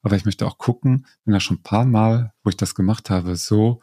Aber 0.01 0.15
ich 0.15 0.25
möchte 0.25 0.47
auch 0.47 0.57
gucken, 0.57 1.05
wenn 1.25 1.33
er 1.33 1.39
schon 1.39 1.57
ein 1.57 1.63
paar 1.63 1.85
Mal, 1.85 2.33
wo 2.43 2.49
ich 2.49 2.57
das 2.57 2.73
gemacht 2.73 3.09
habe, 3.09 3.35
so 3.35 3.81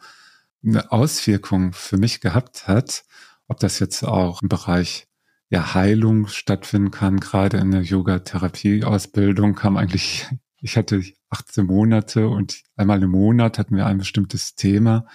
eine 0.65 0.91
Auswirkung 0.91 1.73
für 1.73 1.97
mich 1.97 2.19
gehabt 2.19 2.67
hat, 2.67 3.03
ob 3.47 3.59
das 3.59 3.79
jetzt 3.79 4.03
auch 4.03 4.41
im 4.41 4.49
Bereich 4.49 5.07
ja, 5.49 5.75
Heilung 5.75 6.27
stattfinden 6.27 6.91
kann. 6.91 7.19
Gerade 7.19 7.57
in 7.57 7.71
der 7.71 7.83
Yoga-Therapie-Ausbildung 7.83 9.55
kam 9.55 9.77
eigentlich 9.77 10.27
ich 10.61 10.77
hatte 10.77 11.03
18 11.29 11.65
Monate 11.65 12.27
und 12.27 12.63
einmal 12.75 13.01
im 13.03 13.11
Monat 13.11 13.59
hatten 13.59 13.75
wir 13.75 13.85
ein 13.85 13.97
bestimmtes 13.97 14.55
Thema 14.55 15.05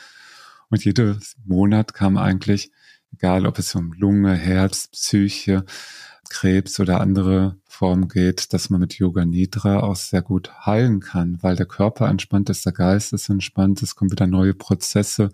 und 0.70 0.84
jeden 0.84 1.20
Monat 1.44 1.94
kam 1.94 2.16
eigentlich, 2.16 2.70
egal 3.12 3.46
ob 3.46 3.58
es 3.58 3.74
um 3.74 3.92
Lunge, 3.92 4.34
Herz, 4.34 4.88
Psyche, 4.88 5.64
Krebs 6.28 6.80
oder 6.80 7.00
andere 7.00 7.56
Formen 7.66 8.08
geht, 8.08 8.52
dass 8.52 8.70
man 8.70 8.80
mit 8.80 8.94
Yoga 8.94 9.24
Nidra 9.24 9.80
auch 9.80 9.96
sehr 9.96 10.22
gut 10.22 10.50
heilen 10.64 11.00
kann, 11.00 11.38
weil 11.42 11.56
der 11.56 11.66
Körper 11.66 12.08
entspannt 12.08 12.48
ist, 12.50 12.64
der 12.64 12.72
Geist 12.72 13.12
ist 13.12 13.28
entspannt, 13.28 13.82
es 13.82 13.94
kommen 13.94 14.10
wieder 14.10 14.26
neue 14.26 14.54
Prozesse 14.54 15.30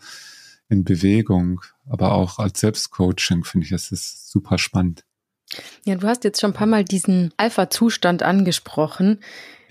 in 0.68 0.84
Bewegung, 0.84 1.60
aber 1.88 2.12
auch 2.12 2.38
als 2.38 2.60
Selbstcoaching 2.60 3.44
finde 3.44 3.66
ich, 3.66 3.72
es 3.72 3.92
ist 3.92 4.30
super 4.30 4.58
spannend. 4.58 5.04
Ja, 5.84 5.94
du 5.94 6.06
hast 6.06 6.24
jetzt 6.24 6.40
schon 6.40 6.50
ein 6.50 6.54
paar 6.54 6.66
Mal 6.66 6.84
diesen 6.84 7.32
Alpha-Zustand 7.38 8.22
angesprochen. 8.22 9.20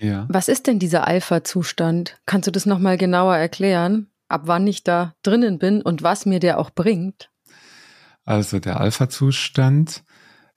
Ja. 0.00 0.26
Was 0.28 0.48
ist 0.48 0.66
denn 0.66 0.78
dieser 0.78 1.06
Alpha-Zustand? 1.06 2.18
Kannst 2.26 2.48
du 2.48 2.50
das 2.50 2.66
nochmal 2.66 2.98
genauer 2.98 3.36
erklären? 3.36 4.08
Ab 4.28 4.42
wann 4.44 4.66
ich 4.66 4.82
da 4.82 5.14
drinnen 5.22 5.58
bin 5.58 5.80
und 5.82 6.02
was 6.02 6.26
mir 6.26 6.40
der 6.40 6.58
auch 6.58 6.70
bringt? 6.70 7.30
Also 8.28 8.58
der 8.58 8.78
Alpha-Zustand 8.78 10.04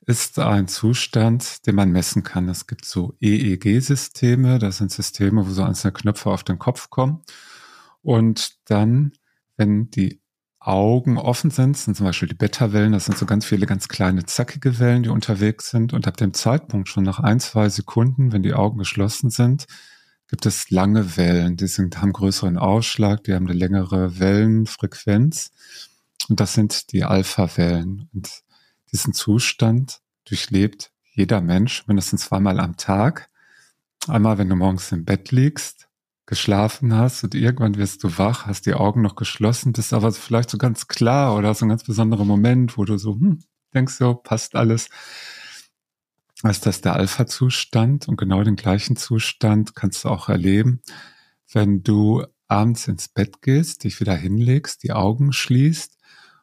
ist 0.05 0.38
ein 0.39 0.67
Zustand, 0.67 1.65
den 1.65 1.76
man 1.76 1.89
messen 1.89 2.22
kann. 2.22 2.49
Es 2.49 2.67
gibt 2.67 2.84
so 2.84 3.15
EEG-Systeme, 3.22 4.59
das 4.59 4.80
sind 4.80 4.91
Systeme, 4.91 5.47
wo 5.47 5.51
so 5.51 5.63
einzelne 5.63 5.93
Knöpfe 5.93 6.32
auf 6.32 6.43
den 6.43 6.59
Kopf 6.59 6.89
kommen. 6.89 7.22
Und 8.01 8.57
dann, 8.65 9.13
wenn 9.55 9.89
die 9.89 10.22
Augen 10.59 11.17
offen 11.17 11.49
sind, 11.49 11.78
sind 11.78 11.95
zum 11.95 12.07
Beispiel 12.07 12.28
die 12.28 12.36
Beta-Wellen, 12.36 12.91
das 12.91 13.05
sind 13.05 13.17
so 13.17 13.26
ganz 13.26 13.45
viele 13.45 13.65
ganz 13.67 13.88
kleine 13.88 14.26
zackige 14.26 14.78
Wellen, 14.80 15.03
die 15.03 15.09
unterwegs 15.09 15.69
sind. 15.69 15.93
Und 15.93 16.09
ab 16.09 16.17
dem 16.17 16.34
Zeitpunkt 16.34 16.89
schon 16.89 17.05
nach 17.05 17.22
ein, 17.22 17.39
zwei 17.39 17.69
Sekunden, 17.69 18.34
wenn 18.34 18.43
die 18.43 18.53
Augen 18.53 18.80
geschlossen 18.80 19.30
sind, 19.30 19.65
gibt 20.28 20.45
es 20.45 20.72
lange 20.72 21.15
Wellen. 21.15 21.55
Die 21.55 21.67
sind, 21.67 22.01
haben 22.01 22.11
größeren 22.11 22.57
Ausschlag, 22.57 23.24
die 23.24 23.34
haben 23.34 23.47
eine 23.47 23.57
längere 23.57 24.19
Wellenfrequenz. 24.19 25.51
Und 26.30 26.39
das 26.39 26.53
sind 26.53 26.91
die 26.91 27.03
Alpha-Wellen. 27.03 28.09
Und 28.13 28.43
diesen 28.91 29.13
Zustand 29.13 30.01
durchlebt 30.26 30.91
jeder 31.13 31.41
Mensch 31.41 31.88
mindestens 31.88 32.26
zweimal 32.26 32.59
am 32.59 32.78
Tag. 32.78 33.30
Einmal, 34.07 34.38
wenn 34.38 34.49
du 34.49 34.55
morgens 34.55 34.91
im 34.91 35.05
Bett 35.05 35.32
liegst 35.32 35.88
geschlafen 36.26 36.95
hast 36.95 37.26
und 37.26 37.36
irgendwann 37.36 37.76
wirst 37.76 38.05
du 38.05 38.17
wach, 38.17 38.45
hast 38.45 38.65
die 38.65 38.74
Augen 38.74 39.01
noch 39.01 39.15
geschlossen, 39.17 39.74
bist 39.74 39.91
aber 39.91 40.13
vielleicht 40.13 40.49
so 40.49 40.57
ganz 40.57 40.88
klar 40.88 41.36
oder 41.36 41.53
so 41.53 41.65
ein 41.65 41.69
ganz 41.69 41.84
besonderer 41.84 42.24
Moment, 42.24 42.78
wo 42.78 42.86
du 42.86 42.97
so, 42.97 43.15
hm, 43.15 43.43
denkst 43.74 43.95
so, 43.95 44.13
passt 44.13 44.55
alles. 44.55 44.88
ist 46.43 46.65
das 46.65 46.80
der 46.80 46.95
Alpha-Zustand 46.95 48.07
und 48.07 48.15
genau 48.15 48.43
den 48.43 48.55
gleichen 48.55 48.95
Zustand 48.95 49.76
kannst 49.76 50.05
du 50.05 50.09
auch 50.09 50.30
erleben, 50.30 50.82
wenn 51.51 51.84
du 51.84 52.24
abends 52.47 52.88
ins 52.88 53.09
Bett 53.09 53.41
gehst, 53.41 53.84
dich 53.84 53.99
wieder 53.99 54.15
hinlegst, 54.15 54.84
die 54.84 54.93
Augen 54.93 55.34
schließt 55.34 55.97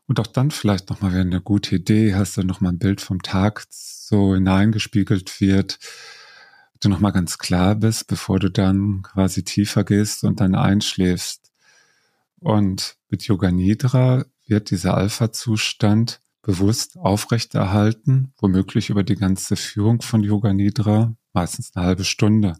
und 0.08 0.18
auch 0.18 0.26
dann 0.26 0.50
vielleicht 0.50 0.88
nochmal, 0.88 1.12
wenn 1.12 1.28
eine 1.28 1.42
gute 1.42 1.76
Idee 1.76 2.14
hast, 2.14 2.38
dann 2.38 2.46
nochmal 2.46 2.72
ein 2.72 2.78
Bild 2.78 3.02
vom 3.02 3.22
Tag 3.22 3.66
so 3.70 4.34
hineingespiegelt 4.34 5.40
wird, 5.40 5.78
du 6.80 6.88
nochmal 6.88 7.12
ganz 7.12 7.36
klar 7.36 7.74
bist, 7.74 8.06
bevor 8.06 8.38
du 8.38 8.50
dann 8.50 9.02
quasi 9.02 9.44
tiefer 9.44 9.84
gehst 9.84 10.24
und 10.24 10.40
dann 10.40 10.54
einschläfst. 10.54 11.52
Und 12.40 12.96
mit 13.10 13.24
Yoga 13.24 13.50
Nidra 13.50 14.24
wird 14.46 14.70
dieser 14.70 14.96
Alpha-Zustand 14.96 16.20
bewusst 16.40 16.96
aufrechterhalten, 16.96 18.32
womöglich 18.38 18.88
über 18.88 19.02
die 19.02 19.16
ganze 19.16 19.56
Führung 19.56 20.00
von 20.00 20.22
Yoga 20.22 20.54
Nidra, 20.54 21.14
meistens 21.34 21.72
eine 21.74 21.84
halbe 21.84 22.04
Stunde. 22.04 22.56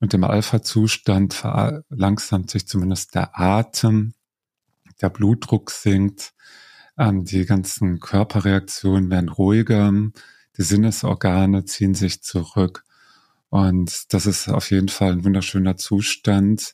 Und 0.00 0.12
im 0.14 0.24
Alpha-Zustand 0.24 1.32
verlangsamt 1.32 2.50
sich 2.50 2.66
zumindest 2.66 3.14
der 3.14 3.38
Atem, 3.38 4.14
der 5.00 5.10
Blutdruck 5.10 5.70
sinkt, 5.70 6.32
ähm, 6.98 7.24
die 7.24 7.44
ganzen 7.44 8.00
Körperreaktionen 8.00 9.10
werden 9.10 9.28
ruhiger, 9.28 9.92
die 10.56 10.62
Sinnesorgane 10.62 11.64
ziehen 11.64 11.94
sich 11.94 12.22
zurück 12.22 12.84
und 13.48 14.12
das 14.12 14.26
ist 14.26 14.48
auf 14.48 14.70
jeden 14.70 14.88
Fall 14.88 15.12
ein 15.12 15.24
wunderschöner 15.24 15.76
Zustand, 15.76 16.72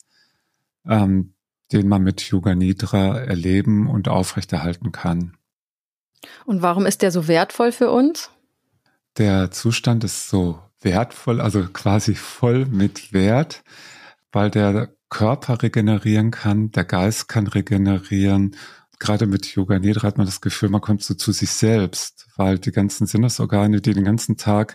ähm, 0.86 1.34
den 1.70 1.88
man 1.88 2.02
mit 2.02 2.20
Yoga 2.22 2.54
Nidra 2.54 3.18
erleben 3.18 3.88
und 3.88 4.08
aufrechterhalten 4.08 4.92
kann. 4.92 5.36
Und 6.44 6.62
warum 6.62 6.86
ist 6.86 7.02
der 7.02 7.10
so 7.10 7.28
wertvoll 7.28 7.72
für 7.72 7.90
uns? 7.90 8.30
Der 9.18 9.50
Zustand 9.50 10.04
ist 10.04 10.28
so 10.28 10.60
wertvoll, 10.80 11.40
also 11.40 11.64
quasi 11.72 12.14
voll 12.14 12.66
mit 12.66 13.12
Wert, 13.12 13.62
weil 14.32 14.50
der 14.50 14.94
Körper 15.12 15.62
regenerieren 15.62 16.30
kann, 16.30 16.70
der 16.70 16.84
Geist 16.84 17.28
kann 17.28 17.46
regenerieren, 17.46 18.56
gerade 18.98 19.26
mit 19.26 19.44
Yoga 19.54 19.78
Nidra 19.78 20.08
hat 20.08 20.16
man 20.16 20.24
das 20.24 20.40
Gefühl, 20.40 20.70
man 20.70 20.80
kommt 20.80 21.02
so 21.02 21.12
zu 21.12 21.32
sich 21.32 21.50
selbst, 21.50 22.28
weil 22.36 22.58
die 22.58 22.72
ganzen 22.72 23.06
Sinnesorgane, 23.06 23.82
die 23.82 23.92
den 23.92 24.04
ganzen 24.04 24.38
Tag 24.38 24.74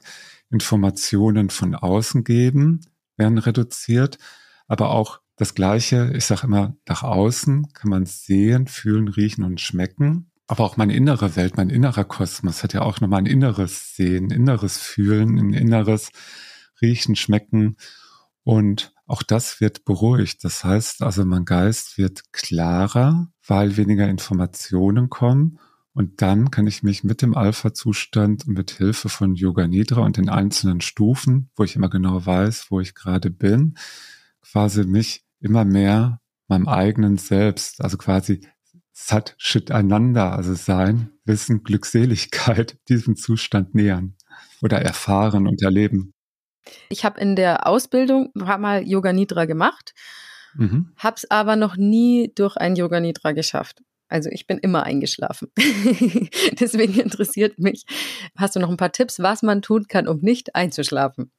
Informationen 0.52 1.50
von 1.50 1.74
außen 1.74 2.24
geben, 2.24 2.82
werden 3.16 3.40
reduziert, 3.40 4.20
aber 4.68 4.92
auch 4.92 5.22
das 5.38 5.56
Gleiche, 5.56 6.14
ich 6.16 6.26
sage 6.26 6.46
immer, 6.46 6.78
nach 6.88 7.02
außen 7.02 7.74
kann 7.74 7.90
man 7.90 8.06
sehen, 8.06 8.68
fühlen, 8.68 9.08
riechen 9.08 9.44
und 9.44 9.60
schmecken. 9.60 10.30
Aber 10.46 10.66
auch 10.66 10.78
meine 10.78 10.96
innere 10.96 11.36
Welt, 11.36 11.58
mein 11.58 11.72
innerer 11.72 12.06
Kosmos 12.06 12.64
hat 12.64 12.74
ja 12.74 12.84
auch 12.84 13.02
nochmal 13.02 13.22
ein 13.22 13.26
inneres 13.26 13.96
Sehen, 13.96 14.30
inneres 14.30 14.78
Fühlen, 14.78 15.40
ein 15.40 15.54
inneres 15.54 16.12
Riechen, 16.80 17.16
Schmecken. 17.16 17.76
Und 18.44 18.94
auch 19.08 19.24
das 19.24 19.62
wird 19.62 19.86
beruhigt. 19.86 20.44
Das 20.44 20.64
heißt 20.64 21.02
also, 21.02 21.26
mein 21.26 21.46
Geist 21.46 21.98
wird 21.98 22.32
klarer, 22.34 23.30
weil 23.46 23.78
weniger 23.78 24.08
Informationen 24.08 25.10
kommen. 25.10 25.60
Und 25.94 26.22
dann 26.22 26.52
kann 26.52 26.68
ich 26.68 26.84
mich 26.84 27.04
mit 27.04 27.24
dem 27.24 27.36
Alpha-Zustand 27.36 28.48
und 28.48 28.54
mit 28.54 28.72
Hilfe 28.72 29.10
von 29.10 29.34
Yoga 29.34 29.66
Nidra 29.66 30.02
und 30.02 30.18
den 30.18 30.30
einzelnen 30.30 30.82
Stufen, 30.82 31.50
wo 31.56 31.64
ich 31.64 31.76
immer 31.76 31.90
genau 31.90 32.24
weiß, 32.24 32.68
wo 32.70 32.80
ich 32.80 32.94
gerade 32.94 33.32
bin, 33.32 33.76
quasi 34.42 34.84
mich 34.84 35.26
immer 35.40 35.66
mehr 35.66 36.22
meinem 36.48 36.68
eigenen 36.68 37.18
Selbst, 37.18 37.82
also 37.82 37.98
quasi 37.98 38.42
Sat 38.92 39.36
Shit 39.38 39.72
einander, 39.72 40.34
also 40.34 40.54
Sein, 40.54 41.12
Wissen, 41.24 41.64
Glückseligkeit, 41.64 42.78
diesem 42.90 43.16
Zustand 43.16 43.74
nähern 43.74 44.16
oder 44.62 44.82
erfahren 44.82 45.48
und 45.48 45.62
erleben. 45.62 46.14
Ich 46.90 47.06
habe 47.06 47.20
in 47.20 47.36
der 47.36 47.68
Ausbildung 47.68 48.32
ein 48.36 48.46
paar 48.46 48.58
Mal 48.58 48.88
Yoga 48.88 49.14
Nidra 49.14 49.46
gemacht, 49.46 49.94
mhm. 50.56 50.92
habe 50.98 51.16
es 51.18 51.30
aber 51.30 51.56
noch 51.56 51.78
nie 51.78 52.32
durch 52.36 52.58
ein 52.58 52.76
Yoga 52.76 53.00
Nidra 53.00 53.32
geschafft. 53.32 53.82
Also 54.10 54.30
ich 54.32 54.48
bin 54.48 54.58
immer 54.58 54.84
eingeschlafen. 54.84 55.50
Deswegen 56.60 57.00
interessiert 57.00 57.60
mich, 57.60 57.86
hast 58.38 58.56
du 58.56 58.60
noch 58.60 58.70
ein 58.70 58.78
paar 58.78 58.92
Tipps, 58.92 59.20
was 59.20 59.44
man 59.44 59.62
tun 59.62 59.88
kann, 59.88 60.08
um 60.08 60.20
nicht 60.22 60.56
einzuschlafen? 60.56 61.32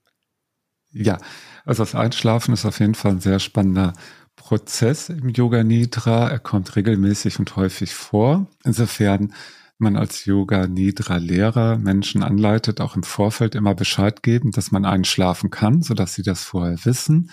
Ja, 0.90 1.18
also 1.64 1.82
das 1.82 1.94
Einschlafen 1.94 2.54
ist 2.54 2.64
auf 2.64 2.80
jeden 2.80 2.94
Fall 2.94 3.12
ein 3.12 3.20
sehr 3.20 3.38
spannender 3.40 3.92
Prozess 4.36 5.08
im 5.08 5.30
Yoga 5.30 5.64
Nidra. 5.64 6.30
Er 6.30 6.38
kommt 6.38 6.76
regelmäßig 6.76 7.38
und 7.38 7.56
häufig 7.56 7.94
vor. 7.94 8.46
Insofern 8.64 9.34
man 9.78 9.96
als 9.96 10.24
Yoga 10.24 10.66
Nidra 10.66 11.16
Lehrer 11.16 11.78
Menschen 11.78 12.22
anleitet, 12.22 12.80
auch 12.80 12.96
im 12.96 13.02
Vorfeld 13.02 13.54
immer 13.54 13.74
Bescheid 13.74 14.22
geben, 14.22 14.50
dass 14.50 14.70
man 14.70 14.84
einschlafen 14.84 15.50
kann, 15.50 15.82
sodass 15.82 16.14
sie 16.14 16.22
das 16.22 16.44
vorher 16.44 16.84
wissen. 16.84 17.30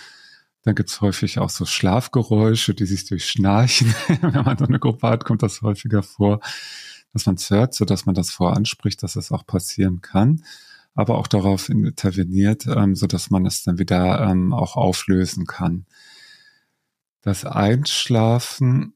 Dann 0.64 0.76
gibt's 0.76 1.02
häufig 1.02 1.40
auch 1.40 1.50
so 1.50 1.66
Schlafgeräusche, 1.66 2.74
die 2.74 2.86
sich 2.86 3.06
durch 3.06 3.28
Schnarchen, 3.28 3.94
wenn 4.22 4.44
man 4.44 4.58
so 4.58 4.66
eine 4.66 4.80
Gruppe 4.80 5.08
hat, 5.08 5.26
kommt 5.26 5.44
das 5.44 5.62
häufiger 5.62 6.04
vor, 6.04 6.40
dass 7.14 7.26
man 7.26 7.36
es 7.36 7.50
hört, 7.50 7.74
sodass 7.74 8.06
man 8.06 8.16
das 8.16 8.32
voranspricht, 8.32 9.02
dass 9.04 9.16
es 9.16 9.32
auch 9.32 9.46
passieren 9.46 10.02
kann 10.02 10.42
aber 10.96 11.18
auch 11.18 11.28
darauf 11.28 11.70
interveniert, 11.70 12.66
ähm, 12.68 12.96
so 12.96 13.06
dass 13.06 13.30
man 13.30 13.46
es 13.46 13.64
dann 13.64 13.78
wieder 13.78 14.22
ähm, 14.22 14.54
auch 14.54 14.78
auflösen 14.78 15.46
kann. 15.46 15.86
Das 17.22 17.46
Einschlafen 17.46 18.94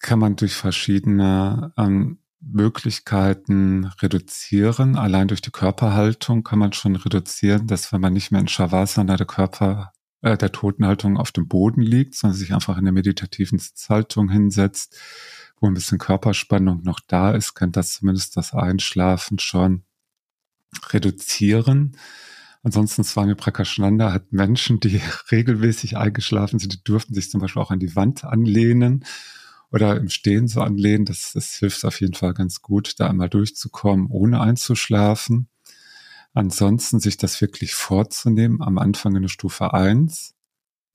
kann 0.00 0.18
man 0.18 0.36
durch 0.36 0.54
verschiedene 0.54 1.72
ähm, 1.76 2.18
Möglichkeiten 2.40 3.86
reduzieren. 4.00 4.96
Allein 4.96 5.28
durch 5.28 5.40
die 5.40 5.50
Körperhaltung 5.50 6.44
kann 6.44 6.58
man 6.58 6.72
schon 6.72 6.96
reduzieren, 6.96 7.66
dass 7.66 7.92
wenn 7.92 8.00
man 8.00 8.12
nicht 8.12 8.30
mehr 8.30 8.40
in 8.40 8.48
Shavasana 8.48 9.16
der 9.16 9.26
Körper 9.26 9.92
äh, 10.22 10.36
der 10.36 10.52
Totenhaltung 10.52 11.16
auf 11.16 11.32
dem 11.32 11.48
Boden 11.48 11.80
liegt, 11.80 12.14
sondern 12.14 12.36
sich 12.36 12.54
einfach 12.54 12.78
in 12.78 12.84
der 12.84 12.92
meditativen 12.92 13.58
Sitzhaltung 13.58 14.28
hinsetzt, 14.30 14.96
wo 15.60 15.66
ein 15.66 15.74
bisschen 15.74 15.98
Körperspannung 15.98 16.82
noch 16.82 17.00
da 17.00 17.32
ist, 17.32 17.54
kann 17.54 17.72
das 17.72 17.94
zumindest 17.94 18.36
das 18.36 18.52
Einschlafen 18.52 19.38
schon 19.38 19.84
reduzieren. 20.90 21.96
Ansonsten 22.62 23.04
Swami 23.04 23.34
Prakashananda 23.34 24.12
hat 24.12 24.32
Menschen, 24.32 24.80
die 24.80 25.00
regelmäßig 25.30 25.96
eingeschlafen 25.96 26.58
sind, 26.58 26.72
die 26.72 26.84
durften 26.84 27.14
sich 27.14 27.30
zum 27.30 27.40
Beispiel 27.40 27.62
auch 27.62 27.70
an 27.70 27.78
die 27.78 27.96
Wand 27.96 28.24
anlehnen 28.24 29.04
oder 29.70 29.96
im 29.96 30.08
Stehen 30.08 30.48
so 30.48 30.60
anlehnen. 30.60 31.04
Das, 31.04 31.32
das 31.32 31.54
hilft 31.54 31.84
auf 31.84 32.00
jeden 32.00 32.14
Fall 32.14 32.34
ganz 32.34 32.62
gut, 32.62 32.94
da 32.98 33.08
einmal 33.08 33.28
durchzukommen, 33.28 34.06
ohne 34.08 34.40
einzuschlafen. 34.40 35.48
Ansonsten 36.34 37.00
sich 37.00 37.16
das 37.16 37.40
wirklich 37.40 37.74
vorzunehmen, 37.74 38.62
am 38.62 38.78
Anfang 38.78 39.16
in 39.16 39.22
der 39.22 39.28
Stufe 39.28 39.72
eins 39.72 40.36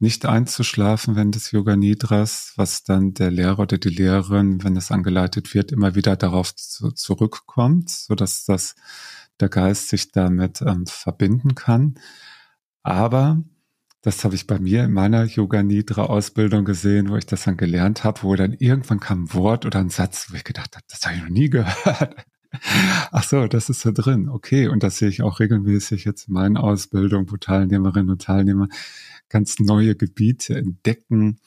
nicht 0.01 0.25
einzuschlafen 0.25 1.15
während 1.15 1.35
des 1.35 1.51
Yoga 1.51 1.75
Nidras, 1.75 2.53
was 2.55 2.83
dann 2.83 3.13
der 3.13 3.29
Lehrer 3.29 3.59
oder 3.59 3.77
die 3.77 3.89
Lehrerin, 3.89 4.63
wenn 4.63 4.75
es 4.75 4.91
angeleitet 4.91 5.53
wird, 5.53 5.71
immer 5.71 5.93
wieder 5.93 6.15
darauf 6.15 6.55
zu, 6.55 6.91
zurückkommt, 6.91 7.91
so 7.91 8.15
dass 8.15 8.43
das 8.45 8.73
der 9.39 9.49
Geist 9.49 9.89
sich 9.89 10.11
damit 10.11 10.61
ähm, 10.61 10.87
verbinden 10.87 11.53
kann. 11.53 11.99
Aber 12.81 13.43
das 14.01 14.23
habe 14.23 14.35
ich 14.35 14.47
bei 14.47 14.59
mir 14.59 14.83
in 14.83 14.93
meiner 14.93 15.25
Yoga 15.25 15.61
Nidra 15.61 16.05
Ausbildung 16.05 16.65
gesehen, 16.65 17.09
wo 17.09 17.17
ich 17.17 17.25
das 17.27 17.43
dann 17.43 17.57
gelernt 17.57 18.03
habe, 18.03 18.23
wo 18.23 18.35
dann 18.35 18.53
irgendwann 18.53 18.99
kam 18.99 19.23
ein 19.23 19.33
Wort 19.33 19.65
oder 19.65 19.79
ein 19.79 19.89
Satz, 19.89 20.27
wo 20.31 20.35
ich 20.35 20.43
gedacht 20.43 20.75
habe, 20.75 20.85
das 20.89 21.05
habe 21.05 21.15
ich 21.15 21.21
noch 21.21 21.29
nie 21.29 21.49
gehört. 21.49 22.25
Ach 23.11 23.23
so, 23.23 23.47
das 23.47 23.69
ist 23.69 23.85
da 23.85 23.91
drin. 23.91 24.27
Okay. 24.27 24.67
Und 24.67 24.83
das 24.83 24.97
sehe 24.97 25.09
ich 25.09 25.21
auch 25.21 25.39
regelmäßig 25.39 26.05
jetzt 26.05 26.27
in 26.27 26.33
meinen 26.33 26.57
Ausbildungen, 26.57 27.31
wo 27.31 27.37
Teilnehmerinnen 27.37 28.09
und 28.09 28.21
Teilnehmer 28.23 28.67
ganz 29.29 29.59
neue 29.59 29.95
Gebiete 29.95 30.57
entdecken 30.57 31.39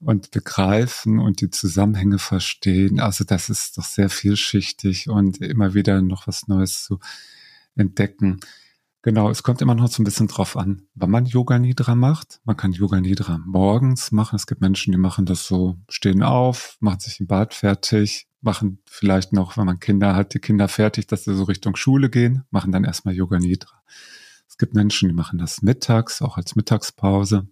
und 0.00 0.30
begreifen 0.30 1.18
und 1.18 1.40
die 1.40 1.50
Zusammenhänge 1.50 2.18
verstehen. 2.18 3.00
Also 3.00 3.24
das 3.24 3.50
ist 3.50 3.76
doch 3.76 3.84
sehr 3.84 4.08
vielschichtig 4.08 5.10
und 5.10 5.38
immer 5.42 5.74
wieder 5.74 6.00
noch 6.00 6.26
was 6.26 6.48
Neues 6.48 6.84
zu 6.84 7.00
entdecken. 7.76 8.40
Genau, 9.08 9.30
es 9.30 9.42
kommt 9.42 9.62
immer 9.62 9.74
noch 9.74 9.88
so 9.88 10.02
ein 10.02 10.04
bisschen 10.04 10.28
drauf 10.28 10.54
an, 10.54 10.82
wann 10.94 11.10
man 11.10 11.24
Yoga 11.24 11.58
Nidra 11.58 11.94
macht. 11.94 12.42
Man 12.44 12.58
kann 12.58 12.72
Yoga 12.72 13.00
Nidra 13.00 13.38
morgens 13.38 14.12
machen. 14.12 14.36
Es 14.36 14.46
gibt 14.46 14.60
Menschen, 14.60 14.92
die 14.92 14.98
machen 14.98 15.24
das 15.24 15.46
so, 15.46 15.78
stehen 15.88 16.22
auf, 16.22 16.76
machen 16.80 17.00
sich 17.00 17.18
im 17.18 17.26
Bad 17.26 17.54
fertig, 17.54 18.28
machen 18.42 18.82
vielleicht 18.84 19.32
noch, 19.32 19.56
wenn 19.56 19.64
man 19.64 19.80
Kinder 19.80 20.14
hat, 20.14 20.34
die 20.34 20.40
Kinder 20.40 20.68
fertig, 20.68 21.06
dass 21.06 21.24
sie 21.24 21.34
so 21.34 21.44
Richtung 21.44 21.74
Schule 21.74 22.10
gehen, 22.10 22.44
machen 22.50 22.70
dann 22.70 22.84
erstmal 22.84 23.14
Yoga 23.14 23.38
Nidra. 23.38 23.82
Es 24.46 24.58
gibt 24.58 24.74
Menschen, 24.74 25.08
die 25.08 25.14
machen 25.14 25.38
das 25.38 25.62
mittags, 25.62 26.20
auch 26.20 26.36
als 26.36 26.54
Mittagspause. 26.54 27.48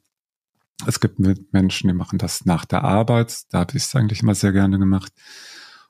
Es 0.86 1.00
gibt 1.00 1.18
Menschen, 1.52 1.88
die 1.88 1.94
machen 1.94 2.18
das 2.18 2.44
nach 2.44 2.66
der 2.66 2.84
Arbeit. 2.84 3.44
Da 3.48 3.60
habe 3.60 3.78
ich 3.78 3.84
es 3.84 3.96
eigentlich 3.96 4.20
immer 4.20 4.34
sehr 4.34 4.52
gerne 4.52 4.78
gemacht, 4.78 5.10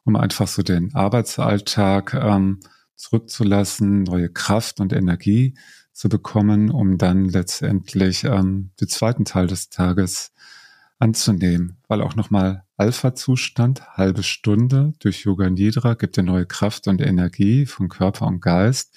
um 0.05 0.15
einfach 0.15 0.47
so 0.47 0.63
den 0.63 0.95
Arbeitsalltag 0.95 2.15
ähm, 2.15 2.61
zurückzulassen, 2.97 4.03
neue 4.03 4.29
Kraft 4.29 4.81
und 4.81 4.93
Energie 4.93 5.55
zu 5.93 6.09
bekommen, 6.09 6.71
um 6.71 6.99
dann 6.99 7.27
letztendlich 7.27 8.25
ähm, 8.25 8.71
den 8.81 8.89
zweiten 8.89 9.25
Teil 9.25 9.47
des 9.47 9.71
Tages 9.71 10.33
anzunehmen, 10.99 11.79
weil 11.89 12.03
auch 12.03 12.17
nochmal 12.17 12.65
Alpha-Zustand, 12.77 13.97
halbe 13.97 14.23
Stunde 14.23 14.93
durch 14.99 15.25
Yoga 15.25 15.49
Nidra 15.49 15.95
gibt 15.95 16.17
dir 16.17 16.23
neue 16.23 16.47
Kraft 16.47 16.89
und 16.89 17.01
Energie 17.01 17.67
von 17.67 17.89
Körper 17.89 18.27
und 18.27 18.41
Geist. 18.41 18.95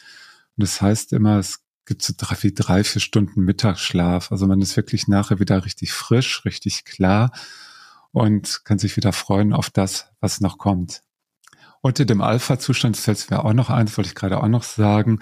Und 0.58 0.64
das 0.64 0.82
heißt 0.82 1.14
immer, 1.14 1.40
es 1.40 1.62
gibt 1.86 2.02
so 2.02 2.14
drei, 2.16 2.36
wie 2.42 2.54
drei, 2.54 2.84
vier 2.84 3.02
Stunden 3.02 3.42
Mittagsschlaf. 3.42 4.32
Also 4.32 4.48
man 4.48 4.62
ist 4.62 4.76
wirklich 4.76 5.08
nachher 5.08 5.40
wieder 5.40 5.66
richtig 5.66 5.94
frisch, 5.94 6.44
richtig 6.46 6.84
klar 6.86 7.32
und 8.12 8.66
kann 8.66 8.80
sich 8.80 8.98
wieder 8.98 9.14
freuen 9.14 9.54
auf 9.54 9.70
das, 9.70 10.08
was 10.20 10.42
noch 10.42 10.58
kommt. 10.58 11.04
Unter 11.82 12.06
dem 12.06 12.22
Alpha-Zustand, 12.22 13.08
das 13.08 13.30
mir 13.30 13.44
auch 13.44 13.54
noch 13.54 13.70
ein, 13.70 13.86
das 13.86 13.98
wollte 13.98 14.10
ich 14.10 14.16
gerade 14.16 14.42
auch 14.42 14.48
noch 14.48 14.64
sagen, 14.64 15.20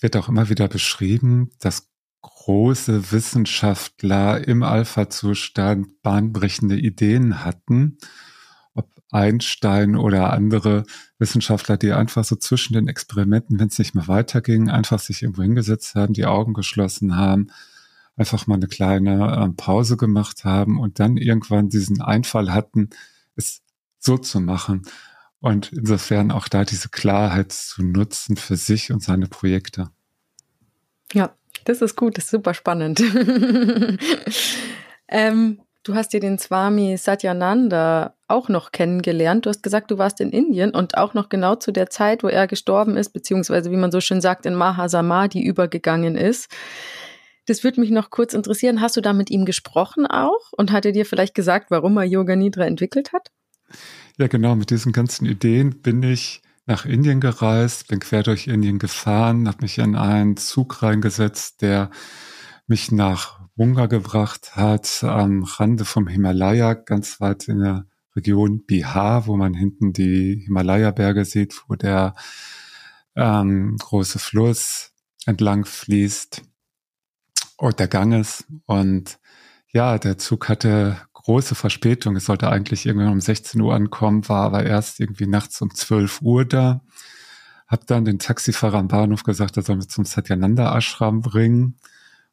wird 0.00 0.16
auch 0.16 0.28
immer 0.28 0.48
wieder 0.48 0.68
beschrieben, 0.68 1.50
dass 1.60 1.88
große 2.22 3.12
Wissenschaftler 3.12 4.46
im 4.46 4.62
Alpha-Zustand 4.62 6.02
bahnbrechende 6.02 6.76
Ideen 6.76 7.44
hatten 7.44 7.98
ob 8.76 8.90
Einstein 9.10 9.96
oder 9.96 10.32
andere 10.32 10.84
Wissenschaftler, 11.18 11.76
die 11.76 11.92
einfach 11.92 12.24
so 12.24 12.36
zwischen 12.36 12.74
den 12.74 12.88
Experimenten, 12.88 13.58
wenn 13.58 13.68
es 13.68 13.78
nicht 13.78 13.94
mehr 13.94 14.06
weiterging, 14.06 14.68
einfach 14.68 15.00
sich 15.00 15.22
irgendwo 15.22 15.42
hingesetzt 15.42 15.94
haben, 15.94 16.12
die 16.12 16.26
Augen 16.26 16.54
geschlossen 16.54 17.16
haben, 17.16 17.48
einfach 18.16 18.46
mal 18.46 18.54
eine 18.54 18.68
kleine 18.68 19.44
äh, 19.44 19.52
Pause 19.56 19.96
gemacht 19.96 20.44
haben 20.44 20.78
und 20.78 21.00
dann 21.00 21.16
irgendwann 21.16 21.68
diesen 21.68 22.00
Einfall 22.00 22.52
hatten, 22.52 22.90
es 23.34 23.62
so 23.98 24.18
zu 24.18 24.40
machen. 24.40 24.82
Und 25.46 25.70
insofern 25.72 26.32
auch 26.32 26.48
da 26.48 26.64
diese 26.64 26.88
Klarheit 26.88 27.52
zu 27.52 27.84
nutzen 27.84 28.36
für 28.36 28.56
sich 28.56 28.90
und 28.90 29.00
seine 29.00 29.28
Projekte. 29.28 29.90
Ja, 31.12 31.36
das 31.64 31.82
ist 31.82 31.94
gut, 31.94 32.18
das 32.18 32.24
ist 32.24 32.30
super 32.30 32.52
spannend. 32.52 33.00
ähm, 35.08 35.60
Du 35.84 35.94
hast 35.94 36.12
dir 36.12 36.18
den 36.18 36.36
Swami 36.36 36.96
Satyananda 36.96 38.16
auch 38.26 38.48
noch 38.48 38.72
kennengelernt. 38.72 39.46
Du 39.46 39.50
hast 39.50 39.62
gesagt, 39.62 39.92
du 39.92 39.98
warst 39.98 40.20
in 40.20 40.30
Indien 40.30 40.72
und 40.72 40.96
auch 40.96 41.14
noch 41.14 41.28
genau 41.28 41.54
zu 41.54 41.70
der 41.70 41.90
Zeit, 41.90 42.24
wo 42.24 42.26
er 42.26 42.48
gestorben 42.48 42.96
ist, 42.96 43.10
beziehungsweise 43.10 43.70
wie 43.70 43.76
man 43.76 43.92
so 43.92 44.00
schön 44.00 44.20
sagt, 44.20 44.46
in 44.46 44.54
Mahasamadhi 44.56 45.40
übergegangen 45.40 46.16
ist. 46.16 46.50
Das 47.46 47.62
würde 47.62 47.80
mich 47.80 47.92
noch 47.92 48.10
kurz 48.10 48.34
interessieren. 48.34 48.80
Hast 48.80 48.96
du 48.96 49.00
da 49.00 49.12
mit 49.12 49.30
ihm 49.30 49.44
gesprochen 49.44 50.08
auch? 50.08 50.50
Und 50.56 50.72
hat 50.72 50.86
er 50.86 50.90
dir 50.90 51.06
vielleicht 51.06 51.36
gesagt, 51.36 51.70
warum 51.70 51.96
er 51.98 52.02
Yoga 52.02 52.34
Nidra 52.34 52.64
entwickelt 52.64 53.12
hat? 53.12 53.30
Ja, 54.18 54.28
genau, 54.28 54.56
mit 54.56 54.70
diesen 54.70 54.92
ganzen 54.92 55.26
Ideen 55.26 55.82
bin 55.82 56.02
ich 56.02 56.40
nach 56.64 56.86
Indien 56.86 57.20
gereist, 57.20 57.88
bin 57.88 58.00
quer 58.00 58.22
durch 58.22 58.46
Indien 58.46 58.78
gefahren, 58.78 59.46
habe 59.46 59.58
mich 59.60 59.76
in 59.76 59.94
einen 59.94 60.38
Zug 60.38 60.82
reingesetzt, 60.82 61.60
der 61.60 61.90
mich 62.66 62.90
nach 62.90 63.40
Bunga 63.56 63.84
gebracht 63.84 64.56
hat, 64.56 65.04
am 65.04 65.42
Rande 65.42 65.84
vom 65.84 66.08
Himalaya, 66.08 66.72
ganz 66.72 67.20
weit 67.20 67.46
in 67.48 67.60
der 67.60 67.86
Region 68.16 68.64
Bihar, 68.64 69.26
wo 69.26 69.36
man 69.36 69.52
hinten 69.52 69.92
die 69.92 70.44
Himalaya-Berge 70.46 71.26
sieht, 71.26 71.64
wo 71.68 71.74
der 71.74 72.14
ähm, 73.16 73.76
große 73.78 74.18
Fluss 74.18 74.92
entlang 75.26 75.66
fließt 75.66 76.40
und 77.58 77.78
der 77.78 77.88
Ganges. 77.88 78.46
Und 78.64 79.18
ja, 79.68 79.98
der 79.98 80.16
Zug 80.16 80.48
hatte 80.48 80.96
große 81.26 81.56
Verspätung. 81.56 82.14
Es 82.14 82.26
sollte 82.26 82.48
eigentlich 82.48 82.86
irgendwann 82.86 83.12
um 83.12 83.20
16 83.20 83.60
Uhr 83.60 83.74
ankommen, 83.74 84.28
war 84.28 84.44
aber 84.44 84.64
erst 84.64 85.00
irgendwie 85.00 85.26
nachts 85.26 85.60
um 85.60 85.74
12 85.74 86.22
Uhr 86.22 86.44
da. 86.44 86.82
Hab 87.66 87.84
dann 87.88 88.04
den 88.04 88.20
Taxifahrer 88.20 88.78
am 88.78 88.86
Bahnhof 88.86 89.24
gesagt, 89.24 89.56
er 89.56 89.64
soll 89.64 89.76
mich 89.76 89.88
zum 89.88 90.04
Satyananda 90.04 90.76
Ashram 90.76 91.22
bringen. 91.22 91.78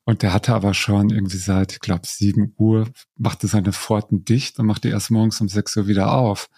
Und 0.05 0.21
der 0.21 0.31
hatte 0.31 0.53
aber 0.53 0.75
schon 0.75 1.09
irgendwie 1.09 1.37
seit, 1.37 1.71
ich 1.73 1.79
glaube, 1.79 2.05
7 2.05 2.53
Uhr, 2.57 2.87
machte 3.17 3.47
seine 3.47 3.73
Pforten 3.73 4.25
dicht 4.25 4.59
und 4.59 4.67
machte 4.67 4.89
erst 4.89 5.09
morgens 5.09 5.41
um 5.41 5.49
6 5.49 5.75
Uhr 5.77 5.87
wieder 5.87 6.11
auf. 6.11 6.49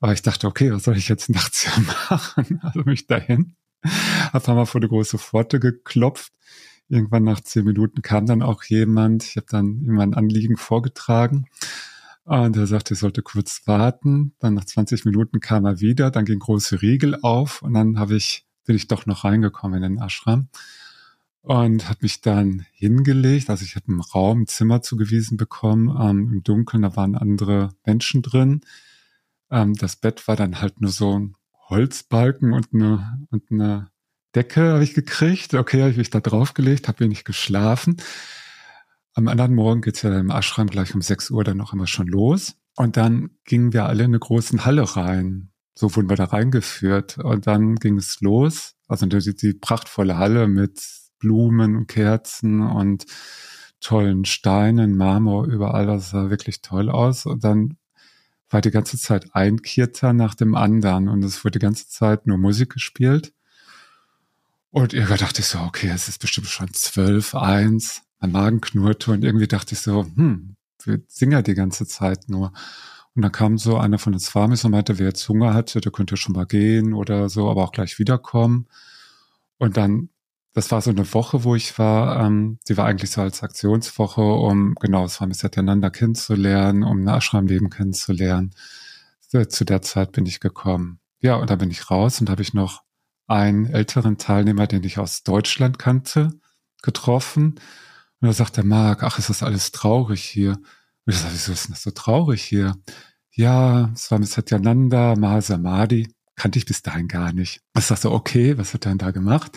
Aber 0.00 0.12
ich 0.12 0.20
dachte, 0.20 0.46
okay, 0.46 0.70
was 0.70 0.84
soll 0.84 0.96
ich 0.98 1.08
jetzt 1.08 1.30
nachts 1.30 1.62
hier 1.62 1.84
machen? 2.10 2.60
Also 2.62 2.80
mich 2.80 3.06
dahin. 3.06 3.56
Hab 4.32 4.46
mal 4.46 4.66
vor 4.66 4.82
die 4.82 4.88
große 4.88 5.16
Pforte 5.16 5.58
geklopft. 5.58 6.32
Irgendwann 6.88 7.24
nach 7.24 7.40
zehn 7.40 7.64
Minuten 7.64 8.02
kam 8.02 8.26
dann 8.26 8.42
auch 8.42 8.64
jemand. 8.64 9.24
Ich 9.24 9.36
habe 9.36 9.46
dann 9.48 9.80
ihm 9.82 9.94
mein 9.94 10.14
Anliegen 10.14 10.56
vorgetragen. 10.56 11.46
Und 12.24 12.56
er 12.56 12.66
sagte, 12.66 12.94
ich 12.94 13.00
sollte 13.00 13.22
kurz 13.22 13.62
warten. 13.66 14.34
Dann 14.38 14.54
nach 14.54 14.64
20 14.64 15.04
Minuten 15.04 15.40
kam 15.40 15.64
er 15.64 15.80
wieder. 15.80 16.10
Dann 16.10 16.24
ging 16.24 16.38
große 16.38 16.82
Riegel 16.82 17.18
auf 17.22 17.62
und 17.62 17.74
dann 17.74 17.98
habe 17.98 18.16
ich, 18.16 18.46
bin 18.64 18.76
ich 18.76 18.88
doch 18.88 19.06
noch 19.06 19.24
reingekommen 19.24 19.82
in 19.82 19.94
den 19.94 20.02
Ashram 20.02 20.48
und 21.48 21.88
habe 21.88 22.00
mich 22.02 22.20
dann 22.20 22.66
hingelegt. 22.72 23.48
Also 23.48 23.64
ich 23.64 23.76
habe 23.76 23.88
einen 23.88 24.00
Raum, 24.00 24.42
ein 24.42 24.46
Zimmer 24.46 24.82
zugewiesen 24.82 25.38
bekommen 25.38 25.88
ähm, 25.98 26.32
im 26.32 26.42
Dunkeln. 26.42 26.82
Da 26.82 26.94
waren 26.96 27.14
andere 27.14 27.70
Menschen 27.86 28.20
drin. 28.20 28.60
Ähm, 29.50 29.72
das 29.72 29.96
Bett 29.96 30.28
war 30.28 30.36
dann 30.36 30.60
halt 30.60 30.82
nur 30.82 30.90
so 30.90 31.18
ein 31.18 31.36
Holzbalken 31.70 32.52
und 32.52 32.68
eine, 32.74 33.26
und 33.30 33.50
eine 33.50 33.90
Decke 34.34 34.72
habe 34.72 34.84
ich 34.84 34.94
gekriegt. 34.94 35.54
Okay, 35.54 35.80
habe 35.80 35.90
ich 35.90 35.96
mich 35.96 36.10
da 36.10 36.20
draufgelegt, 36.20 36.88
habe 36.88 37.00
wenig 37.00 37.24
geschlafen. 37.24 37.96
Am 39.14 39.28
anderen 39.28 39.54
Morgen 39.54 39.80
geht's 39.80 40.02
ja 40.02 40.16
im 40.16 40.30
Ashram 40.30 40.68
gleich 40.68 40.94
um 40.94 41.02
6 41.02 41.30
Uhr 41.30 41.44
dann 41.44 41.56
noch 41.56 41.72
immer 41.72 41.86
schon 41.86 42.06
los. 42.06 42.56
Und 42.76 42.96
dann 42.96 43.30
gingen 43.44 43.72
wir 43.72 43.86
alle 43.86 44.04
in 44.04 44.10
eine 44.10 44.20
große 44.20 44.64
Halle 44.64 44.96
rein. 44.96 45.50
So 45.74 45.94
wurden 45.96 46.08
wir 46.08 46.16
da 46.16 46.24
reingeführt. 46.24 47.18
Und 47.18 47.46
dann 47.46 47.76
ging 47.76 47.98
es 47.98 48.20
los. 48.20 48.74
Also 48.86 49.06
die, 49.06 49.34
die 49.34 49.54
prachtvolle 49.54 50.16
Halle 50.18 50.46
mit 50.46 50.80
Blumen 51.18 51.76
und 51.76 51.88
Kerzen 51.88 52.60
und 52.60 53.06
tollen 53.80 54.24
Steinen, 54.24 54.96
Marmor 54.96 55.46
überall. 55.46 55.86
Das 55.86 56.10
sah 56.10 56.30
wirklich 56.30 56.62
toll 56.62 56.88
aus. 56.88 57.26
Und 57.26 57.42
dann 57.44 57.76
war 58.50 58.60
die 58.60 58.70
ganze 58.70 58.98
Zeit 58.98 59.34
ein 59.34 59.62
Kirtan 59.62 60.16
nach 60.16 60.34
dem 60.34 60.54
anderen 60.54 61.08
und 61.08 61.22
es 61.24 61.44
wurde 61.44 61.58
die 61.58 61.64
ganze 61.64 61.88
Zeit 61.88 62.26
nur 62.26 62.38
Musik 62.38 62.72
gespielt. 62.72 63.32
Und 64.70 64.92
irgendwann 64.92 65.18
dachte 65.18 65.40
ich 65.40 65.46
so, 65.46 65.58
okay, 65.60 65.90
es 65.92 66.08
ist 66.08 66.20
bestimmt 66.20 66.48
schon 66.48 66.72
zwölf, 66.74 67.34
eins, 67.34 68.02
mein 68.20 68.32
Magen 68.32 68.60
knurrte 68.60 69.12
und 69.12 69.24
irgendwie 69.24 69.48
dachte 69.48 69.74
ich 69.74 69.80
so, 69.80 70.04
hm, 70.04 70.56
wir 70.84 71.00
singen 71.08 71.32
ja 71.32 71.42
die 71.42 71.54
ganze 71.54 71.86
Zeit 71.86 72.28
nur. 72.28 72.52
Und 73.14 73.22
dann 73.22 73.32
kam 73.32 73.58
so 73.58 73.76
einer 73.78 73.98
von 73.98 74.12
den 74.12 74.20
Swamis 74.20 74.64
und 74.64 74.72
meinte, 74.72 74.98
wer 74.98 75.06
jetzt 75.06 75.28
Hunger 75.28 75.54
hatte, 75.54 75.80
der 75.80 75.90
könnte 75.90 76.16
schon 76.16 76.34
mal 76.34 76.46
gehen 76.46 76.92
oder 76.94 77.28
so, 77.28 77.50
aber 77.50 77.64
auch 77.64 77.72
gleich 77.72 77.98
wiederkommen. 77.98 78.68
Und 79.58 79.76
dann, 79.76 80.10
das 80.52 80.70
war 80.70 80.80
so 80.82 80.90
eine 80.90 81.12
Woche, 81.14 81.42
wo 81.44 81.54
ich 81.54 81.78
war, 81.78 82.24
ähm, 82.24 82.58
die 82.68 82.76
war 82.76 82.86
eigentlich 82.86 83.10
so 83.10 83.22
als 83.22 83.42
Aktionswoche, 83.42 84.20
um 84.20 84.74
genau 84.76 85.08
Swamis 85.08 85.42
miteinander 85.42 85.90
kennenzulernen, 85.90 86.84
um 86.84 87.02
ein 87.02 87.08
Ashram-Leben 87.08 87.70
kennenzulernen. 87.70 88.54
Zu 89.30 89.64
der 89.64 89.82
Zeit 89.82 90.12
bin 90.12 90.26
ich 90.26 90.40
gekommen. 90.40 91.00
Ja, 91.20 91.36
und 91.36 91.50
dann 91.50 91.58
bin 91.58 91.70
ich 91.70 91.90
raus 91.90 92.20
und 92.20 92.30
habe 92.30 92.42
ich 92.42 92.54
noch 92.54 92.82
einen 93.28 93.66
älteren 93.66 94.18
Teilnehmer, 94.18 94.66
den 94.66 94.82
ich 94.82 94.98
aus 94.98 95.22
Deutschland 95.22 95.78
kannte, 95.78 96.32
getroffen. 96.82 97.60
Und 98.20 98.26
da 98.26 98.32
sagt 98.32 98.56
der 98.56 98.64
Marc, 98.64 99.02
ach, 99.04 99.18
ist 99.18 99.30
das 99.30 99.42
alles 99.42 99.70
traurig 99.70 100.24
hier? 100.24 100.52
Und 100.52 101.14
ich 101.14 101.18
sage, 101.18 101.34
wieso 101.34 101.52
ist 101.52 101.70
das 101.70 101.82
so 101.82 101.90
traurig 101.90 102.42
hier? 102.42 102.76
Ja, 103.30 103.90
es 103.94 104.10
war 104.10 104.18
mit 104.18 104.28
Satyananda 104.28 105.14
Mahasamadhi, 105.16 106.12
kannte 106.34 106.58
ich 106.58 106.66
bis 106.66 106.82
dahin 106.82 107.06
gar 107.06 107.32
nicht. 107.32 107.60
Ich 107.76 107.84
sagte, 107.84 108.10
okay, 108.10 108.58
was 108.58 108.74
hat 108.74 108.86
er 108.86 108.90
denn 108.90 108.98
da 108.98 109.10
gemacht? 109.12 109.56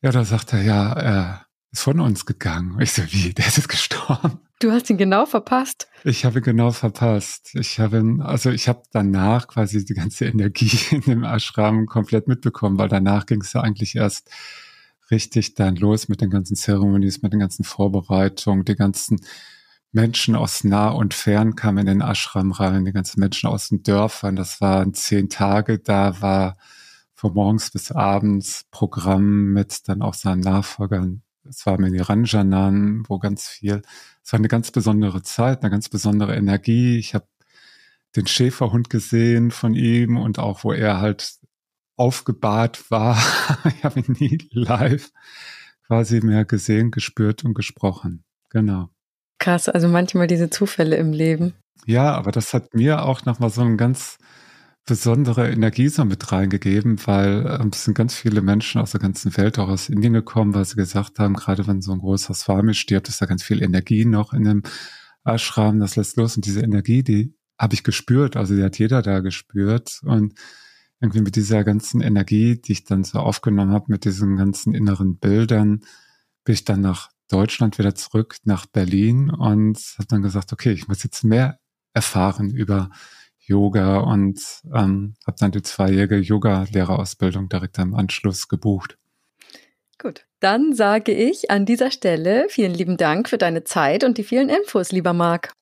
Ja, 0.00 0.10
da 0.10 0.24
sagt 0.24 0.52
er, 0.52 0.62
ja, 0.62 0.92
er 0.92 1.43
ist 1.74 1.82
von 1.82 2.00
uns 2.00 2.24
gegangen. 2.24 2.80
Ich 2.80 2.92
so, 2.92 3.02
wie, 3.10 3.34
der 3.34 3.46
ist 3.46 3.56
jetzt 3.56 3.68
gestorben? 3.68 4.40
Du 4.60 4.70
hast 4.70 4.88
ihn 4.90 4.96
genau 4.96 5.26
verpasst. 5.26 5.88
Ich 6.04 6.24
habe 6.24 6.38
ihn 6.38 6.44
genau 6.44 6.70
verpasst. 6.70 7.50
Ich 7.54 7.80
habe 7.80 7.98
ihn, 7.98 8.22
also 8.22 8.50
ich 8.50 8.68
habe 8.68 8.82
danach 8.92 9.48
quasi 9.48 9.84
die 9.84 9.94
ganze 9.94 10.26
Energie 10.26 10.78
in 10.94 11.00
dem 11.02 11.24
Ashram 11.24 11.86
komplett 11.86 12.28
mitbekommen, 12.28 12.78
weil 12.78 12.88
danach 12.88 13.26
ging 13.26 13.40
es 13.40 13.52
ja 13.52 13.60
eigentlich 13.60 13.96
erst 13.96 14.30
richtig 15.10 15.54
dann 15.54 15.74
los 15.76 16.08
mit 16.08 16.20
den 16.20 16.30
ganzen 16.30 16.54
Zeremonies, 16.54 17.22
mit 17.22 17.32
den 17.32 17.40
ganzen 17.40 17.64
Vorbereitungen, 17.64 18.64
die 18.64 18.76
ganzen 18.76 19.20
Menschen 19.90 20.36
aus 20.36 20.64
nah 20.64 20.88
und 20.90 21.12
fern 21.12 21.56
kamen 21.56 21.78
in 21.78 21.86
den 21.86 22.00
Ashram 22.00 22.52
rein, 22.52 22.84
die 22.84 22.92
ganzen 22.92 23.20
Menschen 23.20 23.48
aus 23.48 23.68
den 23.68 23.82
Dörfern. 23.82 24.36
Das 24.36 24.60
waren 24.60 24.94
zehn 24.94 25.28
Tage, 25.28 25.80
da 25.80 26.20
war 26.22 26.56
von 27.14 27.34
morgens 27.34 27.70
bis 27.70 27.90
abends 27.90 28.64
Programm 28.70 29.52
mit 29.52 29.88
dann 29.88 30.02
auch 30.02 30.14
seinen 30.14 30.40
Nachfolgern. 30.40 31.23
Es 31.48 31.66
war 31.66 31.78
Mini 31.78 32.00
Ranjanan, 32.00 33.04
wo 33.08 33.18
ganz 33.18 33.48
viel 33.48 33.82
es 34.24 34.32
war 34.32 34.38
eine 34.38 34.48
ganz 34.48 34.70
besondere 34.70 35.22
Zeit, 35.22 35.62
eine 35.62 35.70
ganz 35.70 35.90
besondere 35.90 36.34
Energie. 36.34 36.98
Ich 36.98 37.14
habe 37.14 37.26
den 38.16 38.26
Schäferhund 38.26 38.88
gesehen 38.88 39.50
von 39.50 39.74
ihm 39.74 40.16
und 40.16 40.38
auch 40.38 40.64
wo 40.64 40.72
er 40.72 41.00
halt 41.00 41.34
aufgebahrt 41.96 42.90
war. 42.90 43.18
ich 43.76 43.84
habe 43.84 44.00
ihn 44.00 44.16
nie 44.18 44.38
live 44.50 45.10
quasi 45.86 46.20
mehr 46.20 46.46
gesehen, 46.46 46.90
gespürt 46.90 47.44
und 47.44 47.52
gesprochen. 47.54 48.24
Genau. 48.48 48.88
Krass, 49.38 49.68
also 49.68 49.88
manchmal 49.88 50.26
diese 50.26 50.48
Zufälle 50.48 50.96
im 50.96 51.12
Leben. 51.12 51.52
Ja, 51.84 52.14
aber 52.14 52.32
das 52.32 52.54
hat 52.54 52.72
mir 52.72 53.02
auch 53.02 53.26
nochmal 53.26 53.50
so 53.50 53.60
ein 53.60 53.76
ganz 53.76 54.16
besondere 54.86 55.50
Energie 55.50 55.88
so 55.88 56.04
mit 56.04 56.30
reingegeben, 56.30 56.98
weil 57.06 57.58
ähm, 57.60 57.70
es 57.72 57.84
sind 57.84 57.94
ganz 57.94 58.14
viele 58.14 58.42
Menschen 58.42 58.80
aus 58.80 58.90
der 58.90 59.00
ganzen 59.00 59.36
Welt, 59.36 59.58
auch 59.58 59.68
aus 59.68 59.88
Indien 59.88 60.12
gekommen, 60.12 60.54
weil 60.54 60.64
sie 60.64 60.76
gesagt 60.76 61.18
haben, 61.18 61.34
gerade 61.34 61.66
wenn 61.66 61.80
so 61.80 61.92
ein 61.92 62.00
großer 62.00 62.34
Swami 62.34 62.74
stirbt, 62.74 63.08
ist 63.08 63.22
da 63.22 63.26
ganz 63.26 63.42
viel 63.42 63.62
Energie 63.62 64.04
noch 64.04 64.32
in 64.34 64.44
dem 64.44 64.62
Ashram, 65.24 65.80
das 65.80 65.96
lässt 65.96 66.16
los. 66.16 66.36
Und 66.36 66.44
diese 66.44 66.60
Energie, 66.60 67.02
die 67.02 67.34
habe 67.58 67.74
ich 67.74 67.82
gespürt, 67.82 68.36
also 68.36 68.54
die 68.54 68.62
hat 68.62 68.78
jeder 68.78 69.00
da 69.00 69.20
gespürt. 69.20 70.00
Und 70.02 70.34
irgendwie 71.00 71.22
mit 71.22 71.36
dieser 71.36 71.64
ganzen 71.64 72.00
Energie, 72.02 72.60
die 72.60 72.72
ich 72.72 72.84
dann 72.84 73.04
so 73.04 73.18
aufgenommen 73.20 73.72
habe, 73.72 73.86
mit 73.88 74.04
diesen 74.04 74.36
ganzen 74.36 74.74
inneren 74.74 75.18
Bildern, 75.18 75.80
bin 76.44 76.52
ich 76.52 76.64
dann 76.64 76.82
nach 76.82 77.10
Deutschland 77.30 77.78
wieder 77.78 77.94
zurück, 77.94 78.36
nach 78.44 78.66
Berlin 78.66 79.30
und 79.30 79.78
habe 79.96 80.06
dann 80.08 80.22
gesagt, 80.22 80.52
okay, 80.52 80.72
ich 80.72 80.88
muss 80.88 81.02
jetzt 81.02 81.24
mehr 81.24 81.58
erfahren 81.94 82.50
über 82.50 82.90
Yoga 83.46 83.98
und 83.98 84.40
ähm, 84.74 85.14
habe 85.26 85.36
dann 85.38 85.52
die 85.52 85.62
zweijährige 85.62 86.16
Yoga-Lehrerausbildung 86.16 87.48
direkt 87.48 87.78
im 87.78 87.94
Anschluss 87.94 88.48
gebucht. 88.48 88.96
Gut, 89.98 90.26
dann 90.40 90.74
sage 90.74 91.12
ich 91.12 91.50
an 91.50 91.66
dieser 91.66 91.90
Stelle 91.90 92.46
vielen 92.48 92.74
lieben 92.74 92.96
Dank 92.96 93.28
für 93.28 93.38
deine 93.38 93.64
Zeit 93.64 94.04
und 94.04 94.18
die 94.18 94.24
vielen 94.24 94.48
Infos, 94.48 94.92
lieber 94.92 95.12
Marc. 95.12 95.52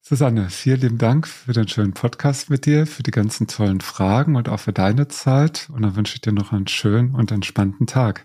Susanne, 0.00 0.48
vielen 0.48 0.80
lieben 0.80 0.98
Dank 0.98 1.28
für 1.28 1.52
den 1.52 1.68
schönen 1.68 1.92
Podcast 1.92 2.48
mit 2.48 2.64
dir, 2.64 2.86
für 2.86 3.02
die 3.02 3.10
ganzen 3.10 3.46
tollen 3.46 3.82
Fragen 3.82 4.36
und 4.36 4.48
auch 4.48 4.60
für 4.60 4.72
deine 4.72 5.08
Zeit. 5.08 5.68
Und 5.70 5.82
dann 5.82 5.96
wünsche 5.96 6.14
ich 6.14 6.22
dir 6.22 6.32
noch 6.32 6.52
einen 6.52 6.66
schönen 6.66 7.14
und 7.14 7.30
entspannten 7.30 7.86
Tag. 7.86 8.24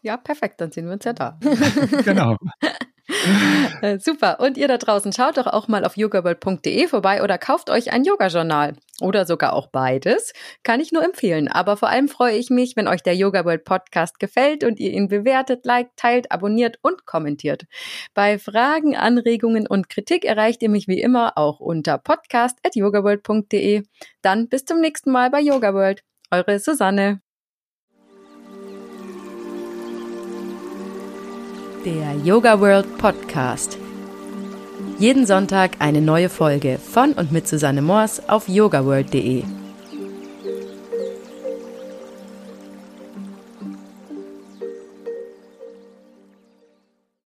Ja, 0.00 0.16
perfekt, 0.16 0.60
dann 0.60 0.70
sehen 0.70 0.86
wir 0.86 0.92
uns 0.92 1.04
ja 1.04 1.12
da. 1.12 1.40
genau. 2.04 2.36
Äh, 3.82 3.98
super. 3.98 4.38
Und 4.38 4.56
ihr 4.58 4.68
da 4.68 4.78
draußen 4.78 5.12
schaut 5.12 5.36
doch 5.36 5.46
auch 5.48 5.66
mal 5.66 5.84
auf 5.84 5.96
yogaworld.de 5.96 6.86
vorbei 6.86 7.22
oder 7.22 7.36
kauft 7.36 7.68
euch 7.68 7.92
ein 7.92 8.04
Yoga-Journal. 8.04 8.76
Oder 9.00 9.26
sogar 9.26 9.54
auch 9.54 9.66
beides. 9.66 10.32
Kann 10.62 10.78
ich 10.78 10.92
nur 10.92 11.02
empfehlen. 11.02 11.48
Aber 11.48 11.76
vor 11.76 11.88
allem 11.88 12.08
freue 12.08 12.36
ich 12.36 12.50
mich, 12.50 12.76
wenn 12.76 12.86
euch 12.86 13.02
der 13.02 13.16
Yoga 13.16 13.44
World 13.44 13.64
Podcast 13.64 14.20
gefällt 14.20 14.62
und 14.62 14.78
ihr 14.78 14.92
ihn 14.92 15.08
bewertet, 15.08 15.64
liked, 15.64 15.96
teilt, 15.96 16.30
abonniert 16.30 16.78
und 16.82 17.04
kommentiert. 17.06 17.64
Bei 18.14 18.38
Fragen, 18.38 18.96
Anregungen 18.96 19.66
und 19.66 19.88
Kritik 19.88 20.24
erreicht 20.24 20.62
ihr 20.62 20.70
mich 20.70 20.86
wie 20.86 21.00
immer 21.00 21.36
auch 21.36 21.58
unter 21.58 21.98
podcast.yogaworld.de. 21.98 23.82
Dann 24.22 24.48
bis 24.48 24.64
zum 24.64 24.80
nächsten 24.80 25.10
Mal 25.10 25.30
bei 25.30 25.40
Yoga 25.40 25.74
World. 25.74 26.04
Eure 26.30 26.60
Susanne. 26.60 27.20
Der 31.84 32.14
Yoga 32.24 32.60
World 32.60 32.96
Podcast. 32.98 33.76
Jeden 35.00 35.26
Sonntag 35.26 35.72
eine 35.80 36.00
neue 36.00 36.28
Folge 36.28 36.78
von 36.78 37.12
und 37.14 37.32
mit 37.32 37.48
Susanne 37.48 37.82
Moors 37.82 38.28
auf 38.28 38.48
yogaworld.de. 38.48 39.42